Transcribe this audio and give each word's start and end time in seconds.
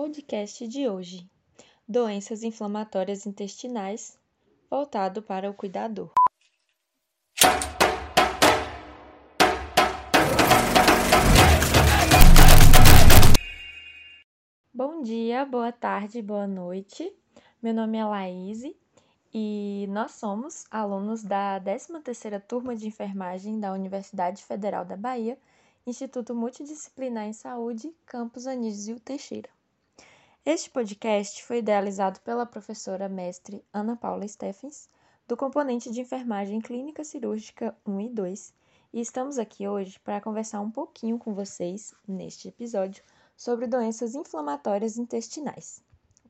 podcast 0.00 0.66
de 0.66 0.88
hoje: 0.88 1.30
Doenças 1.86 2.42
inflamatórias 2.42 3.26
intestinais, 3.26 4.18
voltado 4.70 5.20
para 5.20 5.50
o 5.50 5.52
cuidador. 5.52 6.10
Bom 14.72 15.02
dia, 15.02 15.44
boa 15.44 15.70
tarde, 15.70 16.22
boa 16.22 16.46
noite. 16.46 17.14
Meu 17.62 17.74
nome 17.74 17.98
é 17.98 18.04
Laís 18.06 18.62
e 19.34 19.86
nós 19.90 20.12
somos 20.12 20.64
alunos 20.70 21.22
da 21.22 21.60
13ª 21.60 22.40
turma 22.40 22.74
de 22.74 22.86
enfermagem 22.86 23.60
da 23.60 23.70
Universidade 23.70 24.42
Federal 24.44 24.82
da 24.82 24.96
Bahia, 24.96 25.38
Instituto 25.86 26.34
Multidisciplinar 26.34 27.26
em 27.26 27.34
Saúde, 27.34 27.94
Campus 28.06 28.46
Anísio 28.46 28.98
Teixeira. 28.98 29.59
Este 30.52 30.68
podcast 30.68 31.44
foi 31.44 31.58
idealizado 31.58 32.18
pela 32.22 32.44
professora 32.44 33.08
mestre 33.08 33.64
Ana 33.72 33.94
Paula 33.94 34.26
Steffens, 34.26 34.88
do 35.28 35.36
componente 35.36 35.92
de 35.92 36.00
enfermagem 36.00 36.60
clínica 36.60 37.04
cirúrgica 37.04 37.72
1 37.86 38.00
e 38.00 38.08
2, 38.08 38.54
e 38.92 39.00
estamos 39.00 39.38
aqui 39.38 39.68
hoje 39.68 40.00
para 40.00 40.20
conversar 40.20 40.60
um 40.60 40.68
pouquinho 40.68 41.20
com 41.20 41.32
vocês, 41.32 41.94
neste 42.04 42.48
episódio, 42.48 43.00
sobre 43.36 43.68
doenças 43.68 44.16
inflamatórias 44.16 44.98
intestinais. 44.98 45.84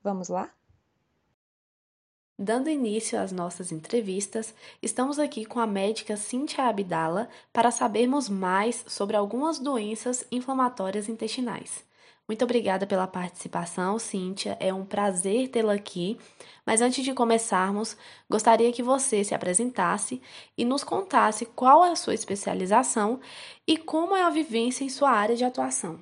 Vamos 0.05 0.29
lá? 0.29 0.53
Dando 2.39 2.69
início 2.69 3.19
às 3.19 3.33
nossas 3.33 3.73
entrevistas, 3.73 4.55
estamos 4.83 5.19
aqui 5.19 5.47
com 5.47 5.59
a 5.59 5.67
médica 5.67 6.19
Cíntia 6.19 6.65
Abdala 6.65 7.27
para 7.55 7.71
sabermos 7.71 8.29
mais 8.29 8.85
sobre 8.87 9.17
algumas 9.17 9.59
doenças 9.59 10.27
inflamatórias 10.31 11.09
intestinais. 11.09 11.89
Muito 12.31 12.45
obrigada 12.45 12.87
pela 12.87 13.09
participação, 13.09 13.99
Cíntia. 13.99 14.57
É 14.61 14.73
um 14.73 14.87
prazer 14.87 15.49
tê-la 15.49 15.75
aqui. 15.75 16.17
Mas 16.65 16.81
antes 16.81 17.05
de 17.05 17.13
começarmos, 17.13 17.97
gostaria 18.31 18.73
que 18.73 18.85
você 18.85 19.25
se 19.25 19.35
apresentasse 19.35 20.23
e 20.57 20.65
nos 20.65 20.85
contasse 20.85 21.45
qual 21.45 21.85
é 21.85 21.91
a 21.91 21.97
sua 21.97 22.15
especialização 22.15 23.19
e 23.67 23.77
como 23.77 24.15
é 24.15 24.23
a 24.23 24.31
vivência 24.31 24.85
em 24.85 24.89
sua 24.89 25.11
área 25.11 25.35
de 25.35 25.45
atuação. 25.45 26.01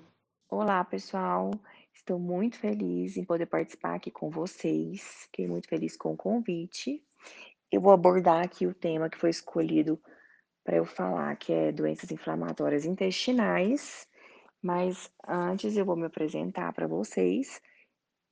Olá, 0.51 0.85
pessoal. 0.85 1.51
Estou 1.95 2.19
muito 2.19 2.59
feliz 2.59 3.17
em 3.17 3.25
poder 3.25 3.47
participar 3.47 3.95
aqui 3.95 4.11
com 4.11 4.29
vocês. 4.29 5.01
Fiquei 5.31 5.49
muito 5.49 5.67
feliz 5.67 5.97
com 5.97 6.13
o 6.13 6.17
convite. 6.17 7.03
Eu 7.73 7.81
vou 7.81 7.91
abordar 7.91 8.45
aqui 8.45 8.67
o 8.67 8.75
tema 8.75 9.09
que 9.09 9.17
foi 9.17 9.31
escolhido 9.31 9.99
para 10.63 10.77
eu 10.77 10.85
falar, 10.85 11.35
que 11.37 11.55
é 11.55 11.73
doenças 11.73 12.13
inflamatórias 12.13 12.85
intestinais. 12.85 14.07
Mas 14.63 15.11
antes 15.27 15.77
eu 15.77 15.85
vou 15.85 15.97
me 15.97 16.07
apresentar 16.07 16.73
para 16.73 16.87
vocês. 16.87 17.61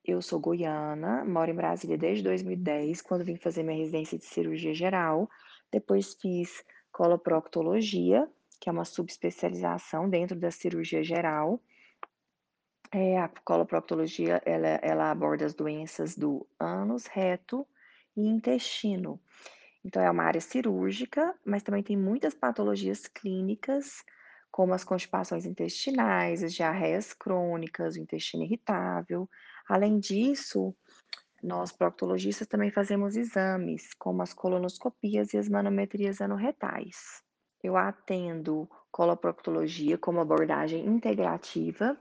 Eu 0.05 0.21
sou 0.23 0.39
goiana, 0.39 1.25
moro 1.25 1.51
em 1.51 1.55
Brasília 1.55 1.99
desde 1.99 2.23
2010, 2.25 3.03
quando 3.03 3.25
vim 3.25 3.37
fazer 3.37 3.63
minha 3.63 3.79
residência 3.79 4.19
de 4.19 4.25
cirurgia 4.25 4.75
geral. 4.75 5.29
Depois 5.73 6.15
fiz 6.15 6.65
coloproctologia, 6.93 8.29
que 8.61 8.69
é 8.69 8.73
uma 8.73 8.85
subespecialização 8.85 10.09
dentro 10.09 10.39
da 10.39 10.51
cirurgia 10.51 11.03
geral. 11.03 11.61
É, 12.93 13.19
a 13.19 13.29
coloproctologia, 13.45 14.41
ela, 14.47 14.69
ela 14.83 15.11
aborda 15.11 15.45
as 15.45 15.55
doenças 15.55 16.17
do 16.17 16.47
ânus, 16.59 17.07
reto 17.07 17.67
e 18.17 18.27
intestino. 18.27 19.21
Então, 19.85 20.03
é 20.03 20.11
uma 20.11 20.25
área 20.25 20.41
cirúrgica, 20.41 21.35
mas 21.45 21.63
também 21.63 21.83
tem 21.83 21.97
muitas 21.97 22.35
patologias 22.35 23.07
clínicas, 23.07 24.05
como 24.57 24.73
as 24.73 24.85
constipações 24.85 25.45
intestinais, 25.45 26.43
as 26.43 26.55
diarreias 26.55 27.13
crônicas, 27.13 27.95
o 27.95 28.01
intestino 28.01 28.43
irritável. 28.43 29.29
Além 29.69 29.99
disso, 29.99 30.75
nós 31.43 31.73
proctologistas 31.73 32.47
também 32.47 32.71
fazemos 32.71 33.17
exames, 33.17 33.93
como 33.99 34.23
as 34.23 34.33
colonoscopias 34.33 35.35
e 35.35 35.37
as 35.37 35.47
manometrias 35.47 36.23
anorretais. 36.23 37.23
Eu 37.63 37.77
atendo 37.77 38.67
coloproctologia 38.91 39.99
como 39.99 40.21
abordagem 40.21 40.87
integrativa 40.87 41.95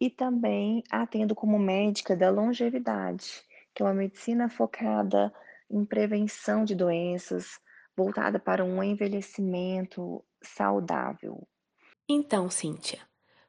e 0.00 0.08
também 0.08 0.82
atendo 0.90 1.34
como 1.34 1.58
médica 1.58 2.16
da 2.16 2.30
longevidade, 2.30 3.42
que 3.74 3.82
é 3.82 3.84
uma 3.84 3.92
medicina 3.92 4.48
focada 4.48 5.30
em 5.70 5.84
prevenção 5.84 6.64
de 6.64 6.74
doenças, 6.74 7.60
voltada 7.94 8.38
para 8.38 8.64
um 8.64 8.82
envelhecimento 8.82 10.24
saudável. 10.42 11.46
Então, 12.12 12.50
Cíntia, 12.50 12.98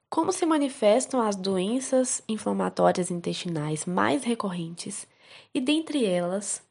como 0.07 0.31
se 0.31 0.45
manifestam 0.45 1.19
as 1.19 1.35
doenças 1.35 2.23
inflamatórias 2.29 3.09
intestinais 3.09 3.87
mais 3.87 4.23
recorrentes 4.23 5.07
e, 5.51 5.59
dentre 5.59 6.05
elas, 6.05 6.63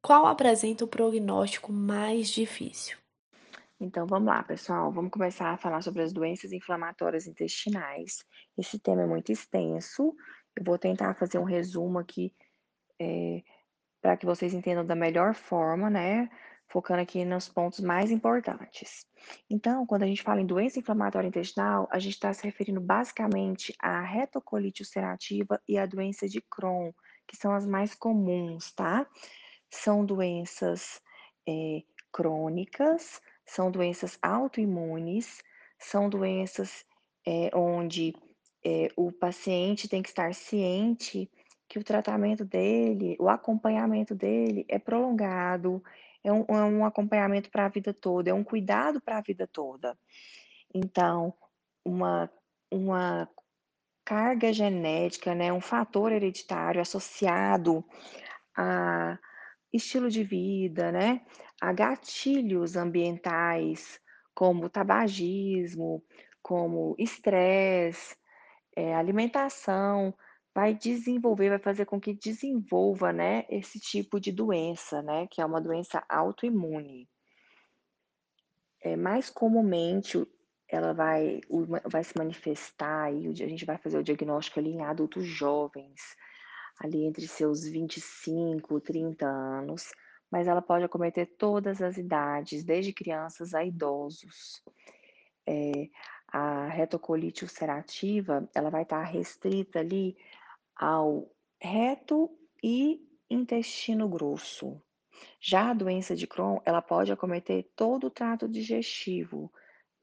qual 0.00 0.24
apresenta 0.24 0.86
o 0.86 0.88
prognóstico 0.88 1.70
mais 1.70 2.30
difícil? 2.30 2.96
Então 3.78 4.06
vamos 4.06 4.28
lá, 4.28 4.42
pessoal. 4.44 4.90
Vamos 4.90 5.10
começar 5.10 5.50
a 5.50 5.58
falar 5.58 5.82
sobre 5.82 6.00
as 6.00 6.10
doenças 6.10 6.54
inflamatórias 6.54 7.26
intestinais. 7.26 8.24
Esse 8.56 8.78
tema 8.78 9.02
é 9.02 9.06
muito 9.06 9.30
extenso. 9.30 10.16
Eu 10.56 10.64
vou 10.64 10.78
tentar 10.78 11.12
fazer 11.16 11.36
um 11.36 11.44
resumo 11.44 11.98
aqui 11.98 12.34
é, 12.98 13.42
para 14.00 14.16
que 14.16 14.24
vocês 14.24 14.54
entendam 14.54 14.86
da 14.86 14.94
melhor 14.94 15.34
forma, 15.34 15.90
né? 15.90 16.30
Focando 16.68 17.00
aqui 17.00 17.24
nos 17.24 17.48
pontos 17.48 17.80
mais 17.80 18.10
importantes. 18.10 19.06
Então, 19.48 19.86
quando 19.86 20.02
a 20.02 20.06
gente 20.06 20.22
fala 20.22 20.40
em 20.40 20.46
doença 20.46 20.78
inflamatória 20.78 21.28
intestinal, 21.28 21.88
a 21.90 21.98
gente 21.98 22.14
está 22.14 22.32
se 22.32 22.44
referindo 22.44 22.80
basicamente 22.80 23.74
à 23.80 24.00
retocolite 24.00 24.82
ulcerativa 24.82 25.60
e 25.68 25.78
à 25.78 25.86
doença 25.86 26.28
de 26.28 26.40
Crohn, 26.40 26.92
que 27.26 27.36
são 27.36 27.54
as 27.54 27.66
mais 27.66 27.94
comuns, 27.94 28.72
tá? 28.72 29.06
São 29.70 30.04
doenças 30.04 31.00
é, 31.48 31.82
crônicas 32.12 33.20
são 33.46 33.70
doenças 33.70 34.18
autoimunes, 34.20 35.42
são 35.78 36.08
doenças 36.08 36.84
é, 37.26 37.50
onde 37.54 38.14
é, 38.64 38.88
o 38.96 39.12
paciente 39.12 39.88
tem 39.88 40.02
que 40.02 40.08
estar 40.08 40.34
ciente 40.34 41.30
que 41.68 41.78
o 41.78 41.84
tratamento 41.84 42.44
dele, 42.44 43.16
o 43.18 43.28
acompanhamento 43.28 44.14
dele 44.14 44.64
é 44.68 44.78
prolongado, 44.78 45.82
é 46.26 46.32
um, 46.32 46.44
é 46.48 46.64
um 46.64 46.84
acompanhamento 46.84 47.50
para 47.50 47.66
a 47.66 47.68
vida 47.68 47.94
toda, 47.94 48.30
é 48.30 48.34
um 48.34 48.42
cuidado 48.42 49.00
para 49.00 49.18
a 49.18 49.20
vida 49.20 49.46
toda. 49.46 49.96
Então, 50.74 51.32
uma, 51.84 52.28
uma 52.70 53.30
carga 54.04 54.52
genética, 54.52 55.34
né, 55.36 55.52
um 55.52 55.60
fator 55.60 56.10
hereditário 56.10 56.80
associado 56.80 57.84
a 58.56 59.16
estilo 59.72 60.10
de 60.10 60.24
vida, 60.24 60.90
né, 60.90 61.20
a 61.60 61.72
gatilhos 61.72 62.74
ambientais, 62.74 64.00
como 64.34 64.68
tabagismo, 64.68 66.02
como 66.42 66.96
estresse, 66.98 68.16
é, 68.74 68.94
alimentação, 68.96 70.12
vai 70.56 70.72
desenvolver, 70.72 71.50
vai 71.50 71.58
fazer 71.58 71.84
com 71.84 72.00
que 72.00 72.14
desenvolva, 72.14 73.12
né, 73.12 73.44
esse 73.50 73.78
tipo 73.78 74.18
de 74.18 74.32
doença, 74.32 75.02
né, 75.02 75.26
que 75.26 75.42
é 75.42 75.44
uma 75.44 75.60
doença 75.60 76.02
autoimune. 76.08 77.06
É, 78.82 78.96
mais 78.96 79.28
comumente, 79.28 80.26
ela 80.66 80.94
vai, 80.94 81.42
vai 81.84 82.02
se 82.02 82.16
manifestar, 82.16 83.02
aí, 83.02 83.28
a 83.28 83.32
gente 83.34 83.66
vai 83.66 83.76
fazer 83.76 83.98
o 83.98 84.02
diagnóstico 84.02 84.58
ali 84.58 84.70
em 84.70 84.82
adultos 84.82 85.26
jovens, 85.26 86.00
ali 86.80 87.04
entre 87.04 87.28
seus 87.28 87.68
25, 87.68 88.80
30 88.80 89.26
anos, 89.26 89.92
mas 90.30 90.48
ela 90.48 90.62
pode 90.62 90.86
acometer 90.86 91.34
todas 91.36 91.82
as 91.82 91.98
idades, 91.98 92.64
desde 92.64 92.94
crianças 92.94 93.52
a 93.52 93.62
idosos. 93.62 94.62
É, 95.46 95.90
a 96.28 96.66
retocolite 96.68 97.44
ulcerativa, 97.44 98.48
ela 98.54 98.70
vai 98.70 98.84
estar 98.84 99.02
restrita 99.02 99.80
ali 99.80 100.16
ao 100.76 101.30
reto 101.60 102.30
e 102.62 103.00
intestino 103.30 104.08
grosso. 104.08 104.80
Já 105.40 105.70
a 105.70 105.74
doença 105.74 106.14
de 106.14 106.26
Crohn, 106.26 106.58
ela 106.64 106.82
pode 106.82 107.10
acometer 107.10 107.70
todo 107.74 108.08
o 108.08 108.10
trato 108.10 108.48
digestivo, 108.48 109.50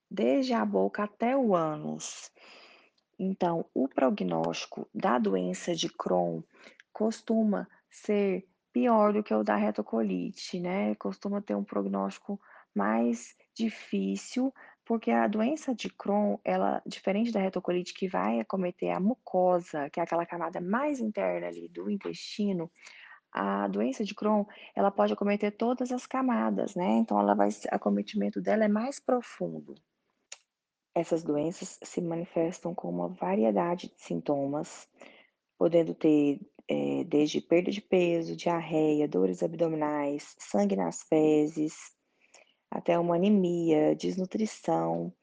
desde 0.10 0.54
a 0.54 0.66
boca 0.66 1.04
até 1.04 1.36
o 1.38 1.56
ânus. 1.56 2.31
Então, 3.18 3.66
o 3.74 3.88
prognóstico 3.88 4.90
da 4.94 5.20
doença 5.20 5.75
de 5.75 5.90
Crohn 5.90 6.42
costuma 6.92 7.68
ser 7.90 8.48
pior 8.72 9.14
do 9.14 9.24
que 9.24 9.34
o 9.34 9.44
da 9.44 9.56
retocolite, 9.56 10.60
né? 10.60 10.96
Costuma 10.96 11.42
ter 11.42 11.56
um 11.56 11.64
prognóstico 11.64 12.42
mais 12.74 13.36
difícil, 13.56 14.52
porque 14.86 15.12
a 15.12 15.28
doença 15.28 15.74
de 15.74 15.90
Crohn, 15.90 16.38
ela, 16.44 16.82
diferente 16.86 17.32
da 17.32 17.40
retocolite, 17.40 17.94
que 17.94 18.08
vai 18.08 18.40
acometer 18.40 18.92
a 18.92 19.00
mucosa, 19.00 19.90
que 19.90 20.00
é 20.00 20.04
aquela 20.04 20.26
camada 20.26 20.60
mais 20.60 21.00
interna 21.00 21.48
ali 21.48 21.68
do 21.70 21.90
intestino, 21.90 22.72
a 23.32 23.68
doença 23.68 24.04
de 24.04 24.14
Crohn, 24.14 24.46
ela 24.76 24.92
pode 24.92 25.14
acometer 25.14 25.56
todas 25.58 25.92
as 25.92 26.06
camadas, 26.06 26.76
né? 26.76 26.98
Então, 26.98 27.20
ela 27.20 27.34
vai, 27.34 27.50
acometimento 27.72 28.40
dela 28.40 28.66
é 28.66 28.68
mais 28.68 29.00
profundo. 29.00 29.74
Essas 30.96 31.24
doenças 31.24 31.80
se 31.82 32.00
manifestam 32.00 32.76
com 32.76 32.90
uma 32.90 33.08
variedade 33.08 33.88
de 33.88 34.04
sintomas, 34.04 34.88
podendo 35.58 35.96
ter 35.96 36.40
é, 36.68 37.04
desde 37.06 37.42
perda 37.42 37.72
de 37.72 37.82
peso, 37.82 38.36
diarreia, 38.36 39.08
dores 39.08 39.42
abdominais, 39.42 40.36
sangue 40.38 40.76
nas 40.76 41.02
fezes, 41.04 41.74
até 42.74 42.98
uma 42.98 43.16
anemia, 43.16 43.96
desnutrição. 43.96 45.14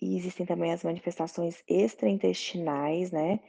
E 0.00 0.16
existem 0.16 0.44
também 0.44 0.72
as 0.72 0.84
manifestações 0.84 1.62
extraintestinais, 1.66 3.10
né? 3.10 3.40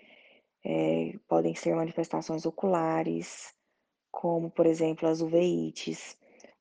É, 0.66 1.14
podem 1.28 1.54
ser 1.56 1.76
manifestações 1.76 2.46
oculares, 2.46 3.54
como, 4.12 4.50
por 4.50 4.66
exemplo, 4.66 5.08
as 5.10 5.22
uveites. 5.22 6.18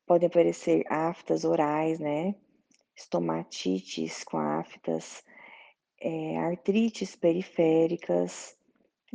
Podem 0.07 0.27
aparecer 0.27 0.85
aftas 0.89 1.45
orais, 1.45 2.01
né? 2.01 2.35
Estomatites 2.97 4.25
com 4.25 4.39
aftas, 4.39 5.23
é, 6.01 6.37
artrites 6.39 7.15
periféricas, 7.15 8.57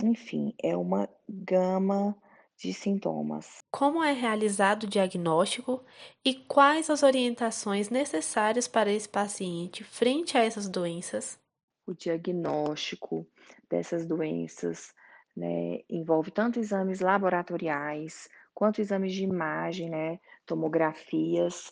enfim, 0.02 0.54
é 0.62 0.78
uma 0.78 1.10
gama 1.28 2.16
de 2.58 2.74
sintomas. 2.74 3.60
Como 3.72 4.04
é 4.04 4.12
realizado 4.12 4.84
o 4.84 4.88
diagnóstico 4.88 5.84
e 6.26 6.34
quais 6.34 6.90
as 6.90 7.04
orientações 7.04 7.90
necessárias 7.90 8.68
para 8.68 8.92
esse 8.92 9.08
paciente 9.08 9.84
frente 9.84 10.38
a 10.38 10.44
essas 10.44 10.68
doenças? 10.68 11.40
O 11.86 11.94
diagnóstico 11.94 13.26
dessas 13.70 14.06
doenças 14.06 14.94
né, 15.36 15.82
envolve 15.90 16.32
tanto 16.32 16.60
exames 16.60 17.00
laboratoriais 17.00 18.28
quanto 18.54 18.82
exames 18.82 19.14
de 19.14 19.24
imagem, 19.24 19.90
né, 19.90 20.20
tomografias, 20.46 21.72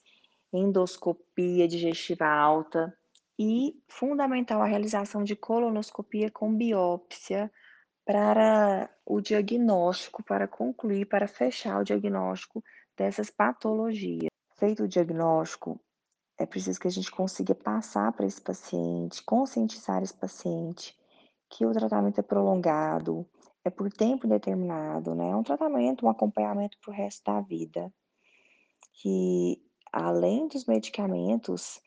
endoscopia 0.54 1.68
digestiva 1.68 2.28
alta 2.28 2.96
e 3.38 3.76
fundamental 3.88 4.62
a 4.62 4.68
realização 4.68 5.24
de 5.24 5.36
colonoscopia 5.36 6.30
com 6.30 6.56
biópsia 6.56 7.52
para 8.06 8.90
o 9.06 9.20
diagnóstico, 9.20 10.24
para 10.24 10.48
concluir, 10.48 11.08
para 11.08 11.28
fechar 11.28 11.80
o 11.80 11.84
diagnóstico 11.84 12.64
dessas 12.96 13.32
patologias. 13.32 14.30
Feito 14.58 14.84
o 14.84 14.88
diagnóstico, 14.88 15.80
é 16.38 16.46
preciso 16.46 16.80
que 16.80 16.88
a 16.88 16.92
gente 16.92 17.10
consiga 17.12 17.56
passar 17.56 18.12
para 18.14 18.26
esse 18.26 18.42
paciente, 18.42 19.24
conscientizar 19.24 20.04
esse 20.04 20.14
paciente 20.14 20.96
que 21.50 21.66
o 21.66 21.72
tratamento 21.72 22.20
é 22.20 22.24
prolongado, 22.24 23.28
é 23.64 23.70
por 23.70 23.92
tempo 23.92 24.28
indeterminado, 24.28 25.16
né? 25.16 25.30
É 25.32 25.36
um 25.36 25.44
tratamento, 25.44 26.06
um 26.06 26.10
acompanhamento 26.10 26.78
para 26.80 26.92
o 26.92 26.96
resto 26.96 27.24
da 27.24 27.42
vida. 27.42 27.92
Que 28.94 29.62
além 29.92 30.48
dos 30.48 30.66
medicamentos 30.66 31.82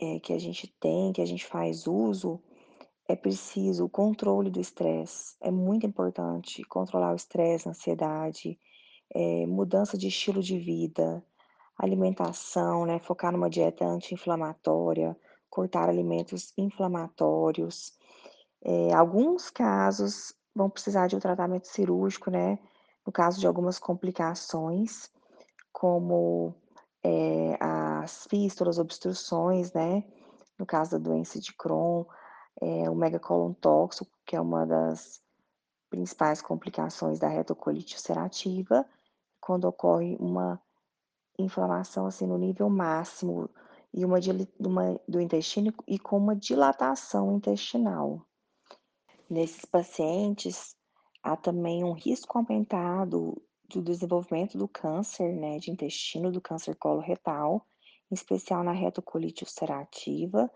é, 0.00 0.20
que 0.20 0.32
a 0.32 0.38
gente 0.38 0.66
tem, 0.78 1.12
que 1.12 1.22
a 1.22 1.26
gente 1.26 1.46
faz 1.46 1.86
uso, 1.86 2.42
é 3.08 3.14
preciso 3.14 3.84
o 3.84 3.88
controle 3.88 4.50
do 4.50 4.60
estresse. 4.60 5.36
É 5.40 5.50
muito 5.50 5.86
importante 5.86 6.62
controlar 6.64 7.12
o 7.12 7.16
estresse, 7.16 7.68
ansiedade, 7.68 8.58
é, 9.14 9.46
mudança 9.46 9.96
de 9.96 10.08
estilo 10.08 10.42
de 10.42 10.58
vida, 10.58 11.24
alimentação, 11.78 12.84
né? 12.84 12.98
Focar 12.98 13.32
numa 13.32 13.50
dieta 13.50 13.84
anti-inflamatória, 13.84 15.16
cortar 15.48 15.88
alimentos 15.88 16.52
inflamatórios. 16.56 17.92
É, 18.64 18.92
alguns 18.92 19.50
casos 19.50 20.34
vão 20.54 20.68
precisar 20.68 21.06
de 21.06 21.16
um 21.16 21.20
tratamento 21.20 21.68
cirúrgico, 21.68 22.30
né? 22.30 22.58
No 23.06 23.12
caso 23.12 23.38
de 23.38 23.46
algumas 23.46 23.78
complicações, 23.78 25.10
como 25.72 26.54
é, 27.04 27.56
as 27.60 28.26
fístulas, 28.28 28.78
obstruções, 28.78 29.72
né? 29.72 30.02
No 30.58 30.66
caso 30.66 30.92
da 30.92 30.98
doença 30.98 31.38
de 31.38 31.52
Crohn, 31.54 32.04
é, 32.60 32.88
o 32.90 32.94
megacolon 32.94 33.52
tóxico, 33.54 34.10
que 34.24 34.36
é 34.36 34.40
uma 34.40 34.66
das 34.66 35.20
principais 35.90 36.42
complicações 36.42 37.18
da 37.18 37.28
retocolite 37.28 37.94
ulcerativa, 37.94 38.84
quando 39.40 39.66
ocorre 39.66 40.16
uma 40.18 40.60
inflamação 41.38 42.06
assim 42.06 42.26
no 42.26 42.38
nível 42.38 42.68
máximo 42.68 43.48
e 43.92 44.04
uma, 44.04 44.18
uma, 44.58 45.00
do 45.06 45.20
intestino 45.20 45.72
e 45.86 45.98
com 45.98 46.18
uma 46.18 46.34
dilatação 46.34 47.36
intestinal. 47.36 48.26
Nesses 49.28 49.64
pacientes, 49.64 50.76
há 51.22 51.36
também 51.36 51.82
um 51.84 51.92
risco 51.92 52.38
aumentado 52.38 53.40
do 53.68 53.82
desenvolvimento 53.82 54.56
do 54.56 54.68
câncer 54.68 55.32
né, 55.34 55.58
de 55.58 55.70
intestino, 55.70 56.30
do 56.30 56.40
câncer 56.40 56.76
coloretal, 56.76 57.66
em 58.10 58.14
especial 58.14 58.62
na 58.62 58.72
retocolite 58.72 59.42
ulcerativa, 59.42 60.50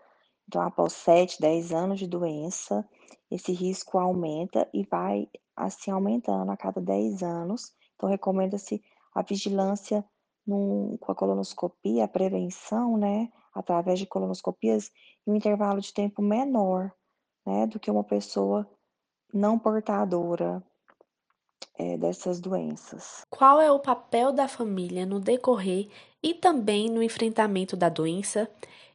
então, 0.51 0.63
após 0.63 0.91
7, 0.91 1.39
10 1.39 1.71
anos 1.71 1.97
de 1.97 2.05
doença, 2.05 2.85
esse 3.31 3.53
risco 3.53 3.97
aumenta 3.97 4.69
e 4.73 4.83
vai 4.83 5.29
assim 5.55 5.91
aumentando 5.91 6.51
a 6.51 6.57
cada 6.57 6.81
10 6.81 7.23
anos. 7.23 7.71
Então, 7.95 8.09
recomenda-se 8.09 8.83
a 9.15 9.21
vigilância 9.21 10.03
num, 10.45 10.97
com 10.97 11.09
a 11.09 11.15
colonoscopia, 11.15 12.03
a 12.03 12.07
prevenção, 12.09 12.97
né, 12.97 13.29
através 13.55 13.97
de 13.97 14.05
colonoscopias, 14.05 14.91
em 15.25 15.31
um 15.31 15.35
intervalo 15.37 15.79
de 15.79 15.93
tempo 15.93 16.21
menor, 16.21 16.91
né, 17.45 17.65
do 17.65 17.79
que 17.79 17.89
uma 17.89 18.03
pessoa 18.03 18.69
não 19.33 19.57
portadora 19.57 20.61
é, 21.77 21.97
dessas 21.97 22.39
doenças. 22.39 23.25
Qual 23.29 23.59
é 23.61 23.71
o 23.71 23.79
papel 23.79 24.31
da 24.31 24.47
família 24.47 25.05
no 25.05 25.19
decorrer 25.19 25.89
e 26.21 26.33
também 26.33 26.89
no 26.89 27.01
enfrentamento 27.01 27.75
da 27.75 27.89
doença? 27.89 28.49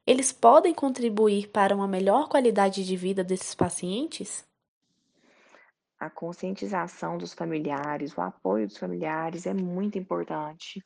eles 0.06 0.30
podem 0.30 0.72
contribuir 0.72 1.48
para 1.48 1.74
uma 1.74 1.88
melhor 1.88 2.28
qualidade 2.28 2.84
de 2.84 2.96
vida 2.96 3.24
desses 3.24 3.54
pacientes? 3.54 4.46
A 5.98 6.08
conscientização 6.08 7.18
dos 7.18 7.34
familiares, 7.34 8.16
o 8.16 8.20
apoio 8.20 8.68
dos 8.68 8.76
familiares 8.76 9.46
é 9.46 9.54
muito 9.54 9.98
importante 9.98 10.84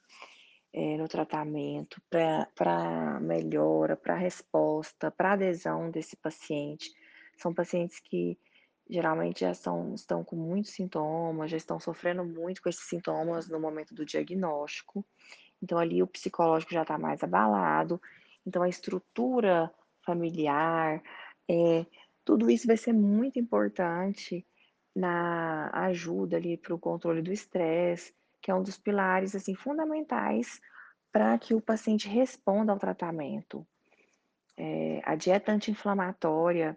é, 0.72 0.96
no 0.96 1.06
tratamento, 1.06 2.00
para 2.08 3.20
melhora, 3.20 3.96
para 3.96 4.14
resposta, 4.14 5.10
para 5.10 5.32
adesão 5.32 5.90
desse 5.90 6.16
paciente. 6.16 6.90
São 7.36 7.52
pacientes 7.52 8.00
que 8.00 8.38
geralmente 8.90 9.40
já 9.40 9.54
são, 9.54 9.94
estão 9.94 10.24
com 10.24 10.36
muitos 10.36 10.72
sintomas, 10.72 11.50
já 11.50 11.56
estão 11.56 11.78
sofrendo 11.78 12.24
muito 12.24 12.60
com 12.60 12.68
esses 12.68 12.88
sintomas 12.88 13.48
no 13.48 13.60
momento 13.60 13.94
do 13.94 14.04
diagnóstico. 14.04 15.04
Então, 15.62 15.78
ali 15.78 16.02
o 16.02 16.06
psicológico 16.06 16.72
já 16.72 16.82
está 16.82 16.98
mais 16.98 17.22
abalado 17.22 18.00
então, 18.46 18.62
a 18.62 18.68
estrutura 18.68 19.72
familiar, 20.04 21.02
é, 21.48 21.86
tudo 22.24 22.50
isso 22.50 22.66
vai 22.66 22.76
ser 22.76 22.92
muito 22.92 23.38
importante 23.38 24.46
na 24.94 25.70
ajuda 25.72 26.36
ali 26.36 26.56
para 26.56 26.74
o 26.74 26.78
controle 26.78 27.22
do 27.22 27.32
estresse, 27.32 28.14
que 28.40 28.50
é 28.50 28.54
um 28.54 28.62
dos 28.62 28.78
pilares 28.78 29.34
assim 29.34 29.54
fundamentais 29.54 30.60
para 31.12 31.38
que 31.38 31.54
o 31.54 31.60
paciente 31.60 32.08
responda 32.08 32.72
ao 32.72 32.78
tratamento. 32.78 33.66
É, 34.56 35.00
a 35.04 35.14
dieta 35.14 35.52
anti-inflamatória, 35.52 36.76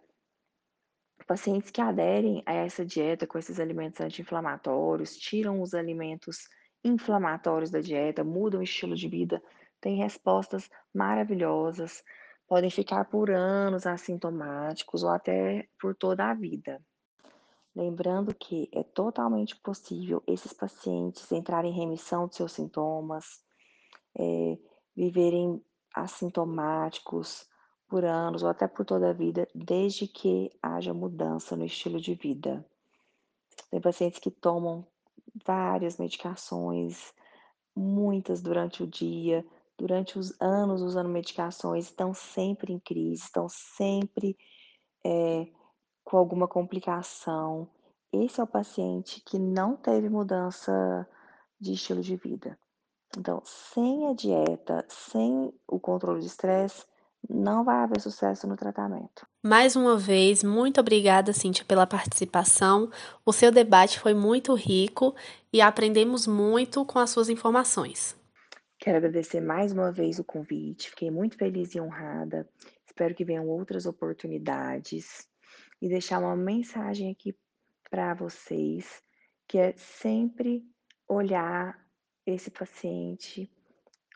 pacientes 1.28 1.72
que 1.72 1.82
aderem 1.82 2.44
a 2.46 2.54
essa 2.54 2.86
dieta 2.86 3.26
com 3.26 3.38
esses 3.38 3.60
alimentos 3.60 4.02
anti-inflamatórios, 4.02 5.18
tiram 5.18 5.62
os 5.62 5.74
alimentos 5.74 6.48
inflamatórios 6.84 7.72
da 7.72 7.80
dieta, 7.80 8.24
mudam 8.24 8.60
o 8.60 8.64
estilo 8.64 8.96
de 8.96 9.08
vida, 9.08 9.42
têm 9.80 9.98
respostas 9.98 10.70
maravilhosas, 10.94 12.04
podem 12.48 12.70
ficar 12.70 13.06
por 13.06 13.32
anos 13.32 13.88
assintomáticos 13.88 15.04
ou 15.04 15.10
até 15.10 15.68
por 15.80 15.96
toda 15.96 16.30
a 16.30 16.34
vida. 16.34 16.82
Lembrando 17.76 18.36
que 18.36 18.70
é 18.72 18.84
totalmente 18.84 19.56
possível 19.56 20.22
esses 20.28 20.54
pacientes 20.54 21.32
entrarem 21.32 21.72
em 21.72 21.76
remissão 21.76 22.28
de 22.28 22.36
seus 22.36 22.52
sintomas, 22.52 23.44
é, 24.16 24.58
viverem 24.96 25.64
assintomáticos 25.96 27.48
por 27.94 28.06
anos 28.06 28.42
ou 28.42 28.50
até 28.50 28.68
por 28.68 28.84
toda 28.84 29.12
a 29.12 29.14
vida, 29.14 29.48
desde 29.54 30.08
que 30.08 30.52
haja 30.64 30.92
mudança 30.96 31.56
no 31.56 31.64
estilo 31.64 32.02
de 32.02 32.16
vida. 32.16 32.66
Tem 33.70 33.80
pacientes 33.80 34.18
que 34.18 34.32
tomam 34.32 34.84
várias 35.46 35.98
medicações, 35.98 37.14
muitas 37.76 38.42
durante 38.42 38.82
o 38.82 38.88
dia, 38.88 39.46
durante 39.78 40.18
os 40.18 40.34
anos 40.42 40.82
usando 40.82 41.08
medicações, 41.08 41.86
estão 41.86 42.16
sempre 42.16 42.74
em 42.74 42.80
crise, 42.80 43.26
estão 43.26 43.48
sempre 43.48 44.36
é, 45.06 45.46
com 46.04 46.18
alguma 46.18 46.48
complicação. 46.48 47.70
Esse 48.12 48.42
é 48.42 48.44
o 48.44 48.48
paciente 48.48 49.22
que 49.24 49.38
não 49.38 49.76
teve 49.76 50.10
mudança 50.10 51.08
de 51.60 51.74
estilo 51.74 52.02
de 52.02 52.16
vida. 52.16 52.58
Então, 53.16 53.40
sem 53.46 54.08
a 54.08 54.14
dieta, 54.14 54.84
sem 54.90 55.54
o 55.68 55.80
controle 55.80 56.22
de 56.22 56.26
estresse, 56.26 56.92
não 57.30 57.64
vai 57.64 57.78
haver 57.78 58.00
sucesso 58.00 58.48
no 58.48 58.56
tratamento. 58.56 59.26
Mais 59.42 59.76
uma 59.76 59.98
vez, 59.98 60.44
muito 60.44 60.80
obrigada, 60.80 61.34
Cíntia, 61.34 61.66
pela 61.66 61.88
participação. 61.88 62.90
O 63.26 63.32
seu 63.32 63.52
debate 63.52 64.00
foi 64.00 64.14
muito 64.14 64.54
rico 64.54 65.16
e 65.52 65.62
aprendemos 65.62 66.28
muito 66.28 66.86
com 66.86 67.00
as 67.00 67.10
suas 67.10 67.30
informações. 67.30 68.16
Quero 68.80 68.98
agradecer 68.98 69.40
mais 69.40 69.72
uma 69.72 69.92
vez 69.92 70.20
o 70.20 70.24
convite, 70.24 70.90
fiquei 70.90 71.10
muito 71.10 71.38
feliz 71.38 71.74
e 71.74 71.80
honrada. 71.80 72.48
Espero 72.86 73.16
que 73.16 73.24
venham 73.24 73.48
outras 73.48 73.86
oportunidades 73.86 75.28
e 75.82 75.88
deixar 75.88 76.20
uma 76.20 76.36
mensagem 76.36 77.12
aqui 77.12 77.36
para 77.90 78.14
vocês, 78.14 79.02
que 79.48 79.58
é 79.58 79.74
sempre 79.78 80.64
olhar 81.08 81.80
esse 82.26 82.50
paciente 82.50 83.50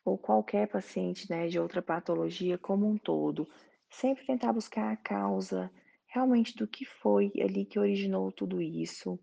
ou 0.10 0.18
qualquer 0.18 0.68
paciente 0.68 1.30
né, 1.30 1.48
de 1.48 1.60
outra 1.60 1.82
patologia 1.82 2.58
como 2.58 2.88
um 2.88 2.98
todo. 2.98 3.48
Sempre 3.90 4.26
tentar 4.26 4.54
buscar 4.54 4.94
a 4.94 4.96
causa 4.96 5.70
realmente 6.08 6.56
do 6.56 6.66
que 6.66 6.86
foi 6.86 7.32
ali 7.42 7.66
que 7.66 7.78
originou 7.78 8.32
tudo 8.32 8.62
isso. 8.62 9.20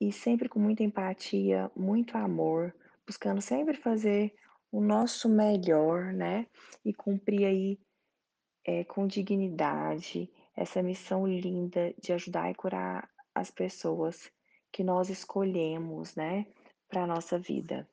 E 0.00 0.10
sempre 0.10 0.48
com 0.48 0.58
muita 0.58 0.82
empatia, 0.82 1.70
muito 1.76 2.16
amor, 2.16 2.74
buscando 3.06 3.42
sempre 3.42 3.76
fazer 3.76 4.34
o 4.72 4.80
nosso 4.80 5.28
melhor, 5.28 6.12
né? 6.12 6.46
E 6.84 6.94
cumprir 6.94 7.44
aí 7.44 7.78
é, 8.64 8.84
com 8.84 9.06
dignidade 9.06 10.30
essa 10.56 10.82
missão 10.82 11.26
linda 11.26 11.94
de 12.00 12.14
ajudar 12.14 12.50
e 12.50 12.54
curar 12.54 13.08
as 13.34 13.50
pessoas 13.50 14.30
que 14.72 14.82
nós 14.82 15.10
escolhemos, 15.10 16.14
né, 16.14 16.46
para 16.88 17.06
nossa 17.06 17.38
vida. 17.38 17.86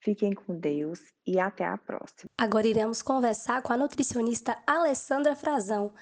Fiquem 0.00 0.32
com 0.32 0.54
Deus 0.54 1.00
e 1.26 1.40
até 1.40 1.64
a 1.64 1.76
próxima. 1.76 2.30
Agora 2.38 2.66
iremos 2.66 3.02
conversar 3.02 3.62
com 3.62 3.72
a 3.72 3.76
nutricionista 3.76 4.56
Alessandra 4.66 5.34
Frazão. 5.34 5.92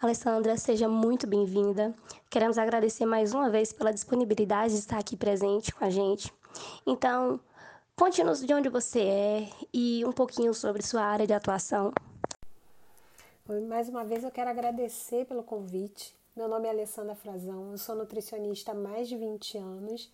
Alessandra, 0.00 0.58
seja 0.58 0.88
muito 0.88 1.26
bem-vinda. 1.26 1.94
Queremos 2.28 2.58
agradecer 2.58 3.06
mais 3.06 3.32
uma 3.32 3.48
vez 3.48 3.72
pela 3.72 3.92
disponibilidade 3.92 4.74
de 4.74 4.78
estar 4.78 4.98
aqui 4.98 5.16
presente 5.16 5.74
com 5.74 5.84
a 5.84 5.90
gente. 5.90 6.30
Então, 6.86 7.40
conte-nos 7.96 8.44
de 8.44 8.52
onde 8.52 8.68
você 8.68 9.00
é 9.00 9.48
e 9.72 10.04
um 10.04 10.12
pouquinho 10.12 10.52
sobre 10.52 10.82
sua 10.82 11.02
área 11.02 11.26
de 11.26 11.32
atuação. 11.32 11.92
Mais 13.68 13.88
uma 13.88 14.04
vez 14.04 14.22
eu 14.22 14.30
quero 14.30 14.50
agradecer 14.50 15.24
pelo 15.24 15.42
convite. 15.42 16.14
Meu 16.36 16.46
nome 16.46 16.66
é 16.66 16.70
Alessandra 16.70 17.14
Frazão, 17.14 17.70
eu 17.70 17.78
sou 17.78 17.94
nutricionista 17.94 18.72
há 18.72 18.74
mais 18.74 19.08
de 19.08 19.16
20 19.16 19.56
anos, 19.56 20.12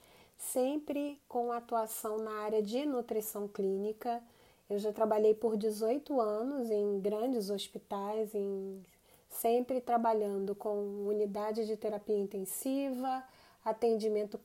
sempre 0.51 1.21
com 1.29 1.53
atuação 1.53 2.19
na 2.19 2.33
área 2.41 2.63
de 2.63 2.85
nutrição 2.85 3.47
clínica. 3.47 4.23
Eu 4.69 4.79
já 4.79 4.93
trabalhei 4.93 5.35
por 5.35 5.57
18 5.57 6.21
anos 6.21 6.71
em 6.71 7.01
grandes 7.01 7.49
hospitais, 7.49 8.35
em, 8.35 8.85
sempre 9.29 9.81
trabalhando 9.81 10.55
com 10.55 11.07
unidade 11.07 11.67
de 11.67 11.77
terapia 11.77 12.19
intensiva, 12.19 13.23
atendimento 13.65 14.39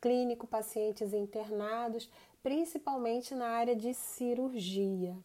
clínico, 0.00 0.46
pacientes 0.46 1.12
internados, 1.12 2.10
principalmente 2.42 3.34
na 3.34 3.48
área 3.48 3.76
de 3.76 3.94
cirurgia. 3.94 5.16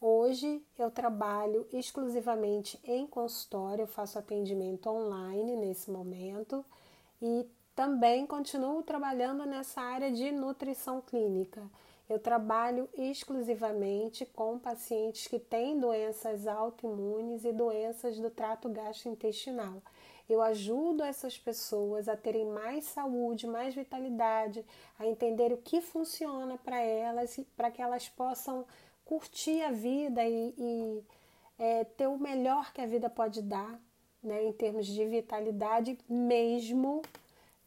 Hoje 0.00 0.62
eu 0.78 0.90
trabalho 0.90 1.66
exclusivamente 1.72 2.78
em 2.84 3.06
consultório, 3.06 3.86
faço 3.86 4.18
atendimento 4.18 4.88
online 4.88 5.56
nesse 5.56 5.90
momento 5.90 6.64
e 7.22 7.46
também 7.76 8.26
continuo 8.26 8.82
trabalhando 8.82 9.44
nessa 9.44 9.82
área 9.82 10.10
de 10.10 10.32
nutrição 10.32 11.02
clínica. 11.02 11.62
Eu 12.08 12.18
trabalho 12.18 12.88
exclusivamente 12.94 14.24
com 14.24 14.58
pacientes 14.58 15.26
que 15.26 15.38
têm 15.38 15.78
doenças 15.78 16.46
autoimunes 16.46 17.44
e 17.44 17.52
doenças 17.52 18.18
do 18.18 18.30
trato 18.30 18.70
gastrointestinal. 18.70 19.82
Eu 20.26 20.40
ajudo 20.40 21.04
essas 21.04 21.36
pessoas 21.38 22.08
a 22.08 22.16
terem 22.16 22.46
mais 22.46 22.84
saúde, 22.84 23.46
mais 23.46 23.74
vitalidade, 23.74 24.64
a 24.98 25.06
entender 25.06 25.52
o 25.52 25.58
que 25.58 25.82
funciona 25.82 26.56
para 26.56 26.80
elas, 26.80 27.38
para 27.56 27.70
que 27.70 27.82
elas 27.82 28.08
possam 28.08 28.64
curtir 29.04 29.60
a 29.62 29.70
vida 29.70 30.24
e, 30.24 30.54
e 30.56 31.04
é, 31.58 31.84
ter 31.84 32.06
o 32.06 32.18
melhor 32.18 32.72
que 32.72 32.80
a 32.80 32.86
vida 32.86 33.10
pode 33.10 33.42
dar, 33.42 33.78
né, 34.22 34.44
em 34.44 34.52
termos 34.52 34.86
de 34.86 35.04
vitalidade, 35.04 35.98
mesmo 36.08 37.02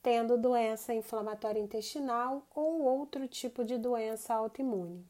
tendo 0.02 0.38
doença 0.38 0.94
inflamatória 0.94 1.60
intestinal 1.60 2.44
ou 2.56 2.82
outro 2.82 3.28
tipo 3.28 3.64
de 3.64 3.78
doença 3.78 4.34
autoimune. 4.34 5.06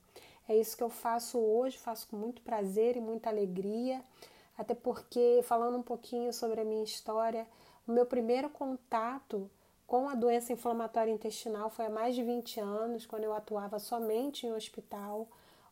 É 0.47 0.55
isso 0.55 0.75
que 0.75 0.83
eu 0.83 0.89
faço 0.89 1.37
hoje, 1.37 1.77
faço 1.77 2.07
com 2.07 2.17
muito 2.17 2.41
prazer 2.41 2.97
e 2.97 3.01
muita 3.01 3.29
alegria, 3.29 4.03
até 4.57 4.73
porque, 4.73 5.41
falando 5.43 5.77
um 5.77 5.83
pouquinho 5.83 6.33
sobre 6.33 6.61
a 6.61 6.65
minha 6.65 6.83
história, 6.83 7.47
o 7.87 7.91
meu 7.91 8.05
primeiro 8.05 8.49
contato 8.49 9.49
com 9.85 10.09
a 10.09 10.15
doença 10.15 10.53
inflamatória 10.53 11.11
intestinal 11.11 11.69
foi 11.69 11.85
há 11.85 11.89
mais 11.89 12.15
de 12.15 12.23
20 12.23 12.59
anos, 12.59 13.05
quando 13.05 13.23
eu 13.23 13.33
atuava 13.33 13.79
somente 13.79 14.45
em 14.45 14.51
hospital 14.51 15.27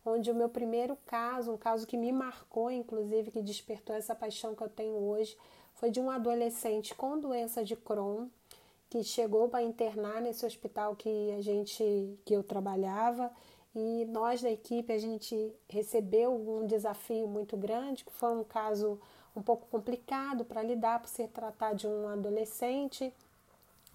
onde 0.08 0.32
o 0.32 0.36
meu 0.36 0.50
primeiro 0.50 0.98
caso, 1.06 1.52
um 1.52 1.58
caso 1.58 1.86
que 1.86 1.98
me 1.98 2.12
marcou, 2.12 2.72
inclusive, 2.72 3.32
que 3.32 3.42
despertou 3.42 3.96
essa 3.96 4.16
paixão 4.16 4.56
que 4.56 4.64
eu 4.64 4.70
tenho 4.70 4.96
hoje, 4.96 5.38
foi 5.76 5.92
de 5.92 6.00
um 6.00 6.10
adolescente 6.10 6.96
com 6.96 7.20
doença 7.20 7.64
de 7.64 7.76
Crohn 7.76 8.28
que 8.90 9.04
chegou 9.04 9.50
para 9.50 9.64
internar 9.64 10.22
nesse 10.22 10.46
hospital 10.46 10.96
que 10.96 11.32
a 11.32 11.42
gente 11.42 12.20
que 12.26 12.34
eu 12.34 12.44
trabalhava 12.44 13.32
e 13.76 14.06
nós 14.06 14.42
da 14.42 14.50
equipe 14.50 14.92
a 14.94 14.98
gente 14.98 15.54
recebeu 15.70 16.34
um 16.34 16.66
desafio 16.66 17.28
muito 17.28 17.56
grande, 17.58 18.04
que 18.04 18.12
foi 18.12 18.34
um 18.34 18.44
caso 18.44 19.00
um 19.36 19.42
pouco 19.42 19.68
complicado 19.68 20.46
para 20.46 20.64
lidar 20.64 21.00
por 21.02 21.10
se 21.10 21.28
tratar 21.28 21.74
de 21.74 21.86
um 21.88 22.08
adolescente 22.08 23.14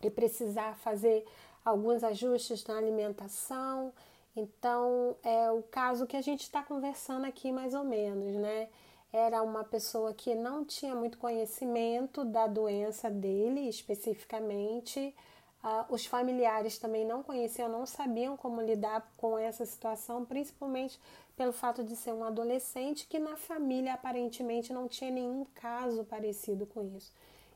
e 0.02 0.10
precisar 0.10 0.76
fazer 0.76 1.24
alguns 1.64 2.04
ajustes 2.04 2.64
na 2.66 2.76
alimentação 2.76 3.92
então, 4.34 5.14
é 5.22 5.50
o 5.50 5.62
caso 5.62 6.06
que 6.06 6.16
a 6.16 6.22
gente 6.22 6.42
está 6.42 6.62
conversando 6.62 7.26
aqui, 7.26 7.52
mais 7.52 7.74
ou 7.74 7.84
menos, 7.84 8.34
né? 8.34 8.68
Era 9.12 9.42
uma 9.42 9.62
pessoa 9.62 10.14
que 10.14 10.34
não 10.34 10.64
tinha 10.64 10.94
muito 10.94 11.18
conhecimento 11.18 12.24
da 12.24 12.46
doença 12.46 13.10
dele 13.10 13.68
especificamente. 13.68 15.14
Uh, 15.62 15.94
os 15.94 16.06
familiares 16.06 16.78
também 16.78 17.04
não 17.04 17.22
conheciam, 17.22 17.68
não 17.68 17.84
sabiam 17.86 18.36
como 18.36 18.60
lidar 18.60 19.12
com 19.16 19.38
essa 19.38 19.66
situação, 19.66 20.24
principalmente 20.24 20.98
pelo 21.36 21.52
fato 21.52 21.84
de 21.84 21.94
ser 21.94 22.12
um 22.12 22.24
adolescente 22.24 23.06
que 23.06 23.18
na 23.18 23.36
família 23.36 23.94
aparentemente 23.94 24.72
não 24.72 24.88
tinha 24.88 25.10
nenhum 25.10 25.44
caso 25.54 26.04
parecido 26.04 26.66
com 26.66 26.82
isso. 26.96 27.12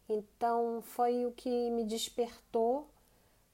Então, 0.08 0.82
foi 0.82 1.26
o 1.26 1.32
que 1.32 1.70
me 1.70 1.84
despertou 1.84 2.86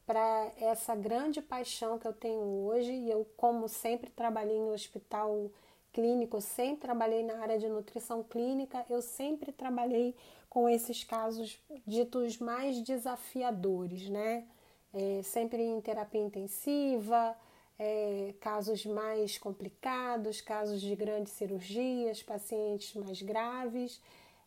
para 0.04 0.52
essa 0.60 0.94
grande 0.94 1.40
paixão 1.40 1.98
que 1.98 2.06
eu 2.06 2.12
tenho 2.12 2.42
hoje. 2.66 2.92
E 2.92 3.10
eu, 3.10 3.26
como 3.36 3.68
sempre 3.68 4.10
trabalhei 4.10 4.56
em 4.56 4.70
hospital 4.70 5.50
clínico, 5.92 6.40
sempre 6.40 6.82
trabalhei 6.82 7.22
na 7.22 7.38
área 7.38 7.58
de 7.58 7.68
nutrição 7.68 8.22
clínica, 8.22 8.84
eu 8.88 9.02
sempre 9.02 9.52
trabalhei 9.52 10.14
com 10.48 10.68
esses 10.68 11.04
casos 11.04 11.58
ditos 11.86 12.38
mais 12.38 12.80
desafiadores, 12.80 14.08
né? 14.08 14.44
É, 14.92 15.22
sempre 15.22 15.62
em 15.62 15.80
terapia 15.80 16.20
intensiva, 16.20 17.34
é, 17.78 18.34
casos 18.40 18.84
mais 18.84 19.38
complicados, 19.38 20.40
casos 20.40 20.80
de 20.80 20.94
grandes 20.94 21.32
cirurgias, 21.32 22.22
pacientes 22.22 22.94
mais 22.94 23.22
graves. 23.22 24.00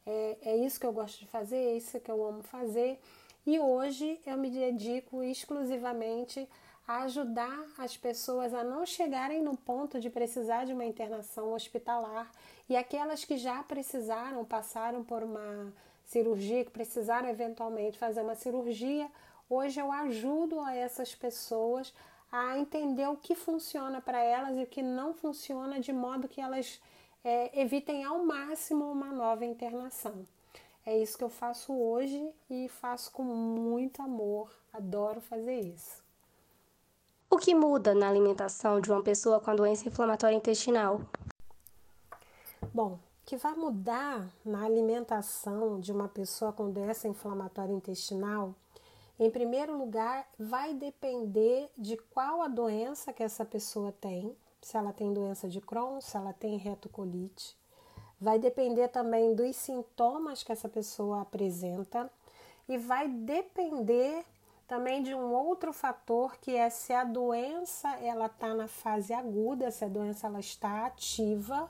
É, 0.05 0.37
é 0.43 0.57
isso 0.57 0.79
que 0.79 0.85
eu 0.85 0.93
gosto 0.93 1.19
de 1.19 1.25
fazer, 1.25 1.57
é 1.57 1.77
isso 1.77 1.99
que 1.99 2.11
eu 2.11 2.23
amo 2.23 2.43
fazer. 2.43 2.99
E 3.45 3.59
hoje 3.59 4.19
eu 4.25 4.37
me 4.37 4.49
dedico 4.49 5.23
exclusivamente 5.23 6.47
a 6.87 7.03
ajudar 7.03 7.65
as 7.77 7.97
pessoas 7.97 8.53
a 8.53 8.63
não 8.63 8.85
chegarem 8.85 9.41
no 9.41 9.57
ponto 9.57 9.99
de 9.99 10.09
precisar 10.09 10.65
de 10.65 10.73
uma 10.73 10.85
internação 10.85 11.53
hospitalar 11.53 12.31
e 12.69 12.75
aquelas 12.75 13.25
que 13.25 13.37
já 13.37 13.61
precisaram, 13.63 14.45
passaram 14.45 15.03
por 15.03 15.23
uma 15.23 15.73
cirurgia, 16.05 16.63
que 16.63 16.71
precisaram 16.71 17.27
eventualmente 17.27 17.97
fazer 17.97 18.21
uma 18.21 18.35
cirurgia, 18.35 19.09
hoje 19.49 19.79
eu 19.79 19.91
ajudo 19.91 20.59
a 20.59 20.75
essas 20.75 21.15
pessoas 21.15 21.93
a 22.31 22.57
entender 22.57 23.07
o 23.07 23.17
que 23.17 23.33
funciona 23.33 24.01
para 24.01 24.21
elas 24.21 24.57
e 24.57 24.63
o 24.63 24.67
que 24.67 24.83
não 24.83 25.13
funciona, 25.13 25.79
de 25.79 25.93
modo 25.93 26.27
que 26.27 26.41
elas 26.41 26.81
é, 27.23 27.59
evitem 27.59 28.03
ao 28.03 28.23
máximo 28.23 28.91
uma 28.91 29.11
nova 29.11 29.45
internação. 29.45 30.25
É 30.85 30.95
isso 30.95 31.17
que 31.17 31.23
eu 31.23 31.29
faço 31.29 31.73
hoje 31.73 32.29
e 32.47 32.69
faço 32.69 33.11
com 33.11 33.23
muito 33.23 34.03
amor. 34.03 34.55
Adoro 34.71 35.19
fazer 35.19 35.61
isso. 35.61 36.04
O 37.29 37.37
que 37.37 37.53
muda 37.53 37.93
na 37.93 38.07
alimentação 38.07 38.79
de 38.79 38.91
uma 38.91 39.01
pessoa 39.01 39.39
com 39.39 39.51
a 39.51 39.55
doença 39.55 39.87
inflamatória 39.87 40.35
intestinal? 40.35 41.01
Bom, 42.73 42.93
o 42.93 42.99
que 43.25 43.35
vai 43.35 43.55
mudar 43.55 44.29
na 44.45 44.63
alimentação 44.63 45.79
de 45.79 45.91
uma 45.91 46.07
pessoa 46.07 46.53
com 46.53 46.71
doença 46.71 47.07
inflamatória 47.07 47.73
intestinal, 47.73 48.53
em 49.17 49.31
primeiro 49.31 49.77
lugar, 49.77 50.27
vai 50.37 50.73
depender 50.73 51.69
de 51.77 51.97
qual 52.13 52.41
a 52.41 52.47
doença 52.47 53.13
que 53.13 53.23
essa 53.23 53.45
pessoa 53.45 53.91
tem, 53.91 54.35
se 54.61 54.77
ela 54.77 54.91
tem 54.91 55.13
doença 55.13 55.47
de 55.47 55.61
Crohn, 55.61 56.01
se 56.01 56.17
ela 56.17 56.33
tem 56.33 56.57
retocolite, 56.57 57.57
vai 58.19 58.37
depender 58.37 58.89
também 58.89 59.33
dos 59.33 59.55
sintomas 59.55 60.43
que 60.43 60.51
essa 60.51 60.67
pessoa 60.67 61.21
apresenta 61.21 62.11
e 62.67 62.77
vai 62.77 63.07
depender 63.07 64.25
também 64.67 65.03
de 65.03 65.13
um 65.13 65.31
outro 65.31 65.71
fator 65.71 66.37
que 66.37 66.55
é 66.55 66.69
se 66.69 66.91
a 66.93 67.03
doença 67.03 67.89
ela 68.01 68.25
está 68.25 68.53
na 68.53 68.67
fase 68.67 69.13
aguda, 69.13 69.69
se 69.69 69.85
a 69.85 69.87
doença 69.87 70.27
ela 70.27 70.39
está 70.39 70.85
ativa 70.85 71.69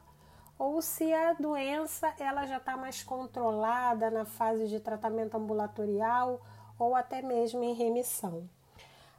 ou 0.58 0.82
se 0.82 1.14
a 1.14 1.34
doença 1.34 2.14
ela 2.20 2.46
já 2.46 2.58
está 2.58 2.78
mais 2.78 3.04
controlada 3.04 4.10
na 4.10 4.26
fase 4.26 4.68
de 4.68 4.80
tratamento 4.80 5.36
ambulatorial 5.36 6.42
ou 6.80 6.96
até 6.96 7.22
mesmo 7.22 7.64
em 7.64 7.74
remissão. 7.74 8.50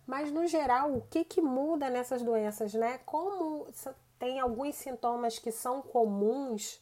Mas 0.06 0.30
no 0.30 0.46
geral, 0.46 0.94
o 0.94 1.02
que, 1.10 1.24
que 1.24 1.40
muda 1.42 1.90
nessas 1.90 2.22
doenças, 2.22 2.72
né? 2.74 3.00
Como 3.04 3.66
tem 4.18 4.38
alguns 4.38 4.76
sintomas 4.76 5.38
que 5.38 5.50
são 5.50 5.82
comuns, 5.82 6.80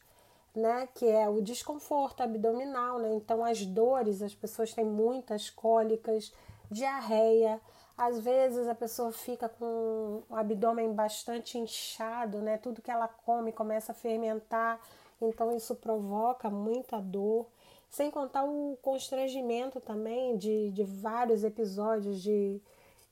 né? 0.55 0.89
Que 0.95 1.07
é 1.07 1.29
o 1.29 1.41
desconforto 1.41 2.23
abdominal, 2.23 2.99
né? 2.99 3.15
Então 3.15 3.43
as 3.45 3.65
dores, 3.65 4.21
as 4.21 4.35
pessoas 4.35 4.75
têm 4.75 4.85
muitas 4.85 5.49
cólicas, 5.49 6.33
diarreia, 6.71 7.61
às 7.97 8.19
vezes 8.19 8.67
a 8.67 8.75
pessoa 8.75 9.13
fica 9.13 9.49
com 9.49 10.23
o 10.29 10.35
abdômen 10.35 10.93
bastante 10.93 11.59
inchado, 11.59 12.41
né? 12.41 12.59
Tudo 12.59 12.83
que 12.83 12.91
ela 12.91 13.07
come 13.07 13.53
começa 13.53 13.93
a 13.93 13.95
fermentar, 13.95 14.81
então 15.21 15.57
isso 15.57 15.75
provoca 15.77 16.51
muita 16.51 17.01
dor. 17.01 17.47
Sem 17.89 18.11
contar 18.11 18.45
o 18.45 18.77
constrangimento 18.83 19.81
também 19.81 20.37
de, 20.37 20.73
de 20.73 20.83
vários 20.83 21.45
episódios 21.45 22.21
de, 22.21 22.61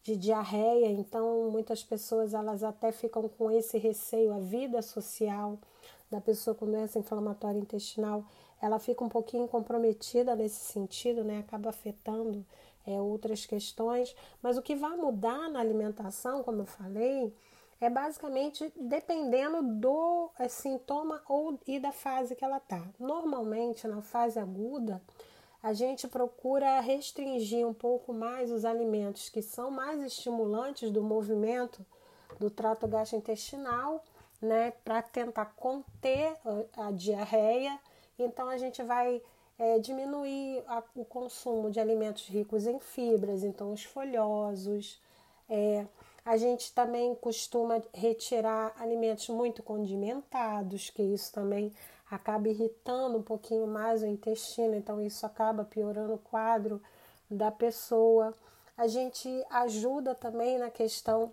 de 0.03 0.17
diarreia. 0.17 0.91
Então, 0.91 1.49
muitas 1.53 1.85
pessoas 1.85 2.35
elas 2.35 2.65
até 2.65 2.91
ficam 2.91 3.29
com 3.29 3.49
esse 3.49 3.79
receio. 3.79 4.35
A 4.35 4.41
vida 4.41 4.83
social 4.83 5.57
da 6.11 6.21
pessoa 6.21 6.57
com 6.57 6.67
doença 6.67 6.99
inflamatória 6.99 7.61
intestinal, 7.61 8.25
ela 8.61 8.81
fica 8.81 9.05
um 9.05 9.09
pouquinho 9.09 9.47
comprometida 9.47 10.35
nesse 10.35 10.73
sentido, 10.73 11.23
né? 11.23 11.39
Acaba 11.39 11.71
afetando 11.71 12.45
é, 12.87 13.01
outras 13.01 13.47
questões, 13.47 14.15
mas 14.43 14.57
o 14.57 14.63
que 14.63 14.75
vai 14.75 14.97
mudar 14.97 15.49
na 15.49 15.61
alimentação, 15.61 16.43
como 16.43 16.63
eu 16.63 16.67
falei, 16.67 17.35
é 17.81 17.91
basicamente 17.91 18.73
dependendo 18.77 19.63
do 19.63 20.31
é, 20.39 20.49
sintoma 20.49 21.21
ou 21.29 21.59
e 21.67 21.81
da 21.81 21.91
fase 21.91 22.37
que 22.37 22.45
ela 22.45 22.59
está. 22.59 22.83
Normalmente, 22.99 23.89
na 23.89 24.01
fase 24.01 24.39
aguda, 24.39 25.03
a 25.63 25.73
gente 25.73 26.09
procura 26.09 26.81
restringir 26.81 27.67
um 27.67 27.75
pouco 27.75 28.13
mais 28.13 28.51
os 28.51 28.65
alimentos 28.65 29.29
que 29.29 29.43
são 29.43 29.71
mais 29.71 30.03
estimulantes 30.03 30.91
do 30.91 31.03
movimento 31.03 31.85
do 32.39 32.51
trato 32.51 32.89
gastrointestinal, 32.89 34.05
né, 34.41 34.73
para 34.85 35.01
tentar 35.03 35.47
conter 35.57 36.37
a, 36.77 36.89
a 36.89 36.91
diarreia. 36.91 37.79
Então, 38.19 38.49
a 38.49 38.59
gente 38.59 38.83
vai 38.83 39.23
é, 39.63 39.79
diminuir 39.79 40.65
a, 40.67 40.83
o 40.97 41.05
consumo 41.05 41.71
de 41.71 41.79
alimentos 41.79 42.27
ricos 42.27 42.67
em 42.67 42.81
fibras, 42.81 43.45
então 43.45 43.73
os 43.73 43.85
folhosos. 43.85 45.01
É, 45.49 45.87
a 46.25 46.37
gente 46.37 46.73
também 46.73 47.15
costuma 47.15 47.81
retirar 47.95 48.75
alimentos 48.77 49.29
muito 49.29 49.63
condimentados, 49.63 50.91
que 50.91 51.01
isso 51.01 51.33
também 51.33 51.73
acaba 52.11 52.49
irritando 52.49 53.17
um 53.17 53.23
pouquinho 53.23 53.69
mais 53.69 54.03
o 54.03 54.07
intestino, 54.07 54.75
então 54.75 55.01
isso 55.01 55.25
acaba 55.25 55.65
piorando 55.65 56.15
o 56.15 56.19
quadro 56.19 56.83
da 57.31 57.53
pessoa. 57.53 58.35
A 58.77 58.89
gente 58.89 59.29
ajuda 59.49 60.13
também 60.13 60.59
na 60.59 60.71
questão 60.71 61.33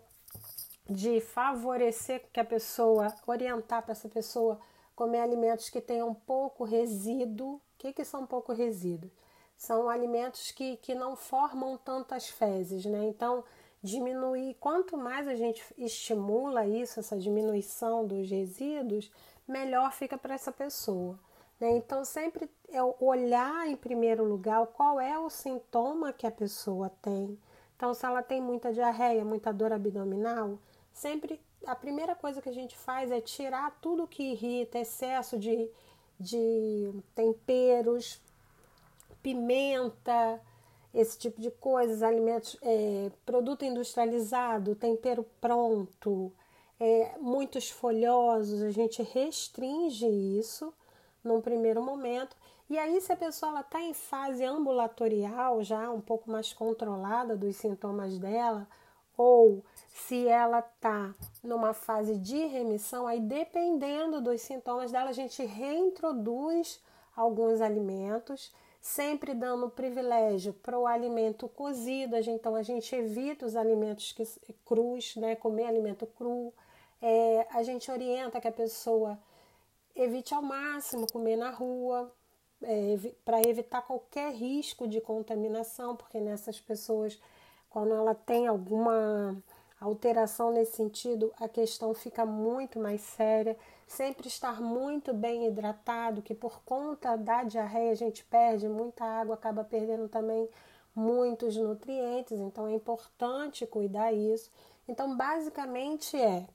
de 0.87 1.19
favorecer 1.19 2.27
que 2.31 2.39
a 2.39 2.45
pessoa, 2.45 3.11
orientar 3.25 3.81
para 3.81 3.93
essa 3.93 4.07
pessoa 4.07 4.59
comer 4.95 5.19
alimentos 5.19 5.69
que 5.71 5.81
tenham 5.81 6.13
pouco 6.13 6.63
resíduo 6.63 7.59
que, 7.79 7.93
que 7.93 8.03
são 8.03 8.25
pouco 8.25 8.53
resíduos? 8.53 9.11
São 9.57 9.89
alimentos 9.89 10.51
que, 10.51 10.77
que 10.77 10.93
não 10.93 11.15
formam 11.15 11.77
tantas 11.77 12.29
fezes, 12.29 12.85
né? 12.85 13.05
Então, 13.05 13.43
diminuir, 13.81 14.55
quanto 14.59 14.97
mais 14.97 15.27
a 15.27 15.35
gente 15.35 15.63
estimula 15.77 16.65
isso, 16.67 16.99
essa 16.99 17.17
diminuição 17.17 18.05
dos 18.05 18.29
resíduos, 18.29 19.11
melhor 19.47 19.91
fica 19.93 20.17
para 20.17 20.35
essa 20.35 20.51
pessoa. 20.51 21.17
Né? 21.59 21.71
Então, 21.71 22.05
sempre 22.05 22.49
é 22.69 22.81
olhar 22.99 23.67
em 23.67 23.75
primeiro 23.75 24.23
lugar 24.23 24.65
qual 24.67 24.99
é 24.99 25.17
o 25.17 25.29
sintoma 25.29 26.13
que 26.13 26.27
a 26.27 26.31
pessoa 26.31 26.89
tem. 27.01 27.37
Então, 27.75 27.93
se 27.93 28.05
ela 28.05 28.21
tem 28.21 28.41
muita 28.41 28.73
diarreia, 28.73 29.23
muita 29.23 29.53
dor 29.53 29.71
abdominal, 29.71 30.59
sempre 30.91 31.39
a 31.65 31.75
primeira 31.75 32.15
coisa 32.15 32.41
que 32.41 32.49
a 32.49 32.53
gente 32.53 32.77
faz 32.77 33.11
é 33.11 33.21
tirar 33.21 33.77
tudo 33.81 34.07
que 34.07 34.31
irrita, 34.31 34.79
excesso 34.79 35.37
de 35.37 35.69
de 36.19 36.91
temperos, 37.15 38.21
pimenta, 39.21 40.41
esse 40.93 41.17
tipo 41.17 41.39
de 41.39 41.51
coisas, 41.51 42.01
alimentos, 42.01 42.57
é, 42.61 43.11
produto 43.25 43.63
industrializado, 43.63 44.75
tempero 44.75 45.25
pronto, 45.39 46.31
é, 46.79 47.15
muitos 47.19 47.69
folhosos, 47.69 48.61
a 48.61 48.71
gente 48.71 49.03
restringe 49.03 50.07
isso 50.07 50.73
num 51.23 51.41
primeiro 51.41 51.81
momento. 51.81 52.35
E 52.69 52.77
aí, 52.77 53.01
se 53.01 53.11
a 53.11 53.17
pessoa 53.17 53.59
está 53.61 53.81
em 53.81 53.93
fase 53.93 54.43
ambulatorial, 54.43 55.63
já 55.63 55.89
um 55.89 56.01
pouco 56.01 56.29
mais 56.29 56.53
controlada 56.53 57.35
dos 57.35 57.55
sintomas 57.55 58.17
dela, 58.17 58.67
ou 59.17 59.63
se 60.07 60.27
ela 60.27 60.59
está 60.59 61.13
numa 61.43 61.73
fase 61.73 62.17
de 62.17 62.45
remissão, 62.45 63.07
aí 63.07 63.19
dependendo 63.19 64.21
dos 64.21 64.41
sintomas 64.41 64.91
dela, 64.91 65.09
a 65.09 65.13
gente 65.13 65.43
reintroduz 65.43 66.81
alguns 67.15 67.61
alimentos, 67.61 68.53
sempre 68.81 69.33
dando 69.33 69.69
privilégio 69.69 70.53
para 70.53 70.79
o 70.79 70.87
alimento 70.87 71.47
cozido, 71.49 72.15
então 72.17 72.55
a 72.55 72.63
gente 72.63 72.95
evita 72.95 73.45
os 73.45 73.55
alimentos 73.55 74.11
que, 74.13 74.23
crus, 74.65 75.15
né, 75.15 75.35
comer 75.35 75.65
alimento 75.65 76.05
cru, 76.05 76.53
é, 77.01 77.47
a 77.51 77.61
gente 77.63 77.91
orienta 77.91 78.39
que 78.39 78.47
a 78.47 78.51
pessoa 78.51 79.19
evite 79.95 80.33
ao 80.33 80.41
máximo 80.41 81.11
comer 81.11 81.35
na 81.35 81.49
rua, 81.49 82.11
é, 82.61 82.97
para 83.25 83.41
evitar 83.41 83.81
qualquer 83.81 84.33
risco 84.33 84.87
de 84.87 85.01
contaminação, 85.01 85.95
porque 85.95 86.19
nessas 86.19 86.59
pessoas 86.59 87.19
quando 87.69 87.93
ela 87.93 88.15
tem 88.15 88.47
alguma 88.47 89.37
alteração 89.79 90.51
nesse 90.51 90.75
sentido, 90.77 91.31
a 91.39 91.47
questão 91.47 91.93
fica 91.93 92.25
muito 92.25 92.79
mais 92.79 93.01
séria. 93.01 93.57
Sempre 93.87 94.27
estar 94.27 94.61
muito 94.61 95.13
bem 95.13 95.47
hidratado, 95.47 96.21
que 96.21 96.35
por 96.35 96.61
conta 96.63 97.15
da 97.15 97.43
diarreia 97.43 97.91
a 97.91 97.95
gente 97.95 98.23
perde 98.25 98.67
muita 98.67 99.03
água, 99.03 99.35
acaba 99.35 99.63
perdendo 99.63 100.07
também 100.07 100.47
muitos 100.93 101.55
nutrientes, 101.55 102.39
então 102.39 102.67
é 102.67 102.73
importante 102.73 103.65
cuidar 103.65 104.11
isso. 104.11 104.51
Então, 104.87 105.15
basicamente 105.15 106.17
é 106.19 106.45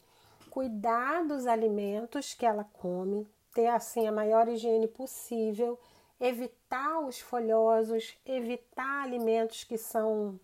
cuidar 0.51 1.25
dos 1.25 1.47
alimentos 1.47 2.35
que 2.35 2.47
ela 2.47 2.65
come, 2.75 3.27
ter 3.53 3.69
assim 3.69 4.07
a 4.07 4.13
maior 4.13 4.49
higiene 4.49 4.87
possível, 4.87 5.79
evitar 6.21 7.01
os 7.01 7.19
folhosos, 7.19 8.17
evitar 8.25 9.03
alimentos 9.03 9.65
que 9.65 9.79
são 9.79 10.39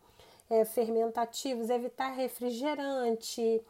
é, 0.51 0.65
fermentativos, 0.65 1.71
evitar 1.71 2.11
refrigerante. 2.11 3.63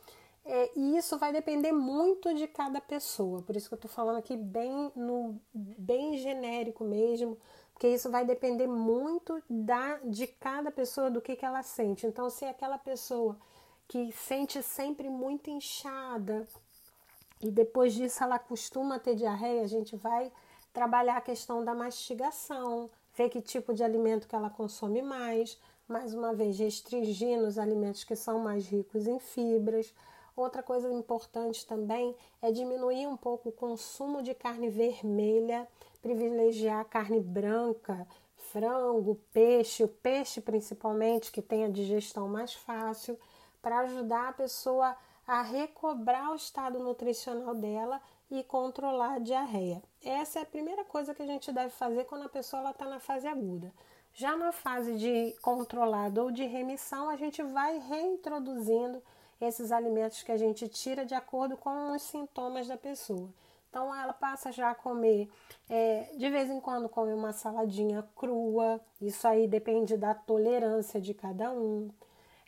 É, 0.44 0.70
e 0.74 0.96
isso 0.96 1.18
vai 1.18 1.32
depender 1.32 1.70
muito 1.70 2.34
de 2.34 2.48
cada 2.48 2.80
pessoa. 2.80 3.42
Por 3.42 3.54
isso 3.54 3.68
que 3.68 3.74
eu 3.74 3.76
estou 3.76 3.90
falando 3.90 4.16
aqui 4.16 4.36
bem, 4.36 4.90
no, 4.96 5.38
bem 5.54 6.16
genérico 6.16 6.82
mesmo, 6.82 7.38
porque 7.74 7.86
isso 7.88 8.10
vai 8.10 8.24
depender 8.24 8.66
muito 8.66 9.42
da, 9.48 9.98
de 9.98 10.26
cada 10.26 10.70
pessoa, 10.70 11.10
do 11.10 11.20
que, 11.20 11.36
que 11.36 11.44
ela 11.44 11.62
sente. 11.62 12.06
Então, 12.06 12.30
se 12.30 12.46
é 12.46 12.48
aquela 12.48 12.78
pessoa 12.78 13.38
que 13.86 14.10
sente 14.12 14.62
sempre 14.62 15.08
muito 15.08 15.50
inchada 15.50 16.48
e 17.40 17.50
depois 17.50 17.92
disso 17.92 18.22
ela 18.22 18.38
costuma 18.38 18.98
ter 18.98 19.14
diarreia, 19.14 19.62
a 19.62 19.66
gente 19.66 19.96
vai 19.96 20.32
trabalhar 20.72 21.16
a 21.16 21.20
questão 21.20 21.64
da 21.64 21.74
mastigação, 21.74 22.88
ver 23.16 23.28
que 23.28 23.40
tipo 23.40 23.74
de 23.74 23.82
alimento 23.82 24.28
que 24.28 24.36
ela 24.36 24.48
consome 24.48 25.02
mais 25.02 25.58
mais 25.90 26.14
uma 26.14 26.32
vez, 26.32 26.56
restringindo 26.56 27.46
os 27.46 27.58
alimentos 27.58 28.04
que 28.04 28.14
são 28.14 28.38
mais 28.38 28.64
ricos 28.68 29.08
em 29.08 29.18
fibras. 29.18 29.92
Outra 30.36 30.62
coisa 30.62 30.90
importante 30.92 31.66
também 31.66 32.14
é 32.40 32.52
diminuir 32.52 33.08
um 33.08 33.16
pouco 33.16 33.48
o 33.48 33.52
consumo 33.52 34.22
de 34.22 34.32
carne 34.32 34.70
vermelha, 34.70 35.66
privilegiar 36.00 36.84
carne 36.84 37.18
branca, 37.18 38.06
frango, 38.36 39.20
peixe, 39.32 39.82
o 39.82 39.88
peixe 39.88 40.40
principalmente, 40.40 41.32
que 41.32 41.42
tem 41.42 41.64
a 41.64 41.68
digestão 41.68 42.28
mais 42.28 42.54
fácil, 42.54 43.18
para 43.60 43.80
ajudar 43.80 44.28
a 44.28 44.32
pessoa 44.32 44.96
a 45.26 45.42
recobrar 45.42 46.30
o 46.30 46.36
estado 46.36 46.78
nutricional 46.78 47.54
dela 47.54 48.00
e 48.30 48.44
controlar 48.44 49.14
a 49.14 49.18
diarreia. 49.18 49.82
Essa 50.04 50.38
é 50.38 50.42
a 50.42 50.46
primeira 50.46 50.84
coisa 50.84 51.12
que 51.12 51.22
a 51.22 51.26
gente 51.26 51.50
deve 51.50 51.70
fazer 51.70 52.04
quando 52.04 52.26
a 52.26 52.28
pessoa 52.28 52.70
está 52.70 52.86
na 52.86 53.00
fase 53.00 53.26
aguda. 53.26 53.72
Já 54.14 54.36
na 54.36 54.52
fase 54.52 54.96
de 54.96 55.34
controlado 55.40 56.22
ou 56.22 56.30
de 56.30 56.44
remissão, 56.44 57.08
a 57.08 57.16
gente 57.16 57.42
vai 57.42 57.78
reintroduzindo 57.78 59.02
esses 59.40 59.72
alimentos 59.72 60.22
que 60.22 60.32
a 60.32 60.36
gente 60.36 60.68
tira 60.68 61.04
de 61.04 61.14
acordo 61.14 61.56
com 61.56 61.92
os 61.92 62.02
sintomas 62.02 62.66
da 62.66 62.76
pessoa. 62.76 63.28
Então, 63.70 63.94
ela 63.94 64.12
passa 64.12 64.50
já 64.50 64.70
a 64.70 64.74
comer, 64.74 65.30
é, 65.68 66.10
de 66.16 66.28
vez 66.28 66.50
em 66.50 66.60
quando, 66.60 66.88
come 66.88 67.12
uma 67.12 67.32
saladinha 67.32 68.04
crua, 68.16 68.80
isso 69.00 69.26
aí 69.28 69.46
depende 69.46 69.96
da 69.96 70.12
tolerância 70.12 71.00
de 71.00 71.14
cada 71.14 71.52
um. 71.52 71.88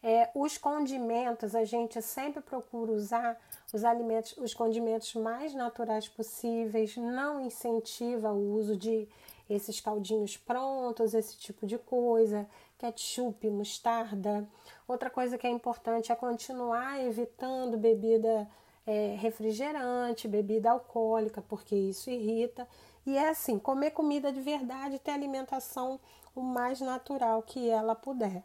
É, 0.03 0.29
os 0.35 0.59
condimentos, 0.59 1.55
a 1.55 1.65
gente 1.65 2.03
sempre 2.03 2.43
procura 2.43 2.91
usar 2.91 3.41
os 3.73 3.85
alimentos, 3.85 4.37
os 4.37 4.53
condimentos 4.53 5.15
mais 5.15 5.55
naturais 5.55 6.09
possíveis, 6.09 6.97
não 6.97 7.41
incentiva 7.41 8.33
o 8.33 8.55
uso 8.55 8.77
de 8.77 9.09
esses 9.49 9.81
caldinhos 9.81 10.37
prontos, 10.37 11.15
esse 11.15 11.37
tipo 11.37 11.67
de 11.67 11.79
coisa, 11.79 12.47
ketchup, 12.79 13.49
mostarda. 13.51 14.49
Outra 14.87 15.11
coisa 15.11 15.39
que 15.39 15.47
é 15.47 15.51
importante 15.51 16.11
é 16.11 16.15
continuar 16.15 17.01
evitando 17.05 17.77
bebida 17.77 18.49
é, 18.87 19.15
refrigerante, 19.19 20.29
bebida 20.29 20.71
alcoólica, 20.71 21.43
porque 21.43 21.75
isso 21.75 22.11
irrita. 22.11 22.67
E 23.07 23.17
é 23.17 23.29
assim, 23.29 23.59
comer 23.59 23.91
comida 23.93 24.33
de 24.33 24.41
verdade, 24.41 24.99
ter 24.99 25.11
alimentação 25.11 25.99
o 26.35 26.41
mais 26.41 26.81
natural 26.81 27.43
que 27.43 27.69
ela 27.69 27.95
puder. 27.95 28.43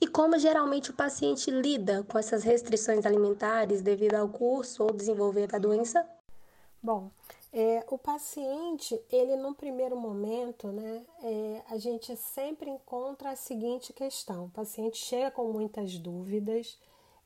E 0.00 0.06
como 0.06 0.38
geralmente 0.38 0.90
o 0.90 0.94
paciente 0.94 1.50
lida 1.50 2.02
com 2.04 2.18
essas 2.18 2.42
restrições 2.42 3.06
alimentares 3.06 3.80
devido 3.80 4.14
ao 4.14 4.28
curso 4.28 4.82
ou 4.82 4.92
desenvolver 4.92 5.46
da 5.46 5.58
doença? 5.58 6.06
Bom, 6.82 7.10
é, 7.56 7.84
o 7.88 7.96
paciente, 7.96 9.00
ele 9.12 9.36
no 9.36 9.54
primeiro 9.54 9.96
momento, 9.96 10.72
né, 10.72 11.06
é, 11.22 11.62
a 11.70 11.78
gente 11.78 12.16
sempre 12.16 12.68
encontra 12.68 13.30
a 13.30 13.36
seguinte 13.36 13.92
questão: 13.92 14.46
o 14.46 14.50
paciente 14.50 14.96
chega 14.96 15.30
com 15.30 15.44
muitas 15.52 15.96
dúvidas 15.96 16.76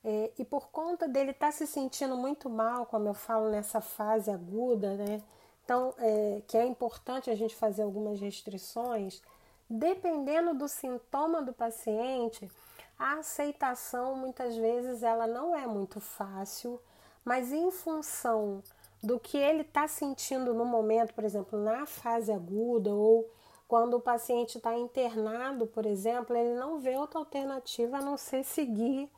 é, 0.05 0.31
e 0.39 0.45
por 0.45 0.69
conta 0.69 1.09
dele 1.09 1.31
estar 1.31 1.47
tá 1.47 1.53
se 1.53 1.67
sentindo 1.67 2.15
muito 2.15 2.51
mal, 2.51 2.85
como 2.85 3.09
eu 3.09 3.15
falo 3.15 3.49
nessa 3.49 3.81
fase 3.81 4.31
aguda, 4.31 4.97
né, 4.97 5.23
então 5.65 5.95
é, 5.97 6.43
que 6.47 6.59
é 6.59 6.67
importante 6.67 7.31
a 7.31 7.35
gente 7.35 7.57
fazer 7.57 7.83
algumas 7.83 8.21
restrições, 8.21 9.23
dependendo 9.69 10.53
do 10.53 10.69
sintoma 10.69 11.41
do 11.41 11.55
paciente, 11.55 12.51
a 12.99 13.15
aceitação 13.15 14.15
muitas 14.15 14.55
vezes 14.55 15.03
ela 15.03 15.27
não 15.27 15.57
é 15.57 15.67
muito 15.67 16.01
fácil, 16.01 16.79
mas 17.25 17.51
em 17.51 17.71
função 17.71 18.63
do 19.03 19.19
que 19.19 19.37
ele 19.37 19.63
está 19.63 19.87
sentindo 19.87 20.53
no 20.53 20.65
momento, 20.65 21.15
por 21.15 21.25
exemplo, 21.25 21.59
na 21.59 21.87
fase 21.87 22.33
aguda 22.33 22.93
ou 22.93 23.29
quando 23.69 23.95
o 23.95 24.01
paciente 24.01 24.57
está 24.57 24.77
internado, 24.77 25.67
por 25.67 25.85
exemplo, 25.85 26.35
ele 26.35 26.59
não 26.59 26.79
vê 26.79 26.97
outra 26.97 27.19
alternativa 27.19 27.99
a 27.99 28.03
não 28.03 28.17
ser 28.17 28.43
seguir 28.43 29.11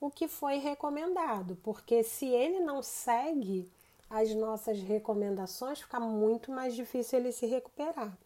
o 0.00 0.10
que 0.10 0.28
foi 0.28 0.58
recomendado, 0.58 1.56
porque 1.62 2.02
se 2.02 2.26
ele 2.26 2.60
não 2.60 2.82
segue 2.82 3.70
as 4.10 4.34
nossas 4.34 4.78
recomendações, 4.80 5.80
fica 5.80 5.98
muito 5.98 6.52
mais 6.52 6.74
difícil 6.74 7.18
ele 7.18 7.32
se 7.32 7.46
recuperar. 7.46 8.16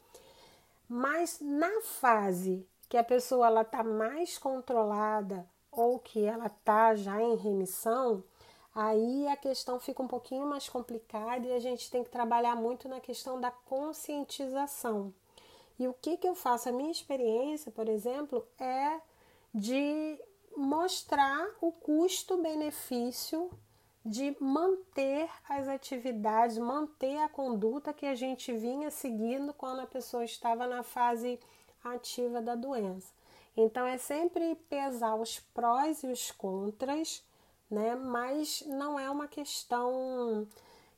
Mas 0.89 1.39
na 1.41 1.81
fase 1.83 2.67
que 2.89 2.97
a 2.97 3.05
pessoa 3.05 3.47
ela 3.47 3.63
está 3.63 3.85
mais 3.85 4.37
controlada 4.37 5.49
ou 5.71 5.99
que 5.99 6.25
ela 6.25 6.47
está 6.47 6.95
já 6.97 7.23
em 7.23 7.37
remissão, 7.37 8.25
Aí 8.81 9.27
a 9.27 9.37
questão 9.37 9.81
fica 9.81 10.01
um 10.01 10.07
pouquinho 10.07 10.47
mais 10.47 10.69
complicada 10.69 11.45
e 11.45 11.53
a 11.53 11.59
gente 11.59 11.91
tem 11.91 12.05
que 12.05 12.11
trabalhar 12.11 12.55
muito 12.55 12.89
na 12.89 13.01
questão 13.01 13.41
da 13.41 13.51
conscientização. 13.51 15.13
E 15.81 15.89
o 15.89 15.93
que, 15.93 16.17
que 16.17 16.29
eu 16.29 16.37
faço? 16.37 16.69
A 16.69 16.73
minha 16.73 16.93
experiência, 16.93 17.73
por 17.73 17.89
exemplo, 17.89 18.47
é 18.57 19.01
de 19.53 20.17
mostrar 20.57 21.45
o 21.61 21.73
custo-benefício 21.73 23.51
de 24.07 24.37
manter 24.41 25.29
as 25.49 25.67
atividades, 25.67 26.57
manter 26.57 27.19
a 27.19 27.29
conduta 27.29 27.93
que 27.93 28.07
a 28.07 28.15
gente 28.15 28.53
vinha 28.53 28.93
seguindo 28.93 29.53
quando 29.53 29.81
a 29.81 29.87
pessoa 29.89 30.25
estava 30.25 30.69
na 30.69 30.85
fase 30.85 31.41
ativa 31.83 32.41
da 32.41 32.55
doença. 32.55 33.13
Então, 33.57 33.85
é 33.85 33.99
sempre 33.99 34.55
pesar 34.71 35.17
os 35.17 35.41
prós 35.53 36.05
e 36.05 36.07
os 36.07 36.31
contras 36.31 37.27
né? 37.71 37.95
Mas 37.95 38.63
não 38.67 38.99
é 38.99 39.11
uma 39.11 39.29
questão 39.29 40.47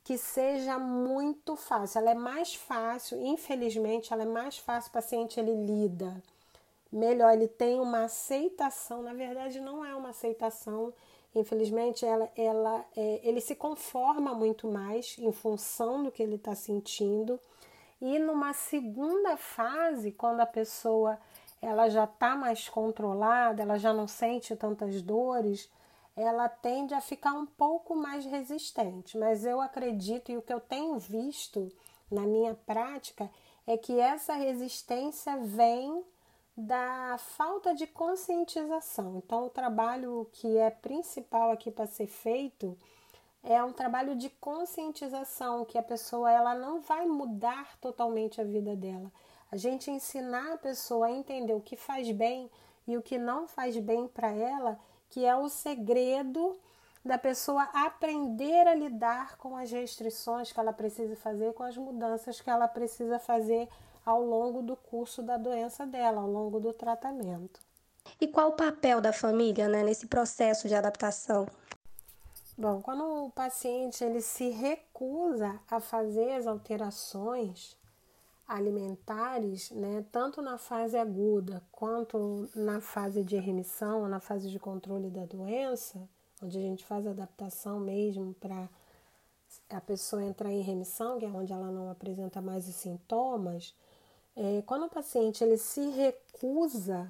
que 0.05 0.17
seja 0.17 0.79
muito 0.79 1.57
fácil. 1.57 1.99
Ela 1.99 2.13
é 2.13 2.15
mais 2.15 2.55
fácil, 2.55 3.21
infelizmente, 3.21 4.13
ela 4.13 4.23
é 4.23 4.27
mais 4.27 4.59
fácil 4.59 4.91
o 4.91 4.93
paciente 4.93 5.39
ele 5.39 5.55
lida. 5.55 6.23
Melhor, 6.93 7.33
ele 7.33 7.47
tem 7.47 7.79
uma 7.79 8.05
aceitação, 8.05 9.03
na 9.03 9.15
verdade 9.15 9.61
não 9.61 9.85
é 9.85 9.95
uma 9.95 10.09
aceitação, 10.09 10.93
infelizmente 11.33 12.05
ela, 12.05 12.29
ela 12.37 12.85
é, 12.97 13.21
ele 13.23 13.41
se 13.41 13.55
conforma 13.55 14.35
muito 14.35 14.67
mais 14.67 15.17
em 15.17 15.31
função 15.31 16.03
do 16.03 16.11
que 16.11 16.23
ele 16.23 16.35
está 16.35 16.55
sentindo. 16.57 17.39
E 18.01 18.19
numa 18.19 18.53
segunda 18.53 19.37
fase, 19.37 20.11
quando 20.11 20.41
a 20.41 20.47
pessoa 20.47 21.17
ela 21.63 21.89
já 21.89 22.05
está 22.05 22.35
mais 22.35 22.69
controlada, 22.69 23.63
ela 23.63 23.79
já 23.79 23.93
não 23.93 24.09
sente 24.09 24.57
tantas 24.57 25.03
dores, 25.03 25.71
ela 26.17 26.49
tende 26.49 26.95
a 26.95 27.01
ficar 27.01 27.33
um 27.33 27.47
pouco 27.47 27.95
mais 27.95 28.25
resistente, 28.25 29.17
mas 29.17 29.45
eu 29.45 29.61
acredito 29.61 30.31
e 30.31 30.37
o 30.37 30.43
que 30.43 30.53
eu 30.53 30.61
tenho 30.61 30.99
visto 30.99 31.71
na 32.11 32.23
minha 32.23 32.55
prática 32.55 33.31
é 33.67 33.77
que 33.77 33.99
essa 33.99 34.35
resistência 34.35 35.37
vem 35.39 36.05
da 36.57 37.17
falta 37.19 37.75
de 37.75 37.87
conscientização. 37.87 39.17
Então, 39.17 39.47
o 39.47 39.51
trabalho 39.51 40.29
que 40.33 40.59
é 40.59 40.71
principal 40.71 41.51
aqui 41.51 41.71
para 41.71 41.87
ser 41.87 42.07
feito 42.07 42.77
é 43.43 43.63
um 43.63 43.73
trabalho 43.73 44.15
de 44.17 44.29
conscientização, 44.29 45.65
que 45.65 45.79
a 45.79 45.83
pessoa 45.83 46.31
ela 46.31 46.55
não 46.55 46.81
vai 46.81 47.07
mudar 47.07 47.79
totalmente 47.79 48.41
a 48.41 48.45
vida 48.45 48.77
dela. 48.77 49.11
A 49.51 49.57
gente 49.57 49.91
ensinar 49.91 50.53
a 50.53 50.59
pessoa 50.59 51.07
a 51.07 51.13
entender 51.13 51.55
o 51.55 51.61
que 51.61 51.77
faz 51.77 52.11
bem 52.11 52.51
e 52.87 52.97
o 52.97 53.03
que 53.03 53.17
não 53.17 53.49
faz 53.49 53.77
bem 53.79 54.07
para 54.07 54.31
ela 54.31 54.79
que 55.11 55.25
é 55.25 55.37
o 55.37 55.49
segredo 55.49 56.59
da 57.05 57.19
pessoa 57.19 57.63
aprender 57.75 58.67
a 58.67 58.75
lidar 58.75 59.37
com 59.37 59.57
as 59.57 59.71
restrições 59.71 60.53
que 60.53 60.61
ela 60.61 60.73
precisa 60.73 61.17
fazer, 61.17 61.53
com 61.53 61.63
as 61.63 61.77
mudanças 61.77 62.41
que 62.41 62.49
ela 62.49 62.69
precisa 62.69 63.19
fazer 63.19 63.69
ao 64.05 64.23
longo 64.23 64.63
do 64.63 64.77
curso 64.77 65.23
da 65.23 65.37
doença 65.37 65.87
dela, 65.87 66.23
ao 66.23 66.31
longo 66.31 66.61
do 66.61 66.73
tratamento. 66.73 67.61
E 68.21 68.27
qual 68.27 68.51
o 68.51 68.57
papel 68.57 69.01
da 69.01 69.13
família 69.13 69.69
né, 69.69 69.83
nesse 69.83 70.07
processo 70.07 70.69
de 70.69 70.75
adaptação? 70.75 71.47
Bom, 72.57 72.83
quando 72.83 73.27
o 73.27 73.31
paciente 73.31 74.05
ele 74.05 74.21
se 74.21 74.51
recusa 74.51 75.59
a 75.71 75.81
fazer 75.81 76.33
as 76.33 76.47
alterações 76.47 77.77
alimentares, 78.51 79.71
né, 79.71 80.05
tanto 80.11 80.43
na 80.43 80.59
fase 80.59 80.97
aguda 80.97 81.63
quanto 81.71 82.49
na 82.53 82.81
fase 82.81 83.23
de 83.23 83.37
remissão, 83.37 84.09
na 84.09 84.19
fase 84.19 84.51
de 84.51 84.59
controle 84.59 85.09
da 85.09 85.25
doença, 85.25 86.09
onde 86.43 86.59
a 86.59 86.61
gente 86.61 86.85
faz 86.85 87.07
adaptação 87.07 87.79
mesmo 87.79 88.35
para 88.35 88.69
a 89.69 89.81
pessoa 89.81 90.25
entrar 90.25 90.51
em 90.51 90.63
remissão, 90.63 91.17
que 91.17 91.25
é 91.25 91.29
onde 91.29 91.53
ela 91.53 91.71
não 91.71 91.89
apresenta 91.91 92.43
mais 92.43 92.69
os 92.69 92.75
sintomas. 92.75 93.73
É, 94.35 94.63
quando 94.67 94.87
o 94.87 94.91
paciente 94.91 95.45
ele 95.45 95.57
se 95.57 95.89
recusa, 95.91 97.09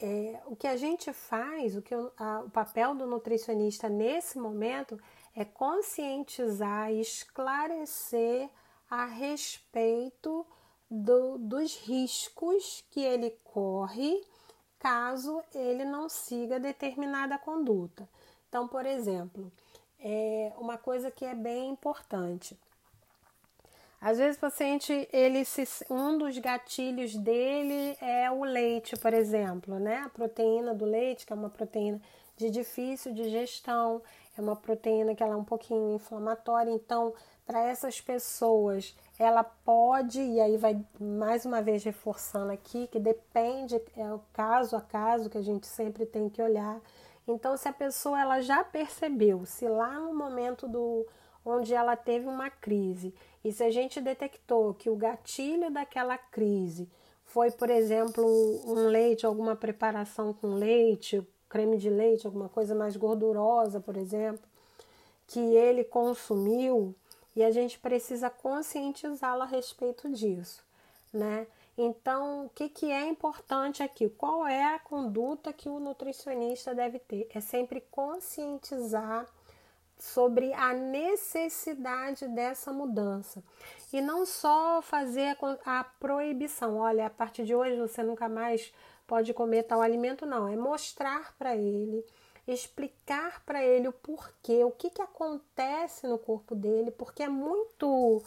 é, 0.00 0.40
o 0.46 0.54
que 0.54 0.68
a 0.68 0.76
gente 0.76 1.12
faz, 1.12 1.76
o 1.76 1.82
que 1.82 1.94
a, 1.94 2.42
o 2.46 2.50
papel 2.50 2.94
do 2.94 3.04
nutricionista 3.04 3.88
nesse 3.88 4.38
momento 4.38 4.96
é 5.34 5.44
conscientizar, 5.44 6.92
esclarecer 6.92 8.48
a 8.90 9.04
respeito 9.04 10.46
do, 10.90 11.38
dos 11.38 11.76
riscos 11.78 12.84
que 12.90 13.00
ele 13.00 13.30
corre 13.44 14.22
caso 14.78 15.42
ele 15.54 15.84
não 15.84 16.08
siga 16.08 16.60
determinada 16.60 17.38
conduta. 17.38 18.08
Então, 18.48 18.68
por 18.68 18.86
exemplo, 18.86 19.50
é 19.98 20.52
uma 20.58 20.78
coisa 20.78 21.10
que 21.10 21.24
é 21.24 21.34
bem 21.34 21.70
importante. 21.70 22.56
Às 24.00 24.18
vezes 24.18 24.36
o 24.36 24.40
paciente, 24.40 25.08
ele 25.12 25.44
se, 25.44 25.66
um 25.90 26.18
dos 26.18 26.38
gatilhos 26.38 27.16
dele 27.16 27.96
é 28.00 28.30
o 28.30 28.44
leite, 28.44 28.96
por 28.96 29.12
exemplo, 29.12 29.78
né? 29.78 30.02
A 30.04 30.08
proteína 30.08 30.74
do 30.74 30.84
leite, 30.84 31.26
que 31.26 31.32
é 31.32 31.36
uma 31.36 31.50
proteína 31.50 32.00
de 32.36 32.50
difícil 32.50 33.12
digestão, 33.14 34.02
é 34.36 34.40
uma 34.40 34.54
proteína 34.54 35.14
que 35.14 35.22
ela 35.22 35.32
é 35.32 35.36
um 35.36 35.44
pouquinho 35.44 35.94
inflamatória, 35.94 36.70
então 36.70 37.14
para 37.46 37.62
essas 37.62 38.00
pessoas, 38.00 38.94
ela 39.18 39.44
pode, 39.44 40.20
e 40.20 40.40
aí 40.40 40.56
vai 40.56 40.84
mais 41.00 41.46
uma 41.46 41.62
vez 41.62 41.84
reforçando 41.84 42.50
aqui, 42.50 42.88
que 42.88 42.98
depende, 42.98 43.80
é 43.96 44.12
o 44.12 44.20
caso 44.32 44.74
a 44.74 44.80
caso 44.80 45.30
que 45.30 45.38
a 45.38 45.42
gente 45.42 45.66
sempre 45.66 46.04
tem 46.04 46.28
que 46.28 46.42
olhar. 46.42 46.80
Então, 47.26 47.56
se 47.56 47.68
a 47.68 47.72
pessoa 47.72 48.20
ela 48.20 48.40
já 48.40 48.64
percebeu, 48.64 49.46
se 49.46 49.68
lá 49.68 49.98
no 50.00 50.14
momento 50.14 50.66
do 50.66 51.06
onde 51.44 51.72
ela 51.72 51.94
teve 51.94 52.26
uma 52.26 52.50
crise, 52.50 53.14
e 53.44 53.52
se 53.52 53.62
a 53.62 53.70
gente 53.70 54.00
detectou 54.00 54.74
que 54.74 54.90
o 54.90 54.96
gatilho 54.96 55.70
daquela 55.70 56.18
crise 56.18 56.90
foi, 57.24 57.52
por 57.52 57.70
exemplo, 57.70 58.24
um 58.66 58.88
leite, 58.88 59.24
alguma 59.24 59.54
preparação 59.54 60.32
com 60.32 60.54
leite, 60.54 61.24
creme 61.48 61.76
de 61.78 61.88
leite, 61.88 62.26
alguma 62.26 62.48
coisa 62.48 62.74
mais 62.74 62.96
gordurosa, 62.96 63.78
por 63.78 63.96
exemplo, 63.96 64.42
que 65.28 65.38
ele 65.38 65.84
consumiu, 65.84 66.94
e 67.36 67.44
a 67.44 67.50
gente 67.50 67.78
precisa 67.78 68.30
conscientizá-lo 68.30 69.42
a 69.42 69.46
respeito 69.46 70.10
disso, 70.10 70.64
né? 71.12 71.46
Então, 71.78 72.46
o 72.46 72.48
que, 72.48 72.70
que 72.70 72.90
é 72.90 73.06
importante 73.06 73.82
aqui? 73.82 74.08
Qual 74.08 74.46
é 74.46 74.74
a 74.74 74.78
conduta 74.78 75.52
que 75.52 75.68
o 75.68 75.78
nutricionista 75.78 76.74
deve 76.74 76.98
ter? 76.98 77.28
É 77.34 77.40
sempre 77.40 77.82
conscientizar 77.90 79.26
sobre 79.98 80.52
a 80.54 80.72
necessidade 80.72 82.26
dessa 82.28 82.72
mudança 82.72 83.42
e 83.92 84.00
não 84.00 84.24
só 84.24 84.80
fazer 84.80 85.36
a 85.64 85.84
proibição. 85.84 86.78
Olha, 86.78 87.06
a 87.06 87.10
partir 87.10 87.44
de 87.44 87.54
hoje 87.54 87.76
você 87.76 88.02
nunca 88.02 88.28
mais 88.28 88.72
pode 89.06 89.32
comer 89.34 89.64
tal 89.64 89.82
alimento, 89.82 90.24
não. 90.24 90.48
É 90.48 90.56
mostrar 90.56 91.34
para 91.38 91.54
ele, 91.54 92.04
explicar 92.46 93.42
para 93.44 93.64
ele 93.64 93.88
o 93.88 93.92
porquê, 93.92 94.64
o 94.64 94.70
que, 94.70 94.90
que 94.90 95.02
acontece 95.02 96.06
no 96.06 96.18
corpo 96.18 96.54
dele, 96.54 96.90
porque 96.90 97.22
é 97.22 97.28
muito. 97.28 98.22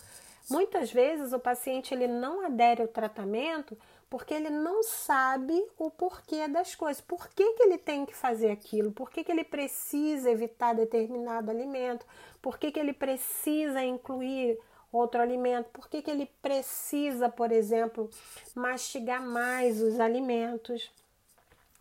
Muitas 0.49 0.91
vezes 0.91 1.31
o 1.31 1.39
paciente 1.39 1.93
ele 1.93 2.07
não 2.07 2.43
adere 2.43 2.81
ao 2.81 2.87
tratamento 2.87 3.77
porque 4.09 4.33
ele 4.33 4.49
não 4.49 4.81
sabe 4.81 5.63
o 5.77 5.91
porquê 5.91 6.47
das 6.47 6.73
coisas. 6.73 6.99
Por 6.99 7.27
que, 7.29 7.53
que 7.53 7.63
ele 7.63 7.77
tem 7.77 8.05
que 8.05 8.15
fazer 8.15 8.49
aquilo? 8.49 8.91
Por 8.91 9.11
que, 9.11 9.23
que 9.23 9.31
ele 9.31 9.43
precisa 9.43 10.31
evitar 10.31 10.73
determinado 10.73 11.51
alimento? 11.51 12.05
Por 12.41 12.57
que, 12.57 12.71
que 12.71 12.79
ele 12.79 12.93
precisa 12.93 13.83
incluir 13.83 14.59
outro 14.91 15.21
alimento? 15.21 15.69
Por 15.69 15.87
que, 15.87 16.01
que 16.01 16.09
ele 16.09 16.25
precisa, 16.41 17.29
por 17.29 17.51
exemplo, 17.51 18.09
mastigar 18.55 19.21
mais 19.21 19.79
os 19.79 19.99
alimentos? 19.99 20.91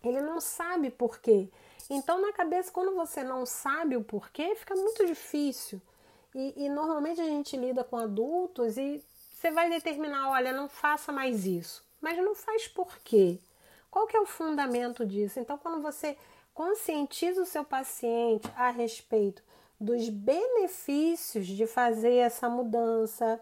Ele 0.04 0.20
não 0.20 0.38
sabe 0.38 0.90
por 0.90 1.18
quê. 1.20 1.48
Então, 1.90 2.20
na 2.20 2.32
cabeça, 2.32 2.70
quando 2.70 2.94
você 2.94 3.22
não 3.22 3.46
sabe 3.46 3.96
o 3.96 4.04
porquê, 4.04 4.54
fica 4.54 4.74
muito 4.74 5.06
difícil. 5.06 5.80
E, 6.34 6.64
e 6.64 6.68
normalmente 6.68 7.20
a 7.20 7.24
gente 7.24 7.56
lida 7.56 7.82
com 7.82 7.96
adultos 7.96 8.76
e 8.76 9.02
você 9.32 9.50
vai 9.50 9.70
determinar: 9.70 10.30
olha, 10.30 10.52
não 10.52 10.68
faça 10.68 11.10
mais 11.10 11.46
isso 11.46 11.88
mas 12.00 12.16
não 12.18 12.34
faz 12.34 12.68
por 12.68 12.98
quê. 12.98 13.38
Qual 13.90 14.06
que 14.06 14.16
é 14.16 14.20
o 14.20 14.26
fundamento 14.26 15.04
disso? 15.04 15.40
Então, 15.40 15.58
quando 15.58 15.82
você 15.82 16.16
conscientiza 16.54 17.42
o 17.42 17.46
seu 17.46 17.64
paciente 17.64 18.48
a 18.56 18.70
respeito 18.70 19.42
dos 19.80 20.08
benefícios 20.08 21.46
de 21.46 21.66
fazer 21.66 22.16
essa 22.16 22.48
mudança, 22.48 23.40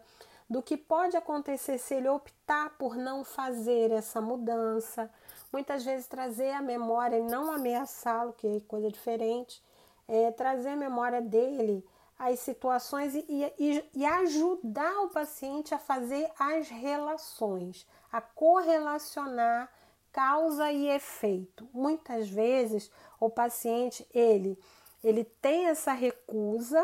do 0.48 0.62
que 0.62 0.76
pode 0.76 1.16
acontecer 1.16 1.78
se 1.78 1.94
ele 1.94 2.08
optar 2.08 2.76
por 2.78 2.94
não 2.94 3.24
fazer 3.24 3.90
essa 3.90 4.20
mudança, 4.20 5.10
muitas 5.52 5.84
vezes 5.84 6.06
trazer 6.06 6.50
a 6.50 6.62
memória 6.62 7.18
e 7.18 7.22
não 7.22 7.52
ameaçá-lo, 7.52 8.32
que 8.32 8.46
é 8.46 8.60
coisa 8.60 8.90
diferente, 8.90 9.62
é, 10.08 10.30
trazer 10.30 10.70
a 10.70 10.76
memória 10.76 11.20
dele 11.20 11.84
as 12.18 12.38
situações 12.40 13.14
e, 13.14 13.24
e, 13.58 13.90
e 13.94 14.06
ajudar 14.06 15.02
o 15.02 15.10
paciente 15.10 15.74
a 15.74 15.78
fazer 15.78 16.30
as 16.38 16.68
relações, 16.68 17.86
a 18.10 18.20
correlacionar 18.20 19.70
causa 20.10 20.72
e 20.72 20.88
efeito. 20.88 21.68
Muitas 21.74 22.28
vezes 22.28 22.90
o 23.20 23.28
paciente 23.28 24.06
ele 24.14 24.58
ele 25.04 25.24
tem 25.24 25.66
essa 25.66 25.92
recusa, 25.92 26.82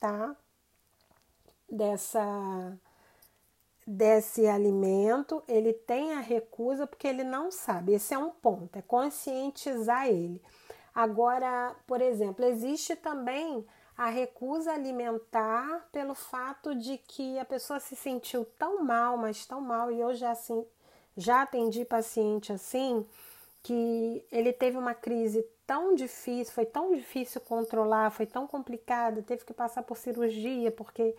tá? 0.00 0.34
Dessa 1.68 2.78
desse 3.86 4.46
alimento, 4.46 5.42
ele 5.46 5.72
tem 5.72 6.12
a 6.14 6.20
recusa 6.20 6.86
porque 6.86 7.06
ele 7.06 7.24
não 7.24 7.50
sabe. 7.50 7.92
Esse 7.92 8.14
é 8.14 8.18
um 8.18 8.30
ponto, 8.30 8.76
é 8.76 8.82
conscientizar 8.82 10.08
ele. 10.08 10.40
Agora, 10.94 11.74
por 11.86 12.00
exemplo, 12.00 12.44
existe 12.44 12.96
também 12.96 13.66
a 13.96 14.08
recusa 14.08 14.72
alimentar 14.72 15.88
pelo 15.92 16.14
fato 16.14 16.74
de 16.74 16.98
que 16.98 17.38
a 17.38 17.44
pessoa 17.44 17.78
se 17.78 17.94
sentiu 17.94 18.44
tão 18.58 18.82
mal, 18.82 19.16
mas 19.16 19.46
tão 19.46 19.60
mal, 19.60 19.90
e 19.90 20.00
eu 20.00 20.14
já 20.14 20.30
assim 20.30 20.64
já 21.16 21.42
atendi 21.42 21.84
paciente 21.84 22.52
assim, 22.52 23.06
que 23.62 24.24
ele 24.32 24.52
teve 24.52 24.76
uma 24.76 24.94
crise 24.94 25.46
tão 25.66 25.94
difícil, 25.94 26.52
foi 26.52 26.66
tão 26.66 26.94
difícil 26.94 27.40
controlar, 27.40 28.10
foi 28.10 28.26
tão 28.26 28.46
complicada, 28.46 29.22
teve 29.22 29.44
que 29.44 29.54
passar 29.54 29.82
por 29.82 29.96
cirurgia 29.96 30.70
porque 30.70 31.14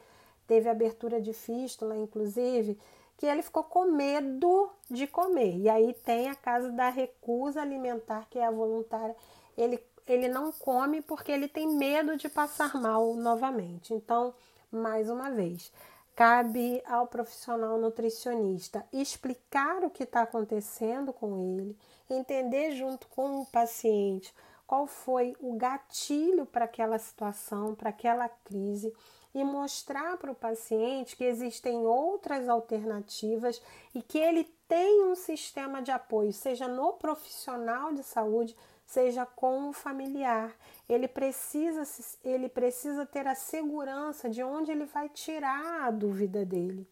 teve 0.47 0.69
abertura 0.69 1.21
de 1.21 1.33
fístula, 1.33 1.95
inclusive, 1.95 2.77
que 3.17 3.25
ele 3.25 3.41
ficou 3.41 3.63
com 3.63 3.91
medo 3.91 4.69
de 4.89 5.07
comer. 5.07 5.57
E 5.57 5.69
aí 5.69 5.93
tem 6.05 6.29
a 6.29 6.35
casa 6.35 6.71
da 6.71 6.89
recusa 6.89 7.61
alimentar, 7.61 8.27
que 8.29 8.39
é 8.39 8.45
a 8.45 8.51
voluntária. 8.51 9.15
Ele 9.57 9.79
ele 10.07 10.27
não 10.27 10.51
come 10.51 11.01
porque 11.01 11.31
ele 11.31 11.47
tem 11.47 11.67
medo 11.67 12.15
de 12.15 12.29
passar 12.29 12.75
mal 12.75 13.15
novamente. 13.15 13.93
Então, 13.93 14.33
mais 14.71 15.09
uma 15.09 15.31
vez, 15.31 15.71
cabe 16.15 16.81
ao 16.85 17.07
profissional 17.07 17.77
nutricionista 17.77 18.85
explicar 18.93 19.83
o 19.83 19.89
que 19.89 20.03
está 20.03 20.21
acontecendo 20.21 21.11
com 21.11 21.59
ele, 21.59 21.77
entender 22.09 22.71
junto 22.71 23.07
com 23.07 23.41
o 23.41 23.45
paciente 23.47 24.33
qual 24.67 24.87
foi 24.87 25.35
o 25.39 25.53
gatilho 25.53 26.45
para 26.45 26.65
aquela 26.65 26.97
situação, 26.97 27.75
para 27.75 27.89
aquela 27.89 28.29
crise 28.29 28.93
e 29.35 29.43
mostrar 29.43 30.15
para 30.17 30.31
o 30.31 30.35
paciente 30.35 31.17
que 31.17 31.25
existem 31.25 31.85
outras 31.85 32.47
alternativas 32.47 33.61
e 33.93 34.01
que 34.01 34.17
ele 34.17 34.45
tem 34.65 35.03
um 35.03 35.13
sistema 35.13 35.81
de 35.81 35.91
apoio, 35.91 36.31
seja 36.31 36.69
no 36.69 36.93
profissional 36.93 37.93
de 37.93 38.01
saúde, 38.01 38.55
seja 38.85 39.25
com 39.25 39.69
o 39.69 39.73
familiar. 39.73 40.55
Ele 40.87 41.05
precisa, 41.05 41.83
ele 42.23 42.47
precisa 42.47 43.05
ter 43.05 43.27
a 43.27 43.35
segurança 43.35 44.29
de 44.29 44.41
onde 44.41 44.71
ele 44.71 44.85
vai 44.85 45.09
tirar 45.09 45.83
a 45.83 45.91
dúvida 45.91 46.45
dele, 46.45 46.87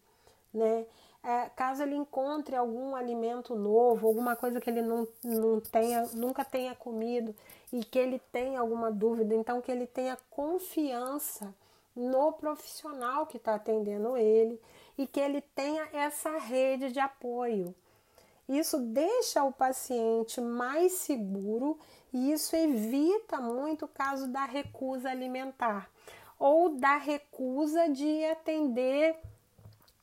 né? 0.52 0.84
É, 1.22 1.48
caso 1.56 1.82
ele 1.82 1.94
encontre 1.96 2.54
algum 2.54 2.94
alimento 2.94 3.54
novo, 3.54 4.06
alguma 4.06 4.36
coisa 4.36 4.60
que 4.60 4.68
ele 4.68 4.82
não, 4.82 5.08
não 5.24 5.58
tenha, 5.58 6.06
nunca 6.12 6.44
tenha 6.44 6.74
comido 6.74 7.34
e 7.72 7.82
que 7.82 7.98
ele 7.98 8.18
tenha 8.30 8.60
alguma 8.60 8.92
dúvida, 8.92 9.34
então 9.34 9.62
que 9.62 9.72
ele 9.72 9.86
tenha 9.86 10.18
confiança 10.28 11.54
no 11.94 12.32
profissional 12.32 13.26
que 13.26 13.36
está 13.36 13.54
atendendo 13.54 14.16
ele 14.16 14.60
e 14.98 15.06
que 15.06 15.20
ele 15.20 15.40
tenha 15.40 15.88
essa 15.92 16.38
rede 16.38 16.92
de 16.92 17.00
apoio. 17.00 17.74
Isso 18.48 18.78
deixa 18.78 19.42
o 19.42 19.52
paciente 19.52 20.40
mais 20.40 20.92
seguro 20.92 21.78
e 22.12 22.32
isso 22.32 22.54
evita 22.54 23.40
muito 23.40 23.86
o 23.86 23.88
caso 23.88 24.28
da 24.28 24.44
recusa 24.44 25.10
alimentar 25.10 25.90
ou 26.38 26.76
da 26.76 26.96
recusa 26.96 27.88
de 27.88 28.24
atender, 28.26 29.16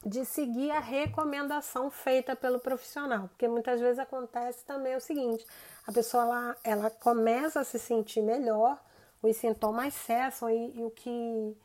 de 0.03 0.25
seguir 0.25 0.71
a 0.71 0.79
recomendação 0.79 1.91
feita 1.91 2.35
pelo 2.35 2.59
profissional, 2.59 3.27
porque 3.27 3.47
muitas 3.47 3.79
vezes 3.79 3.99
acontece 3.99 4.65
também 4.65 4.95
o 4.95 5.01
seguinte: 5.01 5.45
a 5.85 5.91
pessoa 5.91 6.23
ela, 6.23 6.55
ela 6.63 6.89
começa 6.89 7.59
a 7.59 7.63
se 7.63 7.77
sentir 7.77 8.23
melhor, 8.23 8.81
os 9.21 9.37
sintomas 9.37 9.93
cessam 9.93 10.49
e, 10.49 10.79
e 10.79 10.83
o 10.83 10.89
que 10.89 11.55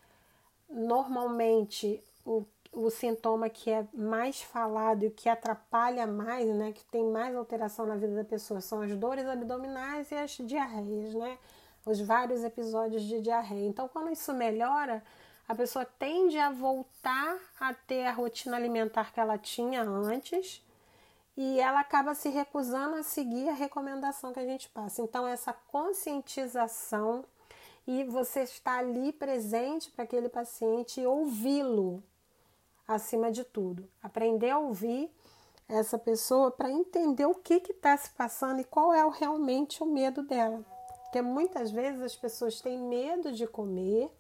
normalmente 0.69 2.03
o 2.25 2.45
o 2.77 2.91
sintoma 2.91 3.49
que 3.49 3.71
é 3.71 3.87
mais 3.95 4.43
falado 4.43 5.05
e 5.05 5.11
que 5.11 5.31
atrapalha 5.31 6.07
mais, 6.07 6.47
né, 6.47 6.73
que 6.73 6.85
tem 6.85 7.03
mais 7.05 7.35
alteração 7.35 7.87
na 7.87 7.97
vida 7.97 8.15
da 8.15 8.25
pessoa, 8.25 8.61
são 8.61 8.83
as 8.83 8.95
dores 8.95 9.27
abdominais 9.27 10.11
e 10.11 10.15
as 10.15 10.33
diarreias, 10.33 11.15
né? 11.15 11.39
Os 11.87 12.01
vários 12.01 12.45
episódios 12.45 13.03
de 13.03 13.23
diarreia. 13.23 13.67
Então, 13.67 13.89
quando 13.89 14.11
isso 14.11 14.35
melhora, 14.35 15.03
a 15.49 15.55
pessoa 15.55 15.85
tende 15.85 16.37
a 16.37 16.51
voltar 16.51 17.39
a 17.59 17.73
ter 17.73 18.05
a 18.05 18.13
rotina 18.13 18.57
alimentar 18.57 19.13
que 19.13 19.21
ela 19.21 19.39
tinha 19.39 19.83
antes 19.83 20.63
e 21.37 21.61
ela 21.61 21.81
acaba 21.81 22.15
se 22.15 22.29
recusando 22.29 22.97
a 22.97 23.03
seguir 23.03 23.49
a 23.49 23.55
recomendação 23.55 24.33
que 24.33 24.41
a 24.41 24.45
gente 24.45 24.69
passa. 24.69 25.01
Então, 25.01 25.27
essa 25.27 25.53
conscientização 25.53 27.25
e 27.87 28.05
você 28.05 28.41
está 28.41 28.79
ali 28.79 29.13
presente 29.13 29.91
para 29.91 30.05
aquele 30.05 30.29
paciente 30.29 31.01
e 31.01 31.07
ouvi-lo, 31.07 32.03
acima 32.87 33.31
de 33.31 33.45
tudo. 33.45 33.89
Aprender 34.03 34.51
a 34.51 34.59
ouvir 34.59 35.11
essa 35.69 35.99
pessoa 35.99 36.51
para 36.51 36.71
entender 36.71 37.27
o 37.27 37.35
que 37.35 37.55
está 37.55 37.97
se 37.97 38.11
passando 38.11 38.61
e 38.61 38.65
qual 38.65 38.93
é 38.93 39.09
realmente 39.11 39.83
o 39.83 39.87
medo 39.87 40.23
dela. 40.23 40.65
Porque 41.03 41.23
muitas 41.23 41.71
vezes 41.71 42.03
as 42.03 42.17
pessoas 42.17 42.61
têm 42.61 42.79
medo 42.79 43.33
de 43.33 43.47
comer 43.47 44.11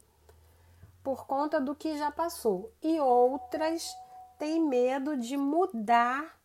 por 1.02 1.26
conta 1.26 1.61
do 1.61 1.74
que 1.74 1.96
já 1.96 2.11
passou, 2.11 2.72
e 2.83 2.98
outras 2.98 3.96
têm 4.40 4.61
medo 4.61 5.16
de 5.16 5.37
mudar 5.37 6.37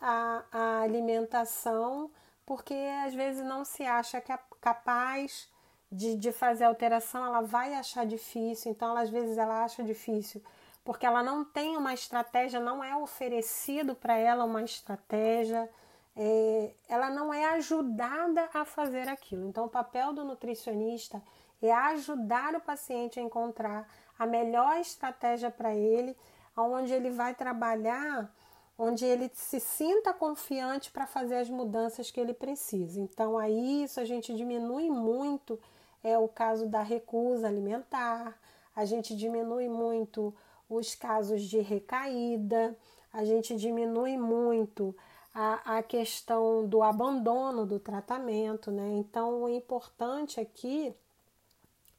a, 0.00 0.44
a 0.50 0.80
alimentação 0.80 2.10
porque 2.50 2.74
às 3.06 3.14
vezes 3.14 3.44
não 3.44 3.64
se 3.64 3.84
acha 3.84 4.20
capaz 4.60 5.48
de, 5.90 6.16
de 6.16 6.32
fazer 6.32 6.64
alteração, 6.64 7.24
ela 7.24 7.40
vai 7.40 7.74
achar 7.74 8.06
difícil, 8.06 8.70
então 8.70 8.90
ela, 8.90 9.00
às 9.02 9.10
vezes 9.10 9.36
ela 9.36 9.64
acha 9.64 9.82
difícil 9.82 10.42
porque 10.84 11.06
ela 11.06 11.22
não 11.22 11.44
tem 11.44 11.76
uma 11.76 11.92
estratégia, 11.92 12.58
não 12.58 12.82
é 12.82 12.96
oferecido 12.96 13.94
para 13.94 14.16
ela 14.16 14.44
uma 14.44 14.62
estratégia, 14.62 15.68
é, 16.16 16.72
ela 16.88 17.10
não 17.10 17.32
é 17.32 17.44
ajudada 17.50 18.48
a 18.52 18.64
fazer 18.64 19.08
aquilo. 19.08 19.46
Então, 19.46 19.66
o 19.66 19.70
papel 19.70 20.12
do 20.12 20.24
nutricionista 20.24 21.22
é 21.62 21.70
ajudar 21.72 22.54
o 22.54 22.60
paciente 22.60 23.20
a 23.20 23.22
encontrar 23.22 23.86
a 24.18 24.26
melhor 24.26 24.78
estratégia 24.78 25.50
para 25.50 25.74
ele, 25.74 26.16
onde 26.56 26.92
ele 26.92 27.10
vai 27.10 27.34
trabalhar, 27.34 28.34
onde 28.78 29.04
ele 29.04 29.30
se 29.34 29.60
sinta 29.60 30.12
confiante 30.12 30.90
para 30.90 31.06
fazer 31.06 31.36
as 31.36 31.50
mudanças 31.50 32.10
que 32.10 32.18
ele 32.18 32.34
precisa. 32.34 32.98
Então, 32.98 33.38
aí 33.38 33.84
isso 33.84 34.00
a 34.00 34.04
gente 34.04 34.34
diminui 34.34 34.90
muito 34.90 35.58
é 36.02 36.18
o 36.18 36.28
caso 36.28 36.66
da 36.66 36.82
recusa 36.82 37.48
alimentar, 37.48 38.38
a 38.74 38.84
gente 38.84 39.14
diminui 39.14 39.68
muito 39.68 40.34
os 40.68 40.94
casos 40.94 41.42
de 41.42 41.60
recaída, 41.60 42.76
a 43.12 43.24
gente 43.24 43.56
diminui 43.56 44.16
muito 44.16 44.94
a, 45.34 45.78
a 45.78 45.82
questão 45.82 46.66
do 46.66 46.82
abandono 46.82 47.66
do 47.66 47.78
tratamento, 47.78 48.70
né? 48.70 48.88
Então, 48.94 49.42
o 49.42 49.48
importante 49.48 50.40
aqui 50.40 50.94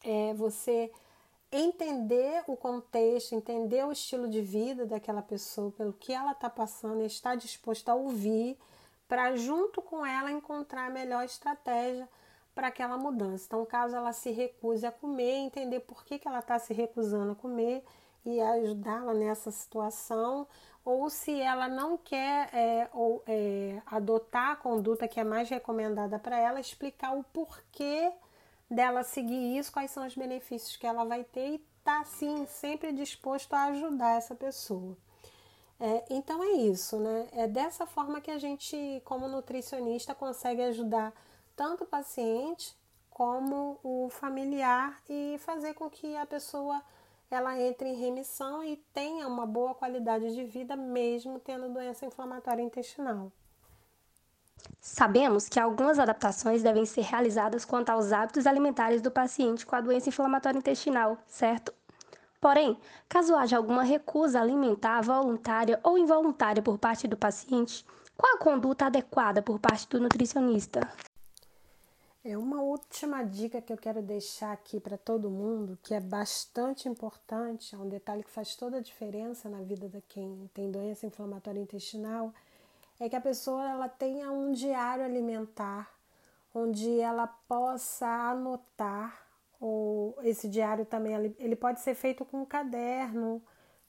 é 0.03 0.33
você 0.33 0.91
entender 1.51 2.43
o 2.47 2.55
contexto, 2.55 3.35
entender 3.35 3.85
o 3.85 3.91
estilo 3.91 4.29
de 4.29 4.41
vida 4.41 4.85
daquela 4.85 5.21
pessoa, 5.21 5.71
pelo 5.71 5.93
que 5.93 6.13
ela 6.13 6.31
está 6.31 6.49
passando, 6.49 7.01
e 7.01 7.05
estar 7.05 7.35
disposto 7.35 7.89
a 7.89 7.95
ouvir 7.95 8.57
para 9.07 9.35
junto 9.35 9.81
com 9.81 10.05
ela 10.05 10.31
encontrar 10.31 10.87
a 10.87 10.89
melhor 10.89 11.25
estratégia 11.25 12.07
para 12.53 12.67
aquela 12.67 12.97
mudança. 12.97 13.45
Então, 13.47 13.65
caso 13.65 13.95
ela 13.95 14.13
se 14.13 14.31
recuse 14.31 14.85
a 14.85 14.91
comer, 14.91 15.31
entender 15.37 15.79
por 15.81 16.03
que, 16.03 16.19
que 16.19 16.27
ela 16.27 16.39
está 16.39 16.59
se 16.59 16.73
recusando 16.73 17.31
a 17.31 17.35
comer 17.35 17.83
e 18.25 18.39
ajudá-la 18.39 19.13
nessa 19.13 19.49
situação, 19.51 20.47
ou 20.85 21.09
se 21.09 21.39
ela 21.39 21.67
não 21.67 21.97
quer 21.97 22.49
é, 22.53 22.89
ou, 22.93 23.23
é, 23.27 23.81
adotar 23.85 24.51
a 24.51 24.55
conduta 24.55 25.07
que 25.07 25.19
é 25.19 25.23
mais 25.23 25.49
recomendada 25.49 26.19
para 26.19 26.37
ela, 26.37 26.59
explicar 26.59 27.15
o 27.15 27.23
porquê 27.23 28.11
dela 28.69 29.03
seguir 29.03 29.57
isso, 29.57 29.71
quais 29.71 29.91
são 29.91 30.05
os 30.05 30.15
benefícios 30.15 30.77
que 30.77 30.87
ela 30.87 31.03
vai 31.03 31.23
ter 31.23 31.55
e 31.55 31.57
tá 31.83 32.03
sim 32.05 32.45
sempre 32.47 32.91
disposto 32.91 33.53
a 33.53 33.65
ajudar 33.65 34.17
essa 34.17 34.35
pessoa. 34.35 34.95
É, 35.79 36.05
então 36.11 36.43
é 36.43 36.51
isso, 36.51 36.99
né? 36.99 37.27
É 37.31 37.47
dessa 37.47 37.87
forma 37.87 38.21
que 38.21 38.29
a 38.29 38.37
gente, 38.37 39.01
como 39.03 39.27
nutricionista, 39.27 40.13
consegue 40.13 40.61
ajudar 40.61 41.11
tanto 41.61 41.83
o 41.83 41.87
paciente 41.87 42.75
como 43.11 43.79
o 43.83 44.09
familiar 44.09 44.99
e 45.07 45.39
fazer 45.45 45.75
com 45.75 45.87
que 45.91 46.17
a 46.17 46.25
pessoa 46.25 46.81
ela 47.29 47.55
entre 47.55 47.87
em 47.87 47.93
remissão 47.93 48.63
e 48.63 48.77
tenha 48.91 49.27
uma 49.27 49.45
boa 49.45 49.75
qualidade 49.75 50.33
de 50.33 50.43
vida 50.43 50.75
mesmo 50.75 51.39
tendo 51.39 51.69
doença 51.69 52.03
inflamatória 52.03 52.63
intestinal. 52.63 53.31
Sabemos 54.79 55.47
que 55.47 55.59
algumas 55.59 55.99
adaptações 55.99 56.63
devem 56.63 56.83
ser 56.83 57.01
realizadas 57.01 57.63
quanto 57.63 57.91
aos 57.91 58.11
hábitos 58.11 58.47
alimentares 58.47 58.99
do 58.99 59.11
paciente 59.11 59.63
com 59.63 59.75
a 59.75 59.81
doença 59.81 60.09
inflamatória 60.09 60.57
intestinal, 60.57 61.15
certo? 61.27 61.71
Porém, 62.39 62.75
caso 63.07 63.35
haja 63.35 63.57
alguma 63.57 63.83
recusa 63.83 64.41
alimentar 64.41 65.01
voluntária 65.01 65.79
ou 65.83 65.95
involuntária 65.95 66.63
por 66.63 66.79
parte 66.79 67.07
do 67.07 67.15
paciente, 67.15 67.85
qual 68.17 68.33
a 68.33 68.39
conduta 68.39 68.87
adequada 68.87 69.43
por 69.43 69.59
parte 69.59 69.87
do 69.87 69.99
nutricionista? 69.99 70.91
É 72.23 72.37
uma 72.37 72.61
última 72.61 73.23
dica 73.23 73.59
que 73.59 73.73
eu 73.73 73.77
quero 73.77 73.99
deixar 73.99 74.51
aqui 74.51 74.79
para 74.79 74.95
todo 74.95 75.27
mundo, 75.27 75.75
que 75.81 75.91
é 75.91 75.99
bastante 75.99 76.87
importante, 76.87 77.73
é 77.73 77.77
um 77.79 77.89
detalhe 77.89 78.23
que 78.23 78.29
faz 78.29 78.55
toda 78.55 78.77
a 78.77 78.81
diferença 78.81 79.49
na 79.49 79.63
vida 79.63 79.89
de 79.89 80.01
quem 80.01 80.47
tem 80.53 80.69
doença 80.69 81.07
inflamatória 81.07 81.59
intestinal, 81.59 82.31
é 82.99 83.09
que 83.09 83.15
a 83.15 83.21
pessoa 83.21 83.67
ela 83.67 83.89
tenha 83.89 84.31
um 84.31 84.51
diário 84.51 85.03
alimentar 85.03 85.91
onde 86.53 86.99
ela 86.99 87.25
possa 87.25 88.05
anotar 88.05 89.25
ou 89.59 90.15
esse 90.21 90.47
diário 90.47 90.85
também. 90.85 91.15
Ele 91.39 91.55
pode 91.55 91.79
ser 91.79 91.95
feito 91.95 92.23
com 92.23 92.43
um 92.43 92.45
caderno, 92.45 93.41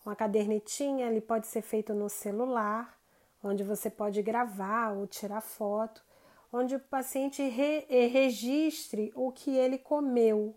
uma 0.06 0.16
cadernetinha, 0.16 1.06
ele 1.06 1.20
pode 1.20 1.48
ser 1.48 1.60
feito 1.60 1.92
no 1.92 2.08
celular, 2.08 2.98
onde 3.44 3.62
você 3.62 3.90
pode 3.90 4.22
gravar 4.22 4.92
ou 4.92 5.06
tirar 5.06 5.42
foto, 5.42 6.02
onde 6.52 6.76
o 6.76 6.80
paciente 6.80 7.42
re, 7.42 7.86
eh, 7.88 8.06
registre 8.06 9.10
o 9.14 9.32
que 9.32 9.50
ele 9.56 9.78
comeu 9.78 10.54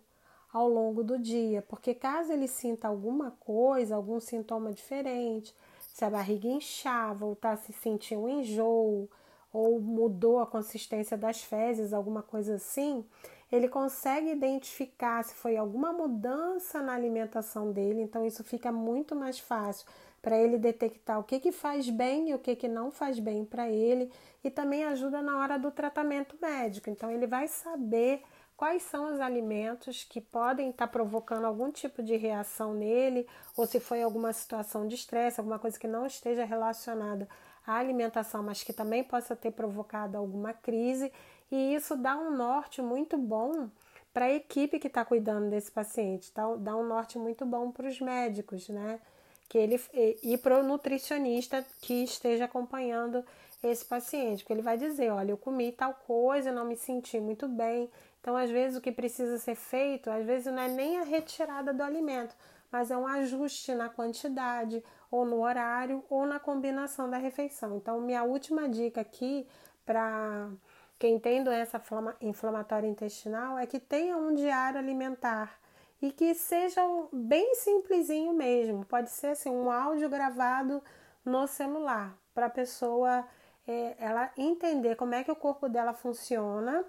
ao 0.52 0.70
longo 0.70 1.04
do 1.04 1.18
dia, 1.18 1.62
porque 1.62 1.94
caso 1.94 2.32
ele 2.32 2.48
sinta 2.48 2.88
alguma 2.88 3.32
coisa, 3.32 3.96
algum 3.96 4.20
sintoma 4.20 4.72
diferente, 4.72 5.56
se 5.94 6.04
a 6.04 6.10
barriga 6.10 6.48
inchava 6.48 7.26
ou 7.26 7.34
está 7.34 7.56
se 7.56 7.72
sentindo 7.74 8.22
um 8.22 8.30
enjoo 8.40 9.10
ou 9.52 9.80
mudou 9.80 10.40
a 10.40 10.46
consistência 10.46 11.18
das 11.18 11.42
fezes, 11.42 11.94
alguma 11.94 12.22
coisa 12.22 12.56
assim, 12.56 13.06
ele 13.52 13.70
consegue 13.70 14.32
identificar 14.32 15.24
se 15.24 15.34
foi 15.36 15.56
alguma 15.56 15.94
mudança 15.94 16.82
na 16.82 16.94
alimentação 16.94 17.72
dele, 17.72 18.02
então 18.02 18.26
isso 18.26 18.44
fica 18.44 18.72
muito 18.72 19.16
mais 19.16 19.40
fácil 19.40 19.88
para 20.26 20.40
ele 20.40 20.58
detectar 20.58 21.20
o 21.20 21.24
que, 21.24 21.40
que 21.40 21.52
faz 21.52 21.88
bem 21.88 22.32
e 22.32 22.34
o 22.34 22.40
que, 22.40 22.56
que 22.56 22.68
não 22.68 22.90
faz 22.90 23.20
bem 23.20 23.46
para 23.46 23.70
ele, 23.70 24.12
e 24.44 24.50
também 24.50 24.84
ajuda 24.84 25.22
na 25.22 25.38
hora 25.38 25.60
do 25.60 25.70
tratamento 25.70 26.36
médico. 26.42 26.90
Então, 26.90 27.12
ele 27.12 27.28
vai 27.28 27.48
saber 27.48 28.24
quais 28.58 28.82
são 28.82 29.14
os 29.14 29.20
alimentos 29.20 30.04
que 30.04 30.20
podem 30.20 30.72
estar 30.72 30.88
tá 30.88 30.92
provocando 30.92 31.46
algum 31.46 31.72
tipo 31.72 32.02
de 32.02 32.16
reação 32.16 32.74
nele, 32.74 33.28
ou 33.56 33.68
se 33.68 33.80
foi 33.80 34.02
alguma 34.02 34.34
situação 34.34 34.88
de 34.88 34.96
estresse, 34.96 35.40
alguma 35.40 35.60
coisa 35.60 35.78
que 35.78 35.88
não 35.88 36.08
esteja 36.08 36.44
relacionada 36.44 37.30
à 37.64 37.76
alimentação, 37.76 38.42
mas 38.42 38.64
que 38.64 38.74
também 38.74 39.04
possa 39.04 39.36
ter 39.36 39.52
provocado 39.52 40.18
alguma 40.18 40.54
crise, 40.54 41.14
e 41.52 41.76
isso 41.76 41.96
dá 41.96 42.18
um 42.18 42.36
norte 42.36 42.82
muito 42.82 43.16
bom 43.16 43.70
para 44.12 44.26
a 44.26 44.34
equipe 44.34 44.80
que 44.80 44.88
está 44.88 45.06
cuidando 45.06 45.52
desse 45.52 45.72
paciente, 45.72 46.32
tá? 46.32 46.56
dá 46.56 46.76
um 46.76 46.88
norte 46.88 47.20
muito 47.20 47.46
bom 47.46 47.70
para 47.70 47.88
os 47.88 48.02
médicos, 48.02 48.70
né? 48.70 49.00
Que 49.48 49.58
ele, 49.58 49.82
e 50.24 50.38
para 50.38 50.60
o 50.60 50.64
nutricionista 50.64 51.66
que 51.82 52.04
esteja 52.04 52.46
acompanhando 52.46 53.24
esse 53.64 53.86
paciente, 53.86 54.44
porque 54.44 54.54
ele 54.54 54.62
vai 54.62 54.78
dizer, 54.78 55.12
olha, 55.12 55.32
eu 55.32 55.38
comi 55.38 55.72
tal 55.72 55.94
coisa, 55.94 56.52
não 56.52 56.66
me 56.66 56.76
senti 56.76 57.20
muito 57.20 57.48
bem, 57.48 57.90
então, 58.26 58.36
às 58.36 58.50
vezes, 58.50 58.76
o 58.76 58.82
que 58.82 58.92
precisa 58.92 59.38
ser 59.38 59.54
feito, 59.54 60.10
às 60.10 60.26
vezes, 60.26 60.52
não 60.52 60.60
é 60.60 60.68
nem 60.68 60.98
a 60.98 61.04
retirada 61.04 61.72
do 61.72 61.84
alimento, 61.84 62.36
mas 62.72 62.90
é 62.90 62.98
um 62.98 63.06
ajuste 63.06 63.76
na 63.76 63.88
quantidade, 63.88 64.84
ou 65.12 65.24
no 65.24 65.42
horário, 65.44 66.04
ou 66.10 66.26
na 66.26 66.40
combinação 66.40 67.08
da 67.08 67.18
refeição. 67.18 67.78
Então, 67.78 68.02
minha 68.02 68.24
última 68.24 68.68
dica 68.68 69.02
aqui 69.02 69.48
para 69.86 70.50
quem 70.98 71.20
tem 71.20 71.44
doença 71.44 71.80
inflamatória 72.20 72.88
intestinal 72.88 73.60
é 73.60 73.68
que 73.68 73.80
tenha 73.80 74.18
um 74.18 74.34
diário 74.34 74.80
alimentar 74.80 75.60
e 76.02 76.12
que 76.12 76.34
seja 76.34 76.82
bem 77.12 77.56
simplesinho 77.56 78.34
mesmo. 78.34 78.86
Pode 78.86 79.10
ser 79.10 79.28
assim, 79.28 79.50
um 79.50 79.72
áudio 79.72 80.10
gravado 80.10 80.82
no 81.24 81.48
celular 81.48 82.18
para 82.34 82.48
a 82.48 82.50
pessoa 82.50 83.26
é, 83.68 83.96
ela 83.98 84.32
entender 84.38 84.96
como 84.96 85.16
é 85.16 85.24
que 85.24 85.32
o 85.32 85.36
corpo 85.36 85.68
dela 85.68 85.94
funciona 85.94 86.86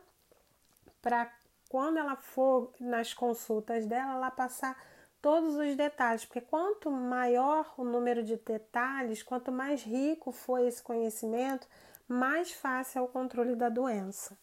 para 1.00 1.32
quando 1.68 1.98
ela 1.98 2.16
for 2.16 2.72
nas 2.78 3.12
consultas 3.12 3.86
dela, 3.86 4.14
ela 4.14 4.30
passar 4.30 4.80
todos 5.20 5.56
os 5.56 5.74
detalhes, 5.74 6.24
porque 6.24 6.40
quanto 6.40 6.90
maior 6.90 7.74
o 7.76 7.84
número 7.84 8.22
de 8.22 8.36
detalhes, 8.36 9.22
quanto 9.22 9.50
mais 9.50 9.82
rico 9.82 10.30
for 10.30 10.60
esse 10.60 10.82
conhecimento, 10.82 11.66
mais 12.06 12.52
fácil 12.52 13.00
é 13.00 13.02
o 13.02 13.08
controle 13.08 13.56
da 13.56 13.68
doença. 13.68 14.38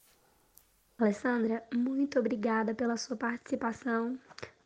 Alessandra, 0.98 1.64
muito 1.74 2.20
obrigada 2.20 2.74
pela 2.76 2.98
sua 2.98 3.16
participação. 3.16 4.20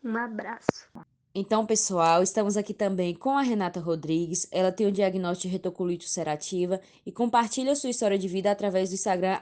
Um 0.08 0.16
abraço. 0.16 0.88
Então, 1.36 1.66
pessoal, 1.66 2.24
estamos 2.24 2.56
aqui 2.56 2.74
também 2.74 3.14
com 3.14 3.38
a 3.38 3.42
Renata 3.42 3.82
Rodrigues. 3.82 4.48
Ela 4.52 4.72
tem 4.72 4.88
o 4.88 4.92
diagnóstico 4.92 5.50
de 5.50 5.54
retocolite 5.54 6.06
ulcerativa 6.06 6.80
e 7.06 7.12
compartilha 7.12 7.76
sua 7.76 7.90
história 7.90 8.18
de 8.18 8.28
vida 8.28 8.50
através 8.50 8.90
do 8.90 8.96
Instagram 8.96 9.38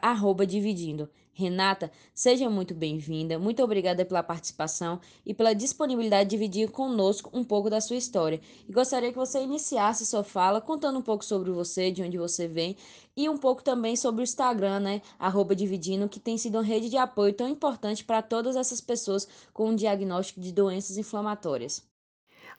Dividindo. 0.47 1.07
Renata, 1.37 1.91
seja 2.13 2.49
muito 2.49 2.73
bem-vinda. 2.73 3.37
Muito 3.37 3.61
obrigada 3.61 4.05
pela 4.05 4.23
participação 4.23 5.01
e 5.25 5.33
pela 5.33 5.53
disponibilidade 5.53 6.29
de 6.29 6.37
dividir 6.37 6.71
conosco 6.71 7.29
um 7.33 7.43
pouco 7.43 7.69
da 7.69 7.81
sua 7.81 7.97
história. 7.97 8.39
E 8.65 8.71
gostaria 8.71 9.11
que 9.11 9.17
você 9.17 9.41
iniciasse 9.41 10.05
sua 10.05 10.23
fala 10.23 10.61
contando 10.61 10.97
um 10.97 11.01
pouco 11.01 11.25
sobre 11.25 11.51
você, 11.51 11.91
de 11.91 12.01
onde 12.01 12.17
você 12.17 12.47
vem 12.47 12.77
e 13.17 13.27
um 13.27 13.37
pouco 13.37 13.61
também 13.61 13.97
sobre 13.97 14.21
o 14.21 14.23
Instagram, 14.23 14.79
né? 14.79 15.01
Arroba 15.19 15.53
Dividindo, 15.53 16.07
que 16.07 16.21
tem 16.21 16.37
sido 16.37 16.55
uma 16.55 16.63
rede 16.63 16.89
de 16.89 16.95
apoio 16.95 17.33
tão 17.33 17.49
importante 17.49 18.05
para 18.05 18.21
todas 18.21 18.55
essas 18.55 18.79
pessoas 18.79 19.27
com 19.51 19.71
um 19.71 19.75
diagnóstico 19.75 20.39
de 20.39 20.53
doenças 20.53 20.97
inflamatórias. 20.97 21.83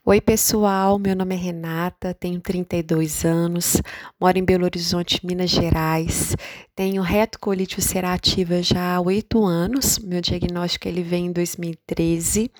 Oi, 0.04 0.20
pessoal. 0.20 1.00
Meu 1.00 1.16
nome 1.16 1.34
é 1.34 1.38
Renata, 1.38 2.14
tenho 2.14 2.40
32 2.40 3.24
anos, 3.24 3.82
moro 4.20 4.38
em 4.38 4.44
Belo 4.44 4.64
Horizonte, 4.64 5.26
Minas 5.26 5.50
Gerais. 5.50 6.36
Tenho 6.76 7.00
retocolite 7.00 7.78
ulcerativa 7.78 8.62
já 8.62 8.96
há 8.96 9.00
oito 9.00 9.42
anos. 9.46 9.98
Meu 9.98 10.20
diagnóstico 10.20 10.86
ele 10.86 11.02
vem 11.02 11.28
em 11.28 11.32
2013. 11.32 12.50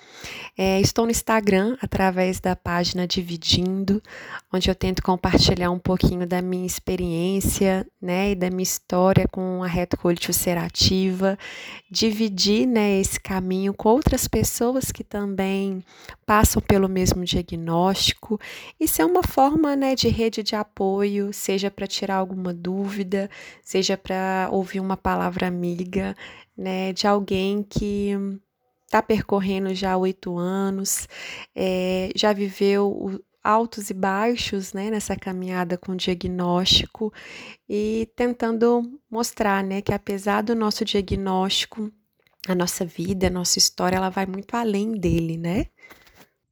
É, 0.57 0.81
estou 0.81 1.05
no 1.05 1.11
Instagram 1.11 1.77
através 1.83 2.39
da 2.39 2.55
página 2.55 3.05
Dividindo, 3.05 4.01
onde 4.51 4.71
eu 4.71 4.73
tento 4.73 5.03
compartilhar 5.03 5.69
um 5.69 5.77
pouquinho 5.77 6.25
da 6.25 6.41
minha 6.41 6.65
experiência, 6.65 7.85
né, 8.01 8.31
e 8.31 8.35
da 8.35 8.49
minha 8.49 8.63
história 8.63 9.27
com 9.27 9.61
a 9.63 9.67
retocolite 9.67 10.29
ulcerativa, 10.29 11.37
dividir, 11.91 12.65
né, 12.65 12.99
esse 12.99 13.19
caminho 13.19 13.71
com 13.71 13.89
outras 13.89 14.27
pessoas 14.27 14.91
que 14.91 15.03
também 15.03 15.83
passam 16.25 16.59
pelo 16.59 16.89
mesmo 16.89 17.23
diagnóstico. 17.23 18.39
Isso 18.79 18.99
é 18.99 19.05
uma 19.05 19.21
forma 19.21 19.75
né, 19.75 19.93
de 19.93 20.07
rede 20.07 20.41
de 20.41 20.55
apoio, 20.55 21.31
seja 21.31 21.69
para 21.69 21.85
tirar 21.85 22.15
alguma 22.15 22.51
dúvida, 22.51 23.29
seja 23.63 23.95
para 24.07 24.47
ouvir 24.53 24.79
uma 24.79 24.95
palavra 24.95 25.45
amiga 25.47 26.15
né, 26.55 26.93
de 26.93 27.05
alguém 27.05 27.61
que 27.61 28.11
está 28.85 29.03
percorrendo 29.03 29.75
já 29.75 29.97
oito 29.97 30.37
anos, 30.37 31.09
é, 31.53 32.09
já 32.15 32.31
viveu 32.31 33.21
altos 33.43 33.89
e 33.89 33.93
baixos, 33.93 34.71
né, 34.71 34.89
nessa 34.89 35.13
caminhada 35.17 35.77
com 35.77 35.91
o 35.91 35.97
diagnóstico 35.97 37.13
e 37.67 38.09
tentando 38.15 38.81
mostrar, 39.11 39.61
né, 39.61 39.81
que 39.81 39.93
apesar 39.93 40.41
do 40.41 40.55
nosso 40.55 40.85
diagnóstico, 40.85 41.91
a 42.47 42.55
nossa 42.55 42.85
vida, 42.85 43.27
a 43.27 43.29
nossa 43.29 43.59
história, 43.59 43.97
ela 43.97 44.09
vai 44.09 44.25
muito 44.25 44.55
além 44.55 44.93
dele, 44.93 45.37
né? 45.37 45.65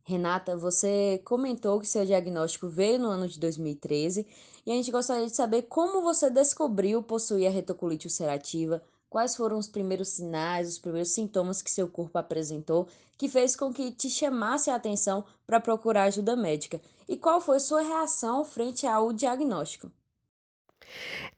Renata, 0.03 0.57
você 0.57 1.21
comentou 1.23 1.79
que 1.79 1.87
seu 1.87 2.05
diagnóstico 2.05 2.67
veio 2.67 2.99
no 2.99 3.07
ano 3.07 3.29
de 3.29 3.39
2013 3.39 4.27
e 4.65 4.71
a 4.71 4.75
gente 4.75 4.91
gostaria 4.91 5.27
de 5.27 5.35
saber 5.35 5.63
como 5.63 6.01
você 6.01 6.29
descobriu 6.29 7.03
possuir 7.03 7.47
a 7.47 7.51
retocolite 7.51 8.07
ulcerativa, 8.07 8.81
quais 9.09 9.35
foram 9.35 9.57
os 9.57 9.67
primeiros 9.67 10.09
sinais, 10.09 10.67
os 10.67 10.79
primeiros 10.79 11.11
sintomas 11.11 11.61
que 11.61 11.71
seu 11.71 11.87
corpo 11.87 12.17
apresentou 12.17 12.87
que 13.17 13.29
fez 13.29 13.55
com 13.55 13.73
que 13.73 13.91
te 13.91 14.09
chamasse 14.09 14.69
a 14.69 14.75
atenção 14.75 15.23
para 15.45 15.59
procurar 15.59 16.03
ajuda 16.03 16.35
médica 16.35 16.81
e 17.07 17.15
qual 17.15 17.39
foi 17.39 17.59
sua 17.59 17.81
reação 17.81 18.43
frente 18.43 18.85
ao 18.85 19.13
diagnóstico. 19.13 19.91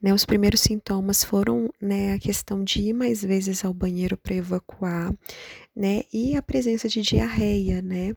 Né, 0.00 0.12
os 0.12 0.24
primeiros 0.24 0.60
sintomas 0.60 1.24
foram 1.24 1.70
né, 1.80 2.12
a 2.12 2.18
questão 2.18 2.62
de 2.62 2.82
ir 2.82 2.92
mais 2.92 3.22
vezes 3.22 3.64
ao 3.64 3.72
banheiro 3.72 4.16
para 4.16 4.34
evacuar, 4.34 5.12
né, 5.74 6.02
e 6.12 6.36
a 6.36 6.42
presença 6.42 6.88
de 6.88 7.00
diarreia, 7.00 7.80
né. 7.80 8.14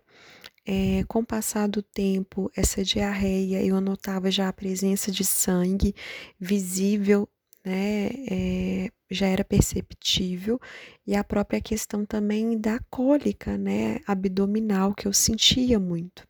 É, 0.65 1.03
com 1.07 1.19
o 1.19 1.25
passar 1.25 1.67
do 1.67 1.81
tempo, 1.81 2.51
essa 2.55 2.83
diarreia, 2.83 3.63
eu 3.65 3.81
notava 3.81 4.29
já 4.29 4.47
a 4.47 4.53
presença 4.53 5.11
de 5.11 5.25
sangue 5.25 5.95
visível, 6.39 7.27
né, 7.65 8.09
é, 8.29 8.91
já 9.09 9.27
era 9.27 9.43
perceptível, 9.43 10.59
e 11.05 11.15
a 11.15 11.23
própria 11.23 11.59
questão 11.61 12.05
também 12.05 12.59
da 12.59 12.79
cólica, 12.89 13.57
né, 13.57 13.99
abdominal, 14.07 14.93
que 14.93 15.07
eu 15.07 15.13
sentia 15.13 15.79
muito. 15.79 16.27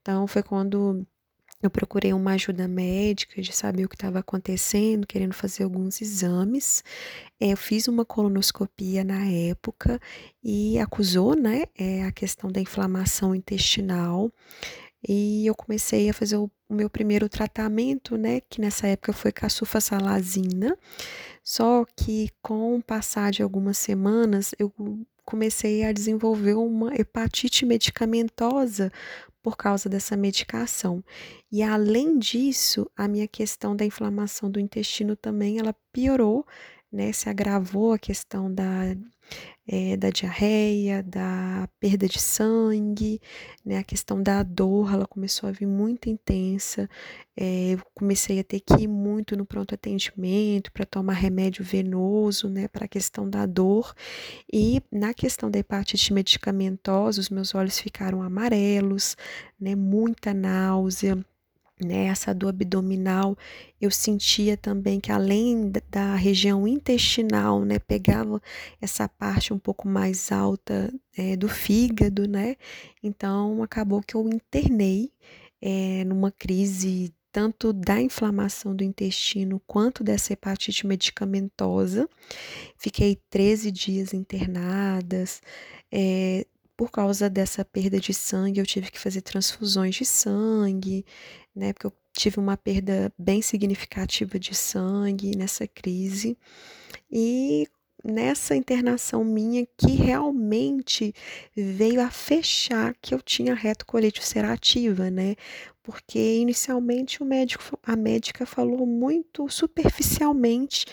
Então, 0.00 0.26
foi 0.26 0.42
quando 0.42 1.06
eu 1.62 1.70
procurei 1.70 2.12
uma 2.12 2.32
ajuda 2.32 2.66
médica 2.66 3.42
de 3.42 3.52
saber 3.52 3.84
o 3.84 3.88
que 3.88 3.94
estava 3.94 4.20
acontecendo, 4.20 5.06
querendo 5.06 5.34
fazer 5.34 5.64
alguns 5.64 6.00
exames. 6.00 6.82
É, 7.40 7.52
eu 7.52 7.56
fiz 7.56 7.88
uma 7.88 8.04
colonoscopia 8.04 9.02
na 9.02 9.24
época 9.24 9.98
e 10.44 10.78
acusou, 10.78 11.34
né, 11.34 11.64
é, 11.76 12.04
a 12.04 12.12
questão 12.12 12.52
da 12.52 12.60
inflamação 12.60 13.34
intestinal. 13.34 14.30
E 15.08 15.46
eu 15.46 15.54
comecei 15.54 16.10
a 16.10 16.14
fazer 16.14 16.36
o, 16.36 16.50
o 16.68 16.74
meu 16.74 16.90
primeiro 16.90 17.28
tratamento, 17.28 18.18
né, 18.18 18.40
que 18.42 18.60
nessa 18.60 18.86
época 18.86 19.14
foi 19.14 19.32
com 19.32 19.46
a 19.46 19.48
sulfasalazina. 19.48 20.76
Só 21.42 21.86
que 21.96 22.28
com 22.42 22.76
o 22.76 22.82
passar 22.82 23.32
de 23.32 23.42
algumas 23.42 23.78
semanas, 23.78 24.54
eu 24.58 24.70
comecei 25.24 25.84
a 25.84 25.92
desenvolver 25.92 26.54
uma 26.54 26.94
hepatite 26.94 27.64
medicamentosa 27.64 28.92
por 29.42 29.56
causa 29.56 29.88
dessa 29.88 30.16
medicação. 30.16 31.02
E 31.50 31.62
além 31.62 32.18
disso, 32.18 32.90
a 32.96 33.08
minha 33.08 33.26
questão 33.26 33.74
da 33.74 33.84
inflamação 33.84 34.50
do 34.50 34.60
intestino 34.60 35.16
também 35.16 35.58
ela 35.58 35.74
piorou, 35.92 36.46
né? 36.92 37.12
Se 37.12 37.28
agravou 37.28 37.92
a 37.92 37.98
questão 37.98 38.52
da 38.52 38.94
é, 39.66 39.96
da 39.96 40.10
diarreia, 40.10 41.02
da 41.02 41.68
perda 41.78 42.08
de 42.08 42.18
sangue, 42.18 43.20
né? 43.64 43.78
A 43.78 43.84
questão 43.84 44.20
da 44.20 44.42
dor, 44.42 44.92
ela 44.92 45.06
começou 45.06 45.48
a 45.48 45.52
vir 45.52 45.66
muito 45.66 46.08
intensa. 46.08 46.88
É, 47.36 47.74
eu 47.74 47.80
comecei 47.94 48.40
a 48.40 48.44
ter 48.44 48.60
que 48.60 48.82
ir 48.82 48.88
muito 48.88 49.36
no 49.36 49.46
pronto 49.46 49.74
atendimento 49.74 50.72
para 50.72 50.84
tomar 50.84 51.12
remédio 51.12 51.64
venoso, 51.64 52.48
né? 52.48 52.66
Para 52.66 52.86
a 52.86 52.88
questão 52.88 53.28
da 53.30 53.46
dor. 53.46 53.94
E 54.52 54.82
na 54.90 55.14
questão 55.14 55.50
da 55.50 55.58
hepatite 55.60 56.12
medicamentosa, 56.12 57.20
os 57.20 57.30
meus 57.30 57.54
olhos 57.54 57.78
ficaram 57.78 58.22
amarelos, 58.22 59.16
né? 59.60 59.76
Muita 59.76 60.34
náusea 60.34 61.24
né, 61.84 62.06
essa 62.06 62.34
dor 62.34 62.50
abdominal, 62.50 63.36
eu 63.80 63.90
sentia 63.90 64.56
também 64.56 65.00
que 65.00 65.10
além 65.12 65.72
da 65.90 66.14
região 66.14 66.66
intestinal, 66.66 67.64
né, 67.64 67.78
pegava 67.78 68.40
essa 68.80 69.08
parte 69.08 69.52
um 69.52 69.58
pouco 69.58 69.88
mais 69.88 70.30
alta 70.32 70.92
é, 71.16 71.36
do 71.36 71.48
fígado, 71.48 72.28
né, 72.28 72.56
então 73.02 73.62
acabou 73.62 74.02
que 74.02 74.14
eu 74.14 74.28
internei 74.28 75.10
é, 75.60 76.04
numa 76.04 76.30
crise 76.30 77.12
tanto 77.32 77.72
da 77.72 78.00
inflamação 78.00 78.74
do 78.74 78.82
intestino 78.82 79.60
quanto 79.66 80.02
dessa 80.02 80.32
hepatite 80.32 80.86
medicamentosa. 80.86 82.08
Fiquei 82.76 83.18
13 83.30 83.70
dias 83.70 84.12
internadas, 84.12 85.40
é, 85.92 86.44
por 86.80 86.90
causa 86.90 87.28
dessa 87.28 87.62
perda 87.62 88.00
de 88.00 88.14
sangue, 88.14 88.58
eu 88.58 88.64
tive 88.64 88.90
que 88.90 88.98
fazer 88.98 89.20
transfusões 89.20 89.94
de 89.94 90.06
sangue, 90.06 91.04
né? 91.54 91.74
Porque 91.74 91.88
eu 91.88 91.92
tive 92.10 92.40
uma 92.40 92.56
perda 92.56 93.12
bem 93.18 93.42
significativa 93.42 94.38
de 94.38 94.54
sangue 94.54 95.36
nessa 95.36 95.68
crise. 95.68 96.38
E 97.12 97.68
nessa 98.02 98.56
internação 98.56 99.22
minha 99.22 99.66
que 99.76 99.90
realmente 99.90 101.12
veio 101.54 102.00
a 102.00 102.10
fechar 102.10 102.94
que 103.02 103.14
eu 103.14 103.20
tinha 103.20 103.52
retocolite 103.52 104.20
ulcerativa, 104.20 105.10
né? 105.10 105.36
Porque 105.82 106.38
inicialmente 106.38 107.22
o 107.22 107.26
médico, 107.26 107.78
a 107.82 107.94
médica 107.94 108.46
falou 108.46 108.86
muito 108.86 109.50
superficialmente 109.50 110.86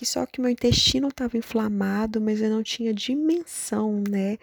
que 0.00 0.06
só 0.06 0.24
que 0.24 0.40
meu 0.40 0.50
intestino 0.50 1.08
estava 1.08 1.36
inflamado, 1.36 2.22
mas 2.22 2.40
eu 2.40 2.48
não 2.48 2.62
tinha 2.62 2.92
dimensão, 2.94 4.02
né, 4.08 4.38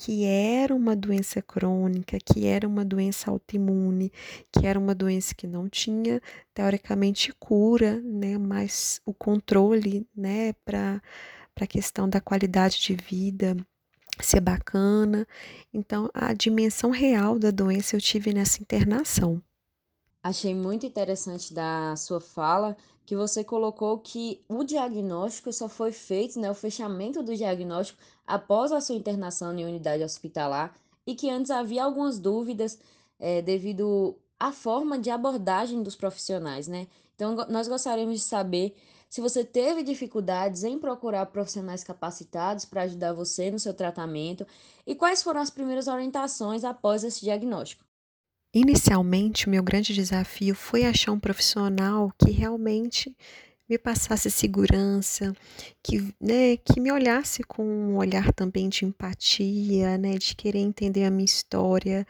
que 0.00 0.24
era 0.24 0.74
uma 0.74 0.96
doença 0.96 1.42
crônica, 1.42 2.16
que 2.24 2.46
era 2.46 2.66
uma 2.66 2.82
doença 2.82 3.30
autoimune, 3.30 4.10
que 4.50 4.66
era 4.66 4.78
uma 4.78 4.94
doença 4.94 5.34
que 5.34 5.46
não 5.46 5.68
tinha 5.68 6.22
teoricamente 6.54 7.34
cura, 7.38 8.00
né, 8.00 8.38
mas 8.38 8.98
o 9.04 9.12
controle, 9.12 10.06
né, 10.16 10.54
para 10.64 11.02
para 11.54 11.64
a 11.64 11.68
questão 11.68 12.08
da 12.08 12.20
qualidade 12.20 12.80
de 12.80 12.94
vida 12.96 13.54
ser 14.20 14.40
bacana. 14.40 15.26
Então, 15.74 16.10
a 16.14 16.32
dimensão 16.32 16.90
real 16.90 17.38
da 17.38 17.50
doença 17.50 17.96
eu 17.96 18.00
tive 18.00 18.32
nessa 18.32 18.62
internação. 18.62 19.42
Achei 20.22 20.54
muito 20.54 20.84
interessante 20.84 21.52
da 21.54 21.96
sua 21.96 22.20
fala 22.20 22.76
que 23.06 23.16
você 23.16 23.42
colocou 23.42 23.98
que 23.98 24.44
o 24.48 24.62
diagnóstico 24.62 25.52
só 25.52 25.68
foi 25.68 25.92
feito, 25.92 26.38
né, 26.38 26.50
o 26.50 26.54
fechamento 26.54 27.22
do 27.22 27.34
diagnóstico 27.34 27.98
após 28.26 28.70
a 28.70 28.80
sua 28.80 28.96
internação 28.96 29.56
em 29.58 29.64
unidade 29.64 30.04
hospitalar 30.04 30.76
e 31.06 31.14
que 31.14 31.30
antes 31.30 31.50
havia 31.50 31.82
algumas 31.84 32.18
dúvidas 32.18 32.78
é, 33.18 33.40
devido 33.40 34.16
à 34.38 34.52
forma 34.52 34.98
de 34.98 35.10
abordagem 35.10 35.82
dos 35.82 35.96
profissionais, 35.96 36.68
né? 36.68 36.86
Então, 37.14 37.34
nós 37.48 37.66
gostaríamos 37.66 38.20
de 38.20 38.24
saber 38.24 38.74
se 39.08 39.20
você 39.20 39.44
teve 39.44 39.82
dificuldades 39.82 40.64
em 40.64 40.78
procurar 40.78 41.26
profissionais 41.26 41.82
capacitados 41.82 42.64
para 42.64 42.82
ajudar 42.82 43.12
você 43.12 43.50
no 43.50 43.58
seu 43.58 43.74
tratamento 43.74 44.46
e 44.86 44.94
quais 44.94 45.22
foram 45.22 45.40
as 45.40 45.50
primeiras 45.50 45.88
orientações 45.88 46.62
após 46.62 47.04
esse 47.04 47.20
diagnóstico. 47.22 47.89
Inicialmente, 48.52 49.46
o 49.46 49.50
meu 49.50 49.62
grande 49.62 49.94
desafio 49.94 50.54
foi 50.56 50.84
achar 50.84 51.12
um 51.12 51.20
profissional 51.20 52.12
que 52.18 52.30
realmente 52.32 53.14
me 53.68 53.78
passasse 53.78 54.28
segurança, 54.28 55.32
que, 55.80 55.98
né, 56.20 56.56
que 56.56 56.80
me 56.80 56.90
olhasse 56.90 57.44
com 57.44 57.64
um 57.64 57.96
olhar 57.96 58.32
também 58.32 58.68
de 58.68 58.84
empatia, 58.84 59.96
né, 59.96 60.18
de 60.18 60.34
querer 60.34 60.58
entender 60.58 61.04
a 61.04 61.10
minha 61.10 61.24
história, 61.24 62.04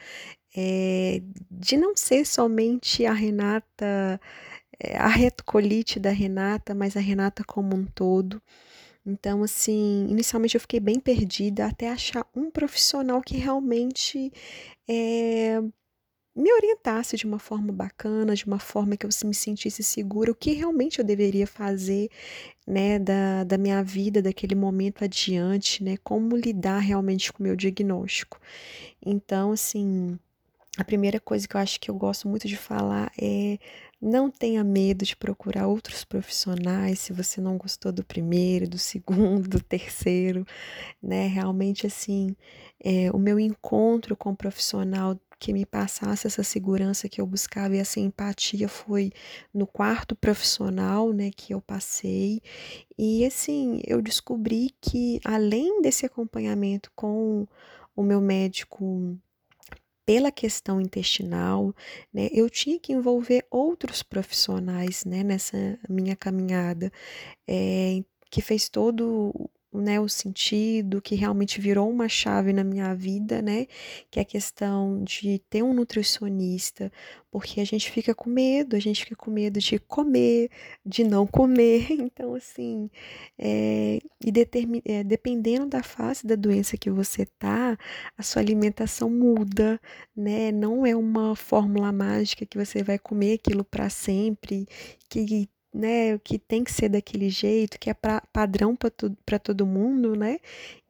é, 0.56 1.22
de 1.50 1.76
não 1.76 1.94
ser 1.94 2.24
somente 2.26 3.04
a 3.04 3.12
Renata, 3.12 4.18
é, 4.80 4.96
a 4.96 5.08
retocolite 5.08 6.00
da 6.00 6.10
Renata, 6.10 6.74
mas 6.74 6.96
a 6.96 7.00
Renata 7.00 7.44
como 7.44 7.76
um 7.76 7.84
todo. 7.84 8.42
Então, 9.04 9.42
assim, 9.42 10.06
inicialmente 10.10 10.54
eu 10.56 10.60
fiquei 10.60 10.80
bem 10.80 11.00
perdida 11.00 11.66
até 11.66 11.90
achar 11.90 12.26
um 12.34 12.50
profissional 12.50 13.22
que 13.22 13.36
realmente 13.36 14.32
é, 14.88 15.62
me 16.34 16.52
orientasse 16.52 17.16
de 17.16 17.26
uma 17.26 17.38
forma 17.38 17.72
bacana, 17.72 18.34
de 18.34 18.46
uma 18.46 18.58
forma 18.58 18.96
que 18.96 19.04
eu 19.04 19.10
me 19.24 19.34
sentisse 19.34 19.82
segura, 19.82 20.30
o 20.30 20.34
que 20.34 20.52
realmente 20.52 20.98
eu 20.98 21.04
deveria 21.04 21.46
fazer, 21.46 22.08
né, 22.66 22.98
da, 22.98 23.44
da 23.44 23.58
minha 23.58 23.82
vida, 23.82 24.22
daquele 24.22 24.54
momento 24.54 25.04
adiante, 25.04 25.82
né, 25.82 25.96
como 26.04 26.36
lidar 26.36 26.78
realmente 26.78 27.32
com 27.32 27.40
o 27.40 27.46
meu 27.46 27.56
diagnóstico. 27.56 28.40
Então, 29.04 29.52
assim, 29.52 30.18
a 30.78 30.84
primeira 30.84 31.18
coisa 31.18 31.48
que 31.48 31.56
eu 31.56 31.60
acho 31.60 31.80
que 31.80 31.90
eu 31.90 31.94
gosto 31.94 32.28
muito 32.28 32.46
de 32.46 32.56
falar 32.56 33.10
é 33.20 33.58
não 34.00 34.30
tenha 34.30 34.64
medo 34.64 35.04
de 35.04 35.14
procurar 35.14 35.66
outros 35.66 36.04
profissionais 36.04 37.00
se 37.00 37.12
você 37.12 37.40
não 37.40 37.58
gostou 37.58 37.92
do 37.92 38.02
primeiro, 38.02 38.68
do 38.68 38.78
segundo, 38.78 39.46
do 39.48 39.60
terceiro, 39.60 40.46
né? 41.02 41.26
Realmente, 41.26 41.86
assim, 41.86 42.34
é, 42.82 43.10
o 43.12 43.18
meu 43.18 43.38
encontro 43.38 44.16
com 44.16 44.30
o 44.30 44.36
profissional 44.36 45.18
que 45.40 45.54
me 45.54 45.64
passasse 45.64 46.26
essa 46.26 46.42
segurança 46.42 47.08
que 47.08 47.20
eu 47.20 47.26
buscava 47.26 47.74
e 47.74 47.78
essa 47.78 47.98
empatia 47.98 48.68
foi 48.68 49.10
no 49.52 49.66
quarto 49.66 50.14
profissional, 50.14 51.12
né, 51.12 51.30
que 51.34 51.54
eu 51.54 51.62
passei. 51.62 52.42
E 52.98 53.24
assim, 53.24 53.80
eu 53.86 54.02
descobri 54.02 54.70
que 54.80 55.18
além 55.24 55.80
desse 55.80 56.04
acompanhamento 56.04 56.92
com 56.94 57.46
o 57.96 58.02
meu 58.02 58.20
médico 58.20 59.18
pela 60.04 60.30
questão 60.30 60.80
intestinal, 60.80 61.74
né, 62.12 62.28
eu 62.32 62.50
tinha 62.50 62.78
que 62.78 62.92
envolver 62.92 63.46
outros 63.50 64.02
profissionais, 64.02 65.04
né, 65.06 65.24
nessa 65.24 65.78
minha 65.88 66.16
caminhada, 66.16 66.92
é, 67.48 68.02
que 68.30 68.42
fez 68.42 68.68
todo 68.68 69.50
né, 69.72 70.00
o 70.00 70.08
sentido, 70.08 71.00
que 71.00 71.14
realmente 71.14 71.60
virou 71.60 71.88
uma 71.88 72.08
chave 72.08 72.52
na 72.52 72.64
minha 72.64 72.94
vida, 72.94 73.40
né, 73.40 73.66
que 74.10 74.18
é 74.18 74.22
a 74.22 74.24
questão 74.24 75.02
de 75.04 75.38
ter 75.48 75.62
um 75.62 75.72
nutricionista, 75.72 76.92
porque 77.30 77.60
a 77.60 77.64
gente 77.64 77.90
fica 77.90 78.14
com 78.14 78.28
medo, 78.28 78.74
a 78.74 78.80
gente 78.80 79.04
fica 79.04 79.14
com 79.16 79.30
medo 79.30 79.60
de 79.60 79.78
comer, 79.78 80.50
de 80.84 81.04
não 81.04 81.26
comer, 81.26 81.86
então 82.02 82.34
assim, 82.34 82.90
é, 83.38 83.98
e 84.24 84.32
é, 84.84 85.04
dependendo 85.04 85.66
da 85.66 85.82
fase 85.82 86.26
da 86.26 86.34
doença 86.34 86.76
que 86.76 86.90
você 86.90 87.24
tá, 87.38 87.78
a 88.18 88.22
sua 88.22 88.42
alimentação 88.42 89.08
muda, 89.08 89.80
né, 90.16 90.50
não 90.50 90.84
é 90.84 90.96
uma 90.96 91.36
fórmula 91.36 91.92
mágica 91.92 92.44
que 92.44 92.58
você 92.58 92.82
vai 92.82 92.98
comer 92.98 93.34
aquilo 93.34 93.64
para 93.64 93.88
sempre, 93.88 94.66
que 95.08 95.48
né, 95.72 96.18
que 96.18 96.38
tem 96.38 96.64
que 96.64 96.72
ser 96.72 96.88
daquele 96.88 97.30
jeito, 97.30 97.78
que 97.78 97.90
é 97.90 97.94
pra, 97.94 98.20
padrão 98.32 98.76
para 99.24 99.38
todo 99.38 99.64
mundo, 99.64 100.16
né? 100.16 100.38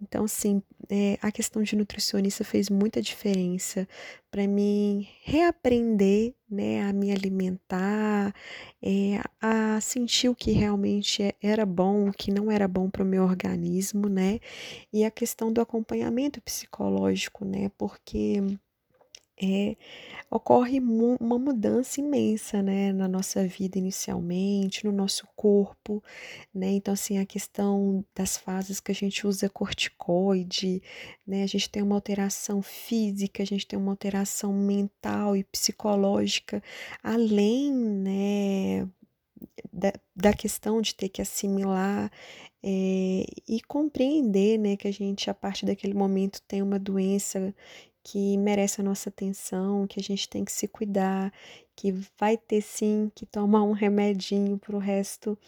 Então, 0.01 0.24
assim, 0.24 0.62
é, 0.89 1.18
a 1.20 1.31
questão 1.31 1.62
de 1.62 1.76
nutricionista 1.76 2.43
fez 2.45 2.70
muita 2.70 3.03
diferença 3.03 3.87
para 4.31 4.47
mim 4.47 5.07
reaprender, 5.22 6.35
né, 6.51 6.83
a 6.83 6.93
me 6.93 7.12
alimentar, 7.12 8.35
é, 8.83 9.20
a 9.41 9.81
sentir 9.81 10.28
o 10.28 10.35
que 10.35 10.53
realmente 10.53 11.22
é, 11.22 11.35
era 11.43 11.66
bom, 11.66 12.09
o 12.09 12.12
que 12.12 12.33
não 12.33 12.51
era 12.51 12.66
bom 12.66 12.89
para 12.89 13.03
o 13.03 13.07
meu 13.07 13.24
organismo, 13.24 14.09
né? 14.09 14.41
E 14.93 15.05
a 15.05 15.11
questão 15.11 15.53
do 15.53 15.61
acompanhamento 15.61 16.41
psicológico, 16.41 17.45
né? 17.45 17.70
Porque 17.76 18.43
é, 19.43 19.76
ocorre 20.30 20.80
mu 20.80 21.16
uma 21.20 21.38
mudança 21.38 22.01
imensa, 22.01 22.62
né, 22.62 22.93
na 22.93 23.09
nossa 23.09 23.47
vida 23.47 23.78
inicialmente, 23.78 24.84
no 24.84 24.93
nosso 24.93 25.26
corpo, 25.34 26.03
né? 26.55 26.68
Então, 26.72 26.95
assim, 26.95 27.18
a 27.18 27.26
questão 27.26 28.05
das 28.14 28.36
fases 28.36 28.80
que 28.80 28.93
a 28.93 28.95
gente 28.95 29.26
usa 29.26 29.49
corticoide, 29.49 30.82
né? 31.26 31.43
A 31.43 31.47
gente 31.47 31.70
tem 31.70 31.82
uma 31.82 31.95
alteração 31.97 32.62
física, 32.62 33.43
a 33.43 33.47
gente 33.47 33.66
tem 33.66 33.78
uma 33.78 33.93
alteração 33.93 34.53
mental 34.53 35.36
e 35.36 35.45
psicológica, 35.45 36.62
além, 37.03 37.72
né, 37.72 38.88
da, 39.72 39.93
da 40.14 40.32
questão 40.32 40.80
de 40.80 40.95
ter 40.95 41.09
que 41.09 41.22
assimilar 41.22 42.11
é, 42.62 43.24
e 43.49 43.61
compreender, 43.66 44.59
né, 44.59 44.76
que 44.76 44.86
a 44.88 44.93
gente, 44.93 45.30
a 45.30 45.34
partir 45.34 45.66
daquele 45.66 45.95
momento, 45.95 46.43
tem 46.47 46.62
uma 46.62 46.78
doença 46.78 47.55
que 48.03 48.36
merece 48.38 48.80
a 48.80 48.84
nossa 48.84 49.09
atenção, 49.11 49.86
que 49.86 50.01
a 50.01 50.03
gente 50.03 50.28
tem 50.28 50.44
que 50.44 50.53
se 50.53 50.66
cuidar, 50.68 51.32
que 51.76 51.92
vai 52.18 52.36
ter 52.36 52.62
sim 52.62 53.11
que 53.14 53.26
tomar 53.26 53.62
um 53.62 53.72
remedinho 53.72 54.59
para 54.59 54.76
o 54.76 54.78
resto 54.78 55.38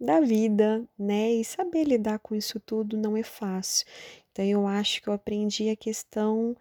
da 0.00 0.20
vida, 0.20 0.84
né? 0.98 1.32
E 1.32 1.44
saber 1.44 1.84
lidar 1.84 2.18
com 2.20 2.34
isso 2.34 2.58
tudo 2.60 2.96
não 2.96 3.16
é 3.16 3.22
fácil. 3.22 3.86
Então 4.32 4.44
eu 4.44 4.66
acho 4.66 5.02
que 5.02 5.08
eu 5.08 5.12
aprendi 5.12 5.68
a 5.68 5.76
questão 5.76 6.56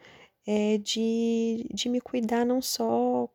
é, 0.46 0.78
de, 0.78 1.68
de 1.74 1.90
me 1.90 2.02
cuidar 2.02 2.46
não 2.46 2.62
só 2.62 3.30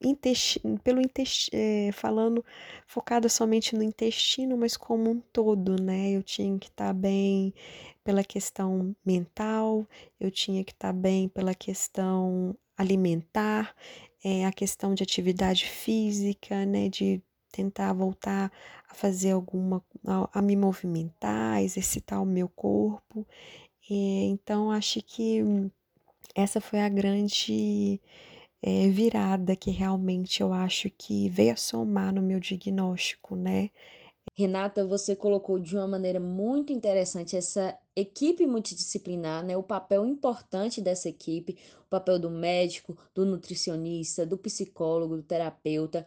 intestino, 0.00 0.78
pelo 0.80 1.00
intestino, 1.00 1.58
é, 1.60 1.90
falando 1.92 2.44
focada 2.86 3.28
somente 3.28 3.74
no 3.74 3.82
intestino, 3.82 4.56
mas 4.56 4.76
como 4.76 5.10
um 5.10 5.20
todo, 5.32 5.80
né? 5.82 6.10
Eu 6.10 6.22
tinha 6.22 6.58
que 6.58 6.68
estar 6.68 6.88
tá 6.88 6.92
bem 6.92 7.54
pela 8.04 8.24
questão 8.24 8.94
mental, 9.04 9.86
eu 10.18 10.30
tinha 10.30 10.64
que 10.64 10.72
estar 10.72 10.88
tá 10.88 10.92
bem 10.92 11.28
pela 11.28 11.54
questão 11.54 12.56
alimentar, 12.76 13.74
é, 14.24 14.46
a 14.46 14.52
questão 14.52 14.94
de 14.94 15.02
atividade 15.02 15.66
física, 15.66 16.64
né? 16.66 16.88
De 16.88 17.22
tentar 17.52 17.92
voltar 17.92 18.50
a 18.88 18.94
fazer 18.94 19.32
alguma, 19.32 19.84
a, 20.06 20.38
a 20.38 20.42
me 20.42 20.56
movimentar, 20.56 21.62
exercitar 21.62 22.22
o 22.22 22.26
meu 22.26 22.48
corpo. 22.48 23.26
É, 23.90 23.94
então, 23.94 24.70
acho 24.70 25.02
que 25.02 25.42
essa 26.34 26.60
foi 26.60 26.80
a 26.80 26.88
grande 26.88 28.00
é, 28.62 28.88
virada 28.88 29.56
que 29.56 29.70
realmente 29.70 30.42
eu 30.42 30.52
acho 30.52 30.90
que 30.90 31.28
veio 31.28 31.52
a 31.52 31.56
somar 31.56 32.14
no 32.14 32.22
meu 32.22 32.40
diagnóstico, 32.40 33.36
né? 33.36 33.70
Renata, 34.34 34.86
você 34.86 35.14
colocou 35.14 35.58
de 35.58 35.76
uma 35.76 35.86
maneira 35.86 36.20
muito 36.20 36.72
interessante 36.72 37.36
essa 37.36 37.76
equipe 37.94 38.46
multidisciplinar, 38.46 39.44
né? 39.44 39.56
O 39.56 39.62
papel 39.62 40.06
importante 40.06 40.80
dessa 40.80 41.08
equipe, 41.08 41.58
o 41.86 41.90
papel 41.90 42.18
do 42.18 42.30
médico, 42.30 42.96
do 43.14 43.26
nutricionista, 43.26 44.24
do 44.24 44.38
psicólogo, 44.38 45.16
do 45.16 45.22
terapeuta 45.22 46.06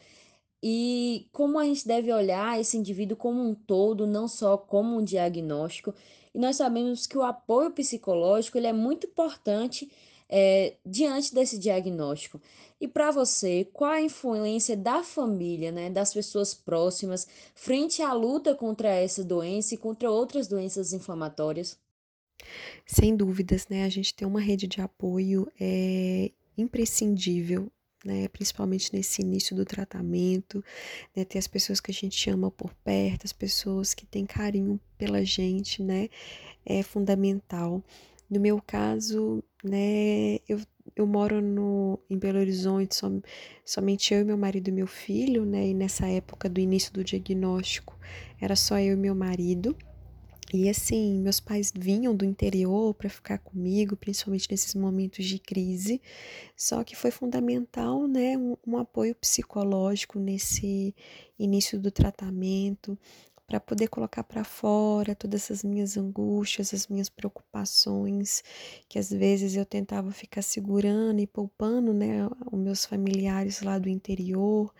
e 0.65 1.28
como 1.34 1.59
a 1.59 1.65
gente 1.65 1.86
deve 1.86 2.09
olhar 2.13 2.57
esse 2.57 2.78
indivíduo 2.78 3.17
como 3.17 3.43
um 3.43 3.53
todo, 3.53 4.07
não 4.07 4.30
só 4.30 4.57
como 4.57 4.97
um 4.97 5.03
diagnóstico. 5.03 5.93
E 6.34 6.39
nós 6.39 6.55
sabemos 6.55 7.05
que 7.05 7.17
o 7.17 7.21
apoio 7.21 7.69
psicológico 7.71 8.57
ele 8.57 8.67
é 8.67 8.74
muito 8.74 9.05
importante 9.05 9.91
é, 10.36 10.77
diante 10.84 11.31
desse 11.31 11.59
diagnóstico. 11.59 12.41
E 12.81 12.88
para 12.88 13.11
você, 13.11 13.69
qual 13.71 13.91
a 13.91 14.01
influência 14.01 14.75
da 14.75 15.03
família, 15.03 15.71
né, 15.71 15.91
das 15.91 16.11
pessoas 16.11 16.55
próximas, 16.55 17.27
frente 17.53 18.01
à 18.01 18.11
luta 18.13 18.55
contra 18.55 18.89
essa 18.89 19.23
doença 19.23 19.75
e 19.75 19.77
contra 19.77 20.09
outras 20.09 20.47
doenças 20.47 20.91
inflamatórias? 20.91 21.77
Sem 22.84 23.15
dúvidas, 23.15 23.67
né? 23.67 23.86
A 23.86 23.89
gente 23.89 24.13
tem 24.15 24.27
uma 24.27 24.41
rede 24.41 24.65
de 24.65 24.81
apoio 24.81 25.47
é 25.59 26.31
imprescindível 26.57 27.71
né, 28.03 28.27
principalmente 28.27 28.93
nesse 28.93 29.21
início 29.21 29.55
do 29.55 29.63
tratamento, 29.63 30.61
né, 31.15 31.23
ter 31.23 31.38
as 31.38 31.47
pessoas 31.47 31.79
que 31.79 31.89
a 31.89 31.93
gente 31.93 32.29
ama 32.29 32.51
por 32.51 32.73
perto, 32.84 33.23
as 33.23 33.31
pessoas 33.31 33.93
que 33.93 34.05
têm 34.05 34.25
carinho 34.25 34.77
pela 34.97 35.23
gente, 35.23 35.81
né, 35.81 36.09
é 36.65 36.84
fundamental. 36.84 37.81
No 38.29 38.41
meu 38.41 38.61
caso, 38.61 39.41
né, 39.64 40.39
eu, 40.47 40.59
eu 40.95 41.07
moro 41.07 41.41
no, 41.41 41.99
em 42.09 42.18
Belo 42.18 42.39
Horizonte, 42.39 42.95
som, 42.95 43.22
somente 43.66 44.14
eu 44.14 44.22
e 44.22 44.24
meu 44.24 44.38
marido 44.38 44.68
e 44.68 44.72
meu 44.72 44.88
filho, 44.88 45.45
né, 45.45 45.68
e 45.68 45.74
nessa 45.74 46.07
época 46.07 46.49
do 46.49 46.59
início 46.59 46.91
do 46.91 47.03
diagnóstico 47.03 47.97
era 48.39 48.55
só 48.55 48.78
eu 48.80 48.93
e 48.93 48.97
meu 48.97 49.16
marido. 49.16 49.76
E 50.53 50.70
assim, 50.70 51.20
meus 51.20 51.39
pais 51.39 51.74
vinham 51.76 52.16
do 52.16 52.24
interior 52.24 52.93
para 52.93 53.09
ficar 53.09 53.39
comigo, 53.39 53.95
principalmente 53.97 54.47
nesses 54.51 54.76
momentos 54.76 55.26
de 55.26 55.39
crise. 55.39 55.99
Só 56.55 56.84
que 56.84 56.95
foi 56.95 57.09
fundamental, 57.09 58.07
né, 58.07 58.38
um, 58.38 58.55
um 58.68 58.78
apoio 58.78 59.16
psicológico 59.16 60.20
nesse 60.20 60.93
início 61.39 61.80
do 61.80 61.89
tratamento, 61.89 62.95
para 63.48 63.60
poder 63.60 63.88
colocar 63.88 64.24
para 64.24 64.44
fora 64.44 65.16
todas 65.16 65.44
essas 65.44 65.64
minhas 65.64 65.98
angústias, 65.98 66.74
as 66.74 66.88
minhas 66.88 67.10
preocupações, 67.10 68.44
que 68.88 68.98
às 68.98 69.10
vezes 69.10 69.56
eu 69.56 69.66
tentava 69.66 70.12
ficar 70.12 70.41
segurando 70.41 71.20
e 71.20 71.28
poupando, 71.28 71.94
né, 71.94 72.28
os 72.52 72.60
meus 72.60 72.86
familiares 72.86 73.62
lá 73.62 73.78
do 73.78 73.89
interior, 73.89 74.74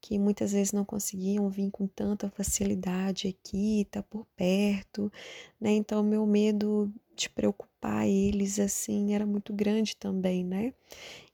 que 0.00 0.18
muitas 0.18 0.52
vezes 0.52 0.72
não 0.72 0.84
conseguiam 0.84 1.48
vir 1.50 1.70
com 1.70 1.86
tanta 1.86 2.30
facilidade 2.30 3.28
aqui, 3.28 3.86
tá 3.90 4.02
por 4.02 4.26
perto, 4.36 5.12
né? 5.60 5.72
Então 5.72 6.02
meu 6.02 6.26
medo 6.26 6.92
de 7.14 7.28
preocupar 7.28 8.06
eles 8.08 8.58
assim 8.58 9.14
era 9.14 9.26
muito 9.26 9.52
grande 9.52 9.96
também, 9.96 10.44
né? 10.44 10.72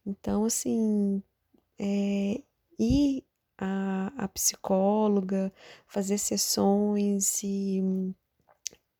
Então 0.07 0.45
assim, 0.45 1.23
é, 1.79 2.43
ir 2.79 3.25
a, 3.59 4.13
a 4.17 4.29
psicóloga, 4.29 5.53
fazer 5.87 6.19
sessões 6.19 7.43
e, 7.43 7.83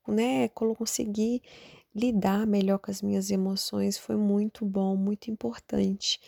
né, 0.07 0.49
conseguir 0.49 1.43
lidar 1.95 2.47
melhor 2.47 2.79
com 2.79 2.91
as 2.91 3.01
minhas 3.01 3.31
emoções 3.31 3.97
foi 3.97 4.17
muito 4.17 4.67
bom, 4.67 4.95
muito 4.97 5.31
importante, 5.31 6.21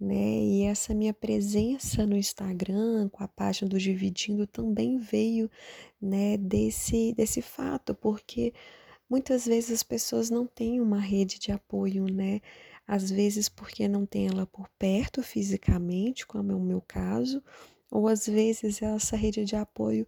né? 0.00 0.14
E 0.14 0.62
essa 0.62 0.94
minha 0.94 1.12
presença 1.12 2.06
no 2.06 2.16
Instagram, 2.16 3.08
com 3.10 3.22
a 3.22 3.28
página 3.28 3.68
do 3.68 3.78
Dividindo, 3.78 4.46
também 4.46 4.98
veio, 4.98 5.50
né, 6.00 6.38
desse, 6.38 7.12
desse 7.12 7.42
fato, 7.42 7.94
porque 7.94 8.54
muitas 9.10 9.44
vezes 9.44 9.70
as 9.72 9.82
pessoas 9.82 10.30
não 10.30 10.46
têm 10.46 10.80
uma 10.80 10.98
rede 10.98 11.38
de 11.38 11.52
apoio, 11.52 12.06
né? 12.06 12.40
Às 12.86 13.10
vezes 13.10 13.48
porque 13.48 13.86
não 13.86 14.06
tem 14.06 14.26
ela 14.26 14.46
por 14.46 14.68
perto 14.78 15.22
fisicamente, 15.22 16.26
como 16.26 16.50
é 16.50 16.54
o 16.54 16.60
meu 16.60 16.80
caso, 16.80 17.42
ou 17.90 18.08
às 18.08 18.26
vezes 18.26 18.80
essa 18.82 19.16
rede 19.16 19.44
de 19.44 19.56
apoio, 19.56 20.06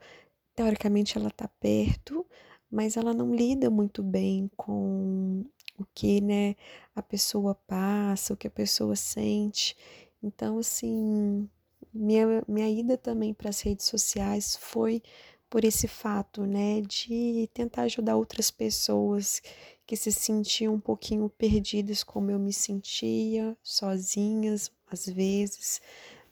teoricamente, 0.54 1.18
ela 1.18 1.28
está 1.28 1.48
perto, 1.48 2.26
mas 2.70 2.96
ela 2.96 3.12
não 3.12 3.34
lida 3.34 3.70
muito 3.70 4.02
bem 4.02 4.50
com 4.56 5.44
o 5.78 5.84
que 5.94 6.20
né, 6.20 6.54
a 6.94 7.02
pessoa 7.02 7.54
passa, 7.54 8.34
o 8.34 8.36
que 8.36 8.46
a 8.46 8.50
pessoa 8.50 8.96
sente. 8.96 9.76
Então, 10.22 10.58
assim, 10.58 11.48
minha, 11.92 12.42
minha 12.48 12.68
ida 12.68 12.96
também 12.96 13.34
para 13.34 13.50
as 13.50 13.60
redes 13.60 13.86
sociais 13.86 14.56
foi 14.56 15.02
por 15.50 15.64
esse 15.64 15.86
fato, 15.86 16.46
né, 16.46 16.80
de 16.80 17.46
tentar 17.52 17.82
ajudar 17.82 18.16
outras 18.16 18.50
pessoas 18.50 19.42
que 19.86 19.96
se 19.96 20.10
sentiam 20.10 20.74
um 20.74 20.80
pouquinho 20.80 21.28
perdidas 21.28 22.02
como 22.02 22.30
eu 22.30 22.38
me 22.38 22.54
sentia, 22.54 23.54
sozinhas 23.62 24.70
às 24.90 25.06
vezes, 25.06 25.82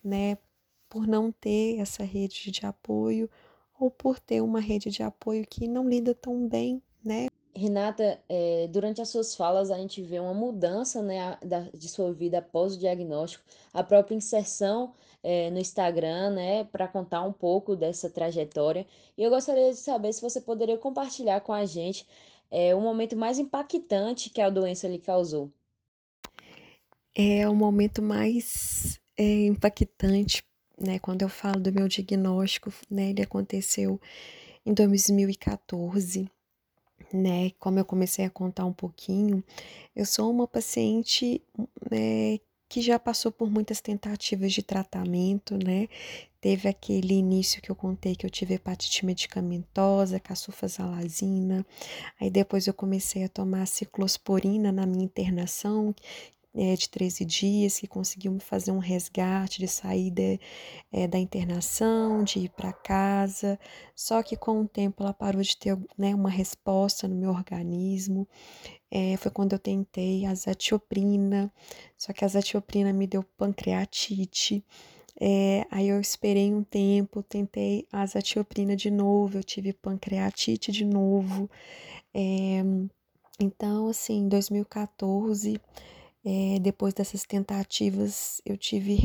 né, 0.03 0.39
por 0.91 1.07
não 1.07 1.31
ter 1.31 1.79
essa 1.79 2.03
rede 2.03 2.51
de 2.51 2.67
apoio 2.67 3.31
ou 3.79 3.91
por 3.91 4.19
ter 4.19 4.43
uma 4.43 4.61
rede 4.61 4.91
de 4.91 5.03
apoio 5.03 5.47
que 5.49 5.67
não 5.67 5.89
lida 5.89 6.15
tão 6.15 6.47
bem, 6.47 6.83
né? 7.03 7.29
Renata, 7.55 8.21
é, 8.29 8.69
durante 8.69 9.01
as 9.01 9.09
suas 9.09 9.35
falas 9.35 9.71
a 9.71 9.79
gente 9.79 10.03
vê 10.03 10.19
uma 10.19 10.35
mudança 10.35 11.03
né, 11.03 11.37
da, 11.43 11.61
de 11.73 11.89
sua 11.89 12.13
vida 12.13 12.39
após 12.39 12.75
o 12.75 12.79
diagnóstico, 12.79 13.45
a 13.73 13.83
própria 13.83 14.15
inserção 14.15 14.93
é, 15.23 15.51
no 15.51 15.59
Instagram, 15.59 16.31
né, 16.31 16.65
para 16.65 16.87
contar 16.87 17.23
um 17.23 17.33
pouco 17.33 17.75
dessa 17.75 18.09
trajetória. 18.09 18.87
E 19.17 19.23
eu 19.23 19.31
gostaria 19.31 19.71
de 19.71 19.77
saber 19.77 20.13
se 20.13 20.23
você 20.23 20.41
poderia 20.41 20.79
compartilhar 20.79 21.41
com 21.41 21.53
a 21.53 21.65
gente 21.65 22.07
é, 22.51 22.75
o 22.75 22.81
momento 22.81 23.17
mais 23.17 23.39
impactante 23.39 24.31
que 24.31 24.41
a 24.41 24.51
doença 24.51 24.89
lhe 24.89 24.99
causou. 24.99 25.51
É 27.15 27.49
o 27.49 27.55
momento 27.55 28.01
mais 28.01 29.01
é, 29.17 29.47
impactante, 29.47 30.43
né, 30.81 30.99
quando 30.99 31.23
eu 31.23 31.29
falo 31.29 31.61
do 31.61 31.73
meu 31.73 31.87
diagnóstico, 31.89 32.73
né, 32.91 33.11
ele 33.11 33.23
aconteceu 33.23 34.01
em 34.65 34.73
2014 34.75 36.31
né? 37.13 37.51
Como 37.59 37.79
eu 37.79 37.85
comecei 37.85 38.25
a 38.25 38.31
contar 38.31 38.65
um 38.65 38.73
pouquinho, 38.73 39.43
eu 39.95 40.07
sou 40.07 40.31
uma 40.31 40.47
paciente 40.47 41.43
né, 41.91 42.39
que 42.69 42.81
já 42.81 42.99
passou 42.99 43.33
por 43.33 43.51
muitas 43.51 43.81
tentativas 43.81 44.53
de 44.53 44.63
tratamento, 44.63 45.57
né? 45.57 45.89
Teve 46.41 46.69
aquele 46.69 47.15
início 47.15 47.61
que 47.61 47.71
eu 47.71 47.77
contei 47.77 48.17
que 48.17 48.25
eu 48.25 48.31
tive 48.31 48.55
hepatite 48.55 49.05
medicamentosa, 49.05 50.19
casulfazolazina. 50.19 51.67
Aí 52.19 52.31
depois 52.31 52.67
eu 52.67 52.73
comecei 52.73 53.25
a 53.25 53.29
tomar 53.29 53.67
ciclosporina 53.67 54.73
na 54.73 54.87
minha 54.87 55.05
internação, 55.05 55.95
é, 56.55 56.75
de 56.75 56.89
13 56.89 57.25
dias, 57.25 57.79
que 57.79 57.87
conseguiu 57.87 58.33
me 58.33 58.41
fazer 58.41 58.73
um 58.73 58.79
resgate 58.79 59.61
de 59.61 59.69
sair 59.69 60.11
de, 60.11 60.41
é, 60.93 61.07
da 61.07 61.19
internação, 61.19 62.25
de 62.25 62.41
ir 62.41 62.49
para 62.51 62.73
casa. 62.73 63.59
Só 63.95 64.23
que 64.23 64.37
com 64.37 64.63
o 64.63 64.69
tempo 64.69 65.03
ela 65.03 65.13
parou 65.13 65.43
de 65.43 65.57
ter 65.57 65.79
né, 65.97 66.15
uma 66.15 66.31
resposta 66.31 67.07
no 67.07 67.15
meu 67.15 67.31
organismo. 67.31 68.27
É, 68.91 69.17
foi 69.17 69.31
quando 69.31 69.53
eu 69.53 69.59
tentei 69.59 70.27
a 70.27 70.35
zatioprina, 70.35 71.53
só 71.97 72.13
que 72.13 72.25
a 72.25 72.29
zatioprina 72.29 72.93
me 72.93 73.07
deu 73.07 73.23
pancreatite. 73.37 74.65
É, 75.21 75.67
aí 75.71 75.89
eu 75.89 76.01
esperei 76.01 76.53
um 76.53 76.65
tempo, 76.65 77.23
tentei 77.23 77.87
a 77.93 78.07
zatioprina 78.07 78.75
de 78.75 78.91
novo, 78.91 79.39
eu 79.39 79.45
tive 79.45 79.73
pancreatite 79.73 80.73
de 80.73 80.85
novo. 80.85 81.49
É, 82.15 82.63
então, 83.39 83.89
assim, 83.89 84.19
em 84.21 84.29
2014 84.29 85.61
é, 86.25 86.59
depois 86.61 86.95
dessas 86.95 87.25
tentativas, 87.25 88.41
eu 88.45 88.57
tive 88.57 88.97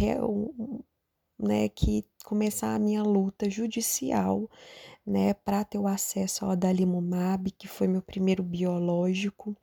né, 1.39 1.70
que 1.70 2.05
começar 2.26 2.74
a 2.74 2.80
minha 2.80 3.03
luta 3.03 3.49
judicial 3.49 4.49
né, 5.05 5.34
para 5.34 5.63
ter 5.63 5.78
o 5.78 5.88
acesso 5.88 6.43
ao 6.43 6.51
adalimumab, 6.51 7.51
que 7.51 7.68
foi 7.68 7.88
meu 7.88 8.01
primeiro 8.01 8.41
biológico. 8.43 9.55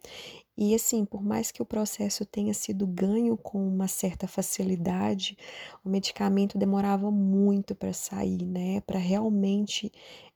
E 0.56 0.74
assim, 0.74 1.04
por 1.04 1.22
mais 1.22 1.50
que 1.50 1.62
o 1.62 1.66
processo 1.66 2.24
tenha 2.24 2.54
sido 2.54 2.86
ganho 2.86 3.36
com 3.36 3.66
uma 3.66 3.88
certa 3.88 4.28
facilidade, 4.28 5.36
o 5.84 5.88
medicamento 5.88 6.58
demorava 6.58 7.10
muito 7.10 7.74
para 7.74 7.92
sair, 7.92 8.44
né, 8.44 8.80
para 8.82 8.98
realmente 8.98 9.92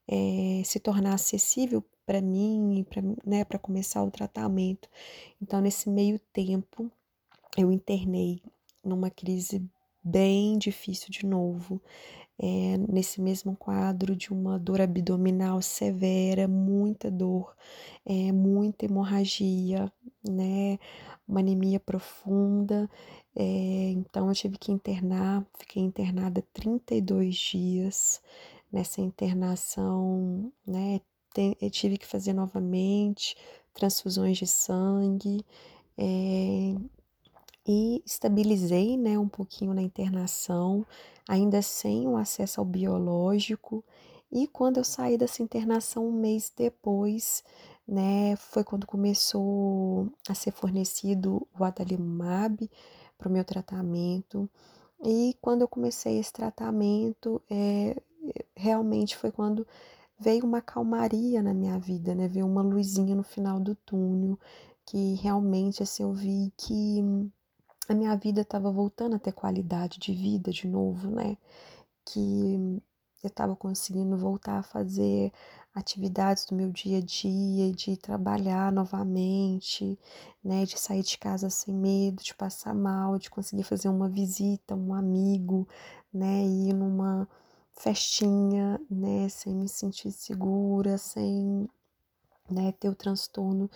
é, 0.09 0.63
se 0.65 0.81
tornar 0.81 1.15
acessível 1.15 1.85
para 2.05 2.21
mim, 2.21 2.85
para 2.89 3.03
né, 3.25 3.45
começar 3.61 4.03
o 4.03 4.11
tratamento. 4.11 4.89
Então, 5.41 5.61
nesse 5.61 5.89
meio 5.89 6.19
tempo, 6.33 6.91
eu 7.57 7.73
internei 7.73 8.43
numa 8.85 9.11
crise 9.11 9.63
bem 10.03 10.57
difícil 10.59 11.11
de 11.11 11.27
novo, 11.27 11.81
é, 12.39 12.77
nesse 12.77 13.21
mesmo 13.21 13.57
quadro 13.57 14.15
de 14.15 14.33
uma 14.33 14.59
dor 14.59 14.81
abdominal 14.81 15.61
severa, 15.63 16.47
muita 16.47 17.11
dor, 17.11 17.57
é, 18.05 18.31
muita 18.31 18.85
hemorragia, 18.85 19.91
né, 20.23 20.79
uma 21.27 21.41
anemia 21.41 21.81
profunda. 21.81 22.89
É, 23.35 23.91
então 23.91 24.29
eu 24.29 24.35
tive 24.35 24.59
que 24.59 24.71
internar, 24.71 25.45
fiquei 25.59 25.83
internada 25.83 26.43
32 26.53 27.35
dias. 27.37 28.23
Nessa 28.71 29.01
internação, 29.01 30.53
né, 30.67 31.01
eu 31.61 31.71
tive 31.71 31.99
que 31.99 32.07
fazer 32.07 32.33
novamente 32.33 33.37
transfusões 33.75 34.39
de 34.39 34.47
sangue. 34.47 35.45
É, 35.99 36.75
e 37.67 38.03
estabilizei, 38.07 38.97
né, 38.97 39.19
um 39.19 39.29
pouquinho 39.29 39.75
na 39.75 39.83
internação, 39.83 40.87
ainda 41.29 41.61
sem 41.63 42.07
o 42.07 42.17
acesso 42.17 42.61
ao 42.61 42.67
biológico. 42.67 43.85
E 44.31 44.47
quando 44.47 44.79
eu 44.79 44.85
saí 44.85 45.19
dessa 45.19 45.43
internação 45.43 46.07
um 46.07 46.13
mês 46.13 46.53
depois, 46.57 47.43
né, 47.87 48.37
foi 48.37 48.65
quando 48.65 48.87
começou 48.87 50.09
a 50.29 50.35
ser 50.35 50.53
fornecido 50.53 51.47
o 51.59 51.65
adalimumab 51.65 52.71
para 53.19 53.29
o 53.29 53.33
meu 53.33 53.45
tratamento. 53.45 54.49
E 55.05 55.37
quando 55.41 55.63
eu 55.63 55.69
comecei 55.69 56.19
esse 56.19 56.33
tratamento, 56.33 57.43
é, 57.51 57.97
realmente 58.55 59.17
foi 59.17 59.31
quando 59.31 59.67
veio 60.19 60.45
uma 60.45 60.61
calmaria 60.61 61.43
na 61.43 61.53
minha 61.55 61.79
vida, 61.79 62.15
né? 62.15 62.29
Veio 62.29 62.47
uma 62.47 62.63
luzinha 62.63 63.15
no 63.15 63.23
final 63.23 63.61
do 63.61 63.75
túnel, 63.75 64.39
que 64.85 65.15
realmente 65.17 65.83
assim, 65.83 66.03
eu 66.03 66.13
vi 66.13 66.53
que 66.57 67.03
a 67.93 67.97
minha 67.97 68.17
vida 68.17 68.43
estava 68.43 68.71
voltando 68.71 69.17
a 69.17 69.19
ter 69.19 69.33
qualidade 69.33 69.99
de 69.99 70.13
vida 70.13 70.51
de 70.51 70.67
novo, 70.69 71.11
né? 71.11 71.37
Que 72.05 72.81
eu 73.23 73.29
estava 73.29 73.57
conseguindo 73.57 74.17
voltar 74.17 74.59
a 74.59 74.63
fazer 74.63 75.33
atividades 75.75 76.47
do 76.47 76.55
meu 76.55 76.71
dia 76.71 76.99
a 76.99 77.01
dia, 77.01 77.73
de 77.73 77.97
trabalhar 77.97 78.73
novamente, 78.73 79.99
né, 80.43 80.65
de 80.65 80.79
sair 80.79 81.03
de 81.03 81.19
casa 81.19 81.51
sem 81.51 81.75
medo, 81.75 82.23
de 82.23 82.35
passar 82.35 82.75
mal, 82.75 83.19
de 83.19 83.29
conseguir 83.29 83.63
fazer 83.65 83.89
uma 83.89 84.09
visita, 84.09 84.75
um 84.75 84.95
amigo, 84.95 85.69
né, 86.13 86.43
ir 86.45 86.73
numa 86.73 87.29
festinha, 87.73 88.81
né, 88.91 89.29
sem 89.29 89.55
me 89.55 89.69
sentir 89.69 90.13
segura, 90.13 90.97
sem, 90.97 91.69
né, 92.51 92.73
ter 92.73 92.89
o 92.89 92.95
transtorno 92.95 93.71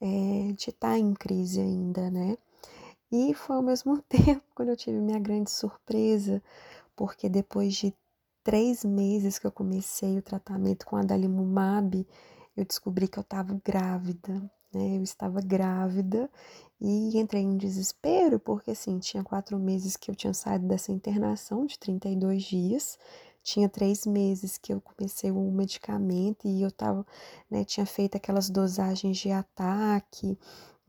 é, 0.00 0.52
de 0.52 0.70
estar 0.70 0.90
tá 0.92 0.98
em 0.98 1.14
crise 1.14 1.60
ainda, 1.60 2.10
né. 2.10 2.36
E 3.12 3.34
foi 3.34 3.56
ao 3.56 3.62
mesmo 3.62 4.00
tempo 4.08 4.42
quando 4.54 4.70
eu 4.70 4.76
tive 4.76 4.98
minha 4.98 5.18
grande 5.18 5.50
surpresa, 5.50 6.42
porque 6.96 7.28
depois 7.28 7.74
de 7.74 7.94
três 8.42 8.84
meses 8.84 9.38
que 9.38 9.46
eu 9.46 9.52
comecei 9.52 10.18
o 10.18 10.22
tratamento 10.22 10.86
com 10.86 10.96
a 10.96 11.02
Dalimumab, 11.02 12.06
eu 12.56 12.64
descobri 12.64 13.06
que 13.06 13.18
eu 13.18 13.22
estava 13.22 13.60
grávida, 13.62 14.32
né? 14.72 14.96
Eu 14.96 15.02
estava 15.02 15.40
grávida 15.42 16.30
e 16.80 17.18
entrei 17.18 17.42
em 17.42 17.56
desespero, 17.56 18.40
porque 18.40 18.70
assim, 18.70 18.98
tinha 18.98 19.22
quatro 19.22 19.58
meses 19.58 19.96
que 19.96 20.10
eu 20.10 20.14
tinha 20.14 20.32
saído 20.34 20.66
dessa 20.66 20.90
internação 20.90 21.66
de 21.66 21.78
32 21.78 22.42
dias, 22.42 22.98
tinha 23.42 23.68
três 23.68 24.06
meses 24.06 24.56
que 24.56 24.72
eu 24.72 24.80
comecei 24.80 25.30
o 25.30 25.52
medicamento 25.52 26.46
e 26.46 26.62
eu 26.62 26.70
tava, 26.70 27.06
né, 27.50 27.64
tinha 27.64 27.84
feito 27.84 28.16
aquelas 28.16 28.48
dosagens 28.48 29.18
de 29.18 29.30
ataque, 29.30 30.38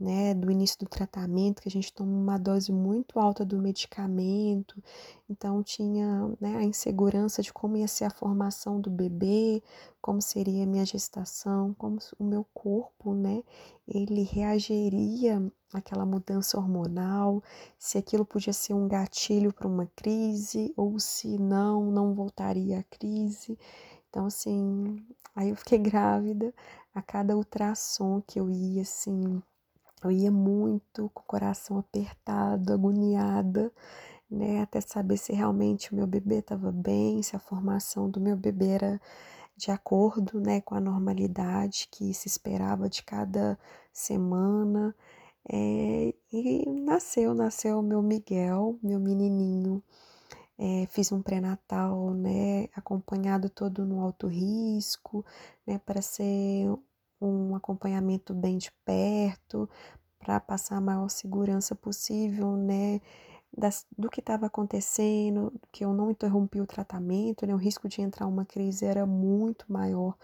né, 0.04 0.34
do 0.34 0.52
início 0.52 0.78
do 0.80 0.86
tratamento, 0.86 1.62
que 1.62 1.70
a 1.70 1.72
gente 1.72 1.94
toma 1.94 2.12
uma 2.12 2.38
dose 2.38 2.74
muito 2.74 3.18
alta 3.20 3.46
do 3.46 3.58
medicamento, 3.58 4.84
então 5.30 5.64
tinha 5.64 6.28
né, 6.42 6.58
a 6.58 6.64
insegurança 6.64 7.42
de 7.42 7.54
como 7.54 7.78
ia 7.78 7.88
ser 7.88 8.04
a 8.04 8.10
formação 8.10 8.82
do 8.82 8.90
bebê, 8.90 9.64
como 10.02 10.22
seria 10.22 10.64
a 10.64 10.68
minha 10.68 10.86
gestação, 10.86 11.74
como 11.76 12.00
o 12.20 12.24
meu 12.26 12.46
corpo, 12.54 13.14
né, 13.14 13.42
ele 13.88 14.24
reagiria 14.24 15.42
àquela 15.74 16.06
mudança 16.06 16.58
hormonal, 16.58 17.42
se 17.80 17.98
aquilo 17.98 18.26
podia 18.26 18.52
ser 18.52 18.74
um 18.74 18.90
gatilho 18.90 19.54
para 19.54 19.68
uma 19.68 19.90
crise, 19.96 20.74
ou 20.76 21.00
se 21.00 21.38
não, 21.40 21.90
não 21.90 22.14
voltaria 22.14 22.80
a 22.80 22.84
crise. 22.84 23.58
Então, 24.10 24.26
assim, 24.26 25.02
aí 25.34 25.50
eu 25.50 25.56
fiquei 25.56 25.80
grávida, 25.80 26.54
a 26.94 27.02
cada 27.02 27.38
ultrassom 27.38 28.22
que 28.22 28.40
eu 28.40 28.50
ia, 28.52 28.82
assim, 28.82 29.42
eu 30.08 30.12
ia 30.12 30.32
muito 30.32 31.10
com 31.14 31.22
o 31.22 31.26
coração 31.26 31.78
apertado, 31.78 32.74
agoniada, 32.74 33.72
né, 34.30 34.62
até 34.62 34.82
saber 34.82 35.18
se 35.18 35.34
realmente 35.34 35.92
o 35.94 35.96
meu 35.96 36.08
bebê 36.08 36.40
estava 36.40 36.72
bem, 36.72 37.22
se 37.24 37.36
a 37.36 37.40
formação 37.40 38.10
do 38.10 38.20
meu 38.20 38.36
bebê 38.36 38.70
era 38.70 39.02
de 39.56 39.72
acordo, 39.72 40.40
né, 40.40 40.62
com 40.62 40.76
a 40.76 40.80
normalidade 40.80 41.88
que 41.92 42.14
se 42.14 42.28
esperava 42.28 42.90
de 42.90 43.04
cada 43.04 43.58
semana. 43.92 44.96
É, 45.50 46.14
e 46.32 46.66
nasceu, 46.70 47.34
nasceu 47.34 47.80
o 47.80 47.84
meu 47.84 48.02
Miguel, 48.02 48.80
meu 48.82 49.00
menininho. 49.00 49.84
É, 50.58 50.88
fiz 50.88 51.12
um 51.12 51.22
pré-natal, 51.22 52.14
né, 52.14 52.68
acompanhado 52.76 53.50
todo 53.50 53.86
no 53.86 54.02
alto 54.02 54.28
risco, 54.28 55.26
né, 55.68 55.80
para 55.80 56.02
ser 56.02 56.68
um 57.28 57.56
acompanhamento 57.56 58.34
bem 58.34 58.58
de 58.58 58.72
perto, 58.86 59.70
para 60.24 60.40
passar 60.40 60.78
a 60.78 60.82
maior 60.82 61.10
segurança 61.10 61.76
possível, 61.76 62.56
né? 62.56 63.02
Das, 63.56 63.86
do 63.96 64.10
que 64.10 64.20
estava 64.20 64.48
acontecendo, 64.48 65.54
que 65.72 65.86
eu 65.86 65.94
não 65.94 66.10
interrompi 66.10 66.60
o 66.60 66.66
tratamento, 66.66 67.46
né? 67.46 67.54
O 67.54 67.58
risco 67.58 67.88
de 67.88 68.02
entrar 68.02 68.26
uma 68.26 68.46
crise 68.46 68.86
era 68.86 69.06
muito 69.06 69.72
maior 69.72 70.16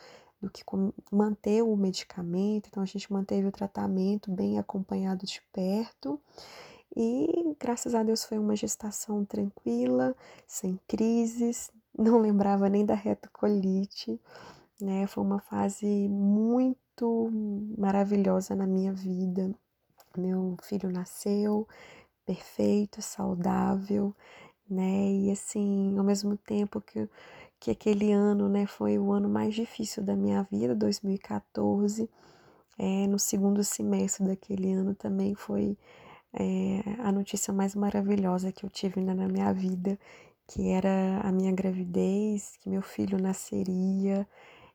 do 0.42 0.50
que 0.50 0.64
manter 1.12 1.62
o 1.62 1.76
medicamento, 1.76 2.70
então 2.70 2.82
a 2.82 2.86
gente 2.86 3.12
manteve 3.12 3.48
o 3.48 3.52
tratamento 3.52 4.32
bem 4.32 4.58
acompanhado 4.58 5.26
de 5.26 5.42
perto. 5.52 6.20
E 6.96 7.56
graças 7.60 7.94
a 7.94 8.02
Deus 8.02 8.24
foi 8.24 8.40
uma 8.40 8.56
gestação 8.56 9.24
tranquila, 9.26 10.16
sem 10.48 10.80
crises, 10.88 11.72
não 11.98 12.20
lembrava 12.20 12.70
nem 12.70 12.86
da 12.86 12.96
retocolite, 12.96 14.20
né? 14.82 15.06
Foi 15.08 15.24
uma 15.24 15.40
fase 15.40 16.08
muito 16.08 16.80
maravilhosa 17.78 18.56
na 18.56 18.68
minha 18.68 18.94
vida. 18.94 19.54
Meu 20.18 20.56
filho 20.64 20.92
nasceu 20.92 21.68
perfeito, 22.26 23.02
saudável, 23.02 24.16
né? 24.70 25.12
E 25.12 25.32
assim, 25.32 25.98
ao 25.98 26.04
mesmo 26.04 26.38
tempo 26.38 26.82
que, 26.82 27.10
que 27.60 27.72
aquele 27.72 28.12
ano, 28.12 28.48
né, 28.50 28.66
foi 28.68 29.00
o 29.00 29.12
ano 29.12 29.30
mais 29.30 29.56
difícil 29.56 30.04
da 30.04 30.16
minha 30.16 30.44
vida, 30.52 30.76
2014, 30.76 32.10
é, 32.78 33.08
no 33.08 33.20
segundo 33.20 33.64
semestre 33.64 34.26
daquele 34.28 34.72
ano 34.74 34.96
também 34.96 35.36
foi 35.36 35.78
é, 36.34 36.82
a 37.00 37.12
notícia 37.12 37.54
mais 37.54 37.76
maravilhosa 37.76 38.52
que 38.52 38.66
eu 38.66 38.70
tive 38.70 39.02
na 39.02 39.16
minha 39.16 39.52
vida, 39.54 40.00
que 40.48 40.70
era 40.70 41.20
a 41.24 41.32
minha 41.32 41.52
gravidez, 41.52 42.58
que 42.62 42.70
meu 42.70 42.82
filho 42.82 43.20
nasceria. 43.22 44.28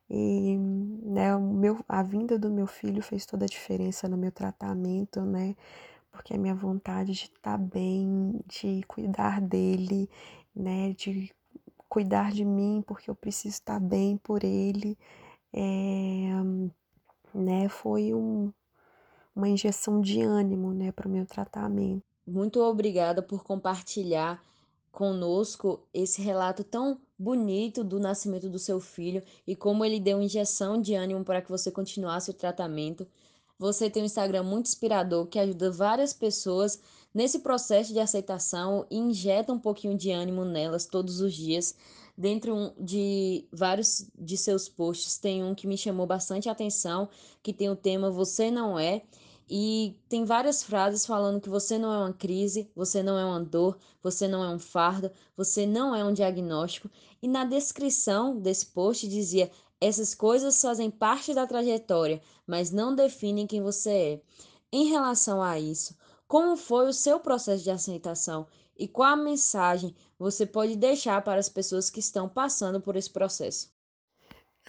E 0.09 0.57
né, 0.57 1.35
o 1.35 1.41
meu, 1.41 1.85
a 1.89 2.03
vinda 2.03 2.39
do 2.39 2.51
meu 2.51 2.67
filho 2.67 3.03
fez 3.03 3.25
toda 3.25 3.45
a 3.45 3.49
diferença 3.49 4.09
no 4.09 4.17
meu 4.17 4.31
tratamento, 4.31 5.23
né? 5.23 5.57
Porque 6.11 6.35
a 6.35 6.39
minha 6.39 6.55
vontade 6.55 7.13
de 7.13 7.25
estar 7.25 7.59
tá 7.59 7.59
bem, 7.59 8.41
de 8.47 8.83
cuidar 8.87 9.41
dele, 9.41 10.09
né? 10.55 10.93
De 10.93 11.35
cuidar 11.89 12.33
de 12.33 12.45
mim, 12.45 12.83
porque 12.87 13.11
eu 13.11 13.15
preciso 13.15 13.55
estar 13.55 13.81
tá 13.81 13.87
bem 13.87 14.17
por 14.19 14.45
ele, 14.45 14.99
é, 15.53 16.31
né? 17.33 17.69
Foi 17.69 18.13
um, 18.15 18.53
uma 19.35 19.49
injeção 19.49 20.01
de 20.01 20.21
ânimo, 20.21 20.73
né, 20.73 20.93
para 20.93 21.09
o 21.09 21.11
meu 21.11 21.27
tratamento. 21.27 22.03
Muito 22.27 22.61
obrigada 22.63 23.23
por 23.23 23.43
compartilhar 23.43 24.43
conosco 24.91 25.81
esse 25.93 26.23
relato 26.23 26.63
tão 26.63 26.99
bonito 27.19 27.85
do 27.85 28.01
nascimento 28.01 28.49
do 28.49 28.59
seu 28.59 28.81
filho 28.81 29.23
e 29.47 29.55
como 29.55 29.85
ele 29.85 30.01
deu 30.01 30.21
injeção 30.21 30.81
de 30.81 30.95
ânimo 30.95 31.25
para 31.25 31.41
que 31.41 31.51
você 31.51 31.71
continuasse 31.71 32.31
o 32.31 32.35
tratamento. 32.35 33.07
Você 33.59 33.89
tem 33.89 34.03
um 34.03 34.07
Instagram 34.07 34.43
muito 34.43 34.67
inspirador 34.67 35.27
que 35.27 35.39
ajuda 35.39 35.71
várias 35.71 36.13
pessoas 36.13 36.81
nesse 37.15 37.39
processo 37.39 37.93
de 37.93 38.01
aceitação 38.01 38.85
e 38.91 38.99
injeta 38.99 39.53
um 39.53 39.59
pouquinho 39.59 39.97
de 39.97 40.11
ânimo 40.11 40.45
nelas 40.45 40.87
todos 40.87 41.21
os 41.21 41.33
dias. 41.33 41.75
Dentro 42.17 42.73
de 42.79 43.45
vários 43.53 44.09
de 44.19 44.37
seus 44.37 44.69
posts, 44.69 45.19
tem 45.19 45.43
um 45.43 45.55
que 45.55 45.67
me 45.67 45.77
chamou 45.77 46.07
bastante 46.07 46.49
atenção, 46.49 47.09
que 47.43 47.53
tem 47.53 47.69
o 47.69 47.77
tema 47.77 48.11
Você 48.11 48.51
Não 48.51 48.79
É, 48.79 49.03
e 49.49 49.99
tem 50.09 50.25
várias 50.25 50.63
frases 50.63 51.05
falando 51.05 51.41
que 51.41 51.49
você 51.49 51.77
não 51.79 51.93
é 51.93 51.99
uma 51.99 52.13
crise, 52.13 52.71
você 52.75 53.03
não 53.03 53.19
é 53.19 53.25
uma 53.25 53.41
dor, 53.41 53.79
você 54.03 54.27
não 54.27 54.43
é 54.43 54.49
um 54.49 54.59
fardo, 54.59 55.11
você 55.37 55.67
não 55.67 55.95
é 55.95 56.03
um 56.03 56.13
diagnóstico. 56.13 56.91
E 57.23 57.29
na 57.29 57.45
descrição 57.45 58.41
desse 58.41 58.67
post 58.67 59.07
dizia: 59.07 59.51
essas 59.81 60.15
coisas 60.15 60.61
fazem 60.61 60.91
parte 60.91 61.35
da 61.35 61.47
trajetória, 61.47 62.23
mas 62.47 62.71
não 62.71 62.95
definem 62.95 63.47
quem 63.47 63.61
você 63.61 63.91
é. 63.91 64.23
Em 64.73 64.87
relação 64.87 65.43
a 65.43 65.61
isso, 65.61 65.95
como 66.27 66.57
foi 66.57 66.89
o 66.89 66.93
seu 66.93 67.21
processo 67.21 67.63
de 67.63 67.71
aceitação 67.71 68.47
e 68.77 68.89
qual 68.89 69.11
a 69.11 69.17
mensagem 69.17 69.95
você 70.19 70.47
pode 70.47 70.75
deixar 70.77 71.23
para 71.23 71.39
as 71.39 71.49
pessoas 71.51 71.91
que 71.91 72.01
estão 72.01 72.29
passando 72.29 72.81
por 72.81 72.97
esse 72.97 73.11
processo? 73.11 73.74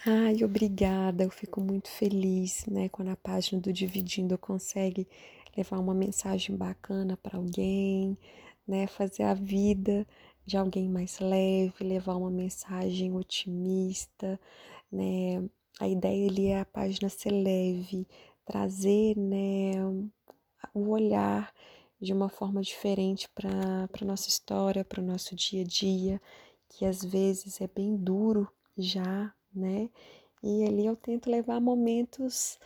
Ai, 0.04 0.42
obrigada. 0.44 1.24
Eu 1.24 1.30
fico 1.30 1.60
muito 1.60 1.88
feliz, 1.88 2.64
né, 2.66 2.88
quando 2.88 3.08
a 3.08 3.16
página 3.16 3.60
do 3.60 3.72
Dividindo 3.72 4.36
consegue 4.38 5.08
levar 5.56 5.78
uma 5.78 5.94
mensagem 5.94 6.56
bacana 6.56 7.16
para 7.16 7.38
alguém, 7.38 8.16
né, 8.66 8.86
fazer 8.86 9.22
a 9.24 9.34
vida 9.34 10.06
de 10.44 10.56
alguém 10.56 10.88
mais 10.88 11.18
leve, 11.18 11.82
levar 11.84 12.16
uma 12.16 12.30
mensagem 12.30 13.12
otimista, 13.14 14.38
né? 14.92 15.42
A 15.80 15.88
ideia 15.88 16.28
ali 16.30 16.46
é 16.48 16.60
a 16.60 16.64
página 16.64 17.08
ser 17.08 17.30
leve, 17.32 18.06
trazer, 18.46 19.16
né, 19.18 19.74
o 20.74 20.90
olhar 20.90 21.52
de 22.00 22.12
uma 22.12 22.28
forma 22.28 22.60
diferente 22.62 23.28
para 23.30 23.50
a 24.00 24.04
nossa 24.04 24.28
história, 24.28 24.84
para 24.84 25.00
o 25.00 25.04
nosso 25.06 25.34
dia 25.34 25.62
a 25.62 25.64
dia, 25.64 26.20
que 26.68 26.84
às 26.84 27.04
vezes 27.04 27.60
é 27.60 27.66
bem 27.68 27.96
duro 27.96 28.48
já, 28.76 29.32
né? 29.56 29.90
E 30.42 30.64
ali 30.64 30.86
eu 30.86 30.94
tento 30.96 31.30
levar 31.30 31.60
momentos 31.60 32.58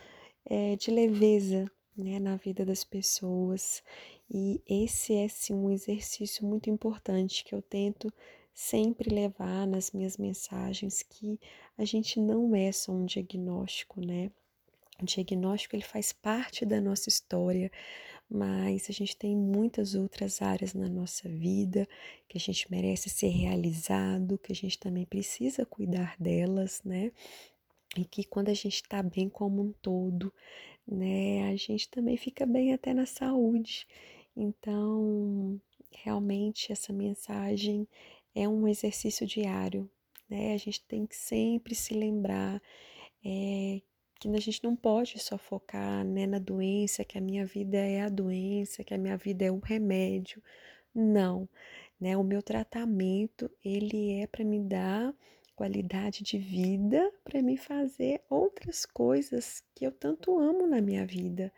é, 0.45 0.76
de 0.76 0.91
leveza 0.91 1.70
né, 1.97 2.18
na 2.18 2.36
vida 2.36 2.64
das 2.64 2.84
pessoas. 2.84 3.82
E 4.30 4.61
esse 4.68 5.14
é 5.14 5.28
sim 5.28 5.55
um 5.55 5.70
exercício 5.70 6.45
muito 6.45 6.68
importante 6.70 7.45
que 7.45 7.55
eu 7.55 7.62
tento 7.62 8.12
sempre 8.53 9.14
levar 9.14 9.66
nas 9.66 9.91
minhas 9.93 10.16
mensagens 10.16 11.03
que 11.03 11.41
a 11.78 11.84
gente 11.84 12.20
não 12.20 12.55
é 12.55 12.70
só 12.72 12.93
um 12.93 13.07
diagnóstico, 13.07 14.01
né? 14.01 14.30
O 15.01 15.05
diagnóstico 15.05 15.74
ele 15.74 15.82
faz 15.82 16.12
parte 16.12 16.66
da 16.66 16.80
nossa 16.80 17.09
história, 17.09 17.72
mas 18.31 18.89
a 18.89 18.93
gente 18.93 19.16
tem 19.16 19.37
muitas 19.37 19.95
outras 19.97 20.41
áreas 20.41 20.72
na 20.72 20.89
nossa 20.89 21.28
vida 21.28 21.89
que 22.28 22.39
a 22.39 22.41
gente 22.41 22.70
merece 22.70 23.11
ser 23.11 23.28
realizado, 23.28 24.39
que 24.39 24.53
a 24.53 24.55
gente 24.55 24.78
também 24.78 25.05
precisa 25.05 25.66
cuidar 25.66 26.14
delas, 26.18 26.81
né? 26.85 27.11
E 27.97 28.05
que 28.05 28.22
quando 28.22 28.49
a 28.49 28.55
gente 28.55 28.76
está 28.76 29.03
bem 29.03 29.28
como 29.28 29.61
um 29.62 29.72
todo, 29.83 30.33
né, 30.87 31.51
a 31.51 31.57
gente 31.57 31.89
também 31.89 32.16
fica 32.16 32.47
bem 32.47 32.72
até 32.72 32.95
na 32.95 33.05
saúde. 33.05 33.87
Então, 34.37 35.61
realmente 35.91 36.70
essa 36.70 36.93
mensagem 36.93 37.89
é 38.33 38.49
um 38.49 38.68
exercício 38.68 39.26
diário, 39.26 39.91
né? 40.28 40.55
A 40.55 40.57
gente 40.57 40.81
tem 40.85 41.05
que 41.05 41.16
sempre 41.16 41.74
se 41.74 41.95
lembrar 41.95 42.62
é, 43.24 43.83
que 44.21 44.29
a 44.29 44.41
gente 44.41 44.62
não 44.62 44.77
pode 44.77 45.18
só 45.18 45.39
focar 45.39 46.05
né, 46.05 46.27
na 46.27 46.39
doença, 46.39 47.05
que 47.05 47.16
a 47.16 47.21
minha 47.21 47.47
vida 47.47 47.79
é 47.79 48.03
a 48.03 48.09
doença, 48.09 48.85
que 48.85 48.93
a 48.93 48.99
minha 48.99 49.16
vida 49.16 49.47
é 49.47 49.51
o 49.51 49.59
remédio. 49.59 50.43
Não, 50.95 51.49
né? 51.99 52.16
O 52.16 52.23
meu 52.23 52.43
tratamento, 52.43 53.51
ele 53.64 54.21
é 54.21 54.27
para 54.27 54.45
me 54.45 54.61
dar 54.61 55.14
qualidade 55.57 56.23
de 56.23 56.39
vida, 56.39 57.12
para 57.25 57.43
me 57.43 57.57
fazer 57.57 58.23
outras 58.29 58.85
coisas 58.87 59.62
que 59.75 59.87
eu 59.87 59.93
tanto 59.93 60.39
amo 60.39 60.66
na 60.66 60.81
minha 60.81 61.07
vida, 61.07 61.53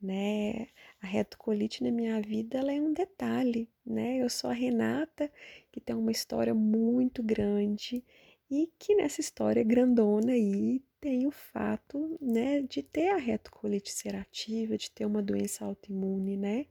né? 0.00 0.68
A 1.00 1.06
retocolite 1.06 1.82
na 1.82 1.90
minha 1.90 2.20
vida, 2.20 2.58
ela 2.58 2.72
é 2.72 2.80
um 2.80 2.92
detalhe, 2.92 3.68
né? 3.84 4.18
Eu 4.18 4.30
sou 4.30 4.50
a 4.50 4.52
Renata, 4.52 5.30
que 5.72 5.80
tem 5.80 5.96
uma 5.96 6.12
história 6.12 6.54
muito 6.54 7.22
grande 7.22 8.04
e 8.50 8.70
que 8.78 8.94
nessa 8.94 9.20
história 9.20 9.64
grandona 9.64 10.32
aí 10.32 10.82
tem 11.06 11.24
o 11.24 11.30
fato, 11.30 12.18
né, 12.20 12.62
de 12.62 12.82
ter 12.82 13.10
a 13.10 13.16
retocolite 13.16 13.92
ulcerativa, 13.92 14.76
de 14.76 14.90
ter 14.90 15.06
uma 15.06 15.22
doença 15.22 15.64
autoimune, 15.64 16.36
né? 16.36 16.66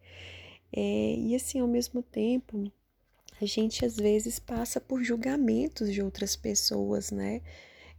É, 0.73 1.15
e 1.15 1.33
assim, 1.33 1.61
ao 1.61 1.69
mesmo 1.69 2.03
tempo, 2.03 2.69
a 3.41 3.45
gente 3.45 3.85
às 3.85 3.95
vezes 3.95 4.37
passa 4.37 4.81
por 4.81 5.01
julgamentos 5.01 5.89
de 5.93 6.01
outras 6.01 6.35
pessoas, 6.35 7.11
né? 7.11 7.41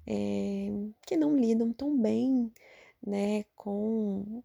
É, 0.06 0.68
que 1.06 1.16
não 1.16 1.34
lidam 1.38 1.72
tão 1.72 1.98
bem, 1.98 2.52
né, 3.04 3.44
com 3.54 4.42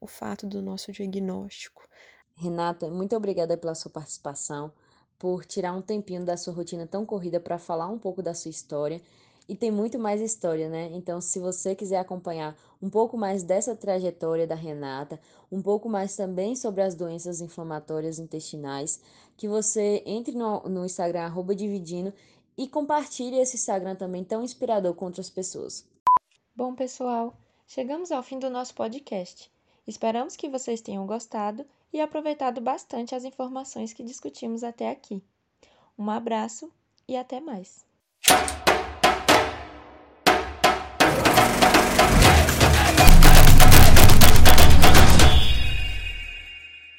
o 0.00 0.06
fato 0.06 0.46
do 0.46 0.62
nosso 0.62 0.92
diagnóstico. 0.92 1.88
Renata, 2.36 2.88
muito 2.88 3.16
obrigada 3.16 3.56
pela 3.56 3.74
sua 3.74 3.90
participação 3.90 4.72
por 5.18 5.44
tirar 5.44 5.72
um 5.72 5.82
tempinho 5.82 6.24
da 6.24 6.36
sua 6.36 6.54
rotina 6.54 6.86
tão 6.86 7.04
corrida 7.04 7.40
para 7.40 7.58
falar 7.58 7.88
um 7.88 7.98
pouco 7.98 8.22
da 8.22 8.32
sua 8.32 8.50
história. 8.52 9.02
E 9.46 9.54
tem 9.54 9.70
muito 9.70 9.98
mais 9.98 10.20
história, 10.20 10.68
né? 10.68 10.90
Então, 10.92 11.20
se 11.20 11.38
você 11.38 11.74
quiser 11.74 11.98
acompanhar 11.98 12.56
um 12.80 12.88
pouco 12.88 13.16
mais 13.16 13.42
dessa 13.42 13.76
trajetória 13.76 14.46
da 14.46 14.54
Renata, 14.54 15.20
um 15.52 15.60
pouco 15.60 15.88
mais 15.88 16.16
também 16.16 16.56
sobre 16.56 16.82
as 16.82 16.94
doenças 16.94 17.40
inflamatórias 17.40 18.18
intestinais, 18.18 19.00
que 19.36 19.46
você 19.46 20.02
entre 20.06 20.34
no, 20.34 20.60
no 20.60 20.84
Instagram, 20.84 21.30
dividindo, 21.54 22.12
e 22.56 22.68
compartilhe 22.68 23.38
esse 23.38 23.56
Instagram 23.56 23.96
também 23.96 24.24
tão 24.24 24.42
inspirador 24.42 24.94
com 24.94 25.06
outras 25.06 25.28
pessoas. 25.28 25.84
Bom, 26.54 26.74
pessoal, 26.74 27.36
chegamos 27.66 28.12
ao 28.12 28.22
fim 28.22 28.38
do 28.38 28.48
nosso 28.48 28.74
podcast. 28.74 29.50
Esperamos 29.86 30.36
que 30.36 30.48
vocês 30.48 30.80
tenham 30.80 31.06
gostado 31.06 31.66
e 31.92 32.00
aproveitado 32.00 32.60
bastante 32.60 33.14
as 33.14 33.24
informações 33.24 33.92
que 33.92 34.02
discutimos 34.02 34.64
até 34.64 34.90
aqui. 34.90 35.22
Um 35.98 36.10
abraço 36.10 36.72
e 37.06 37.16
até 37.16 37.40
mais! 37.40 37.84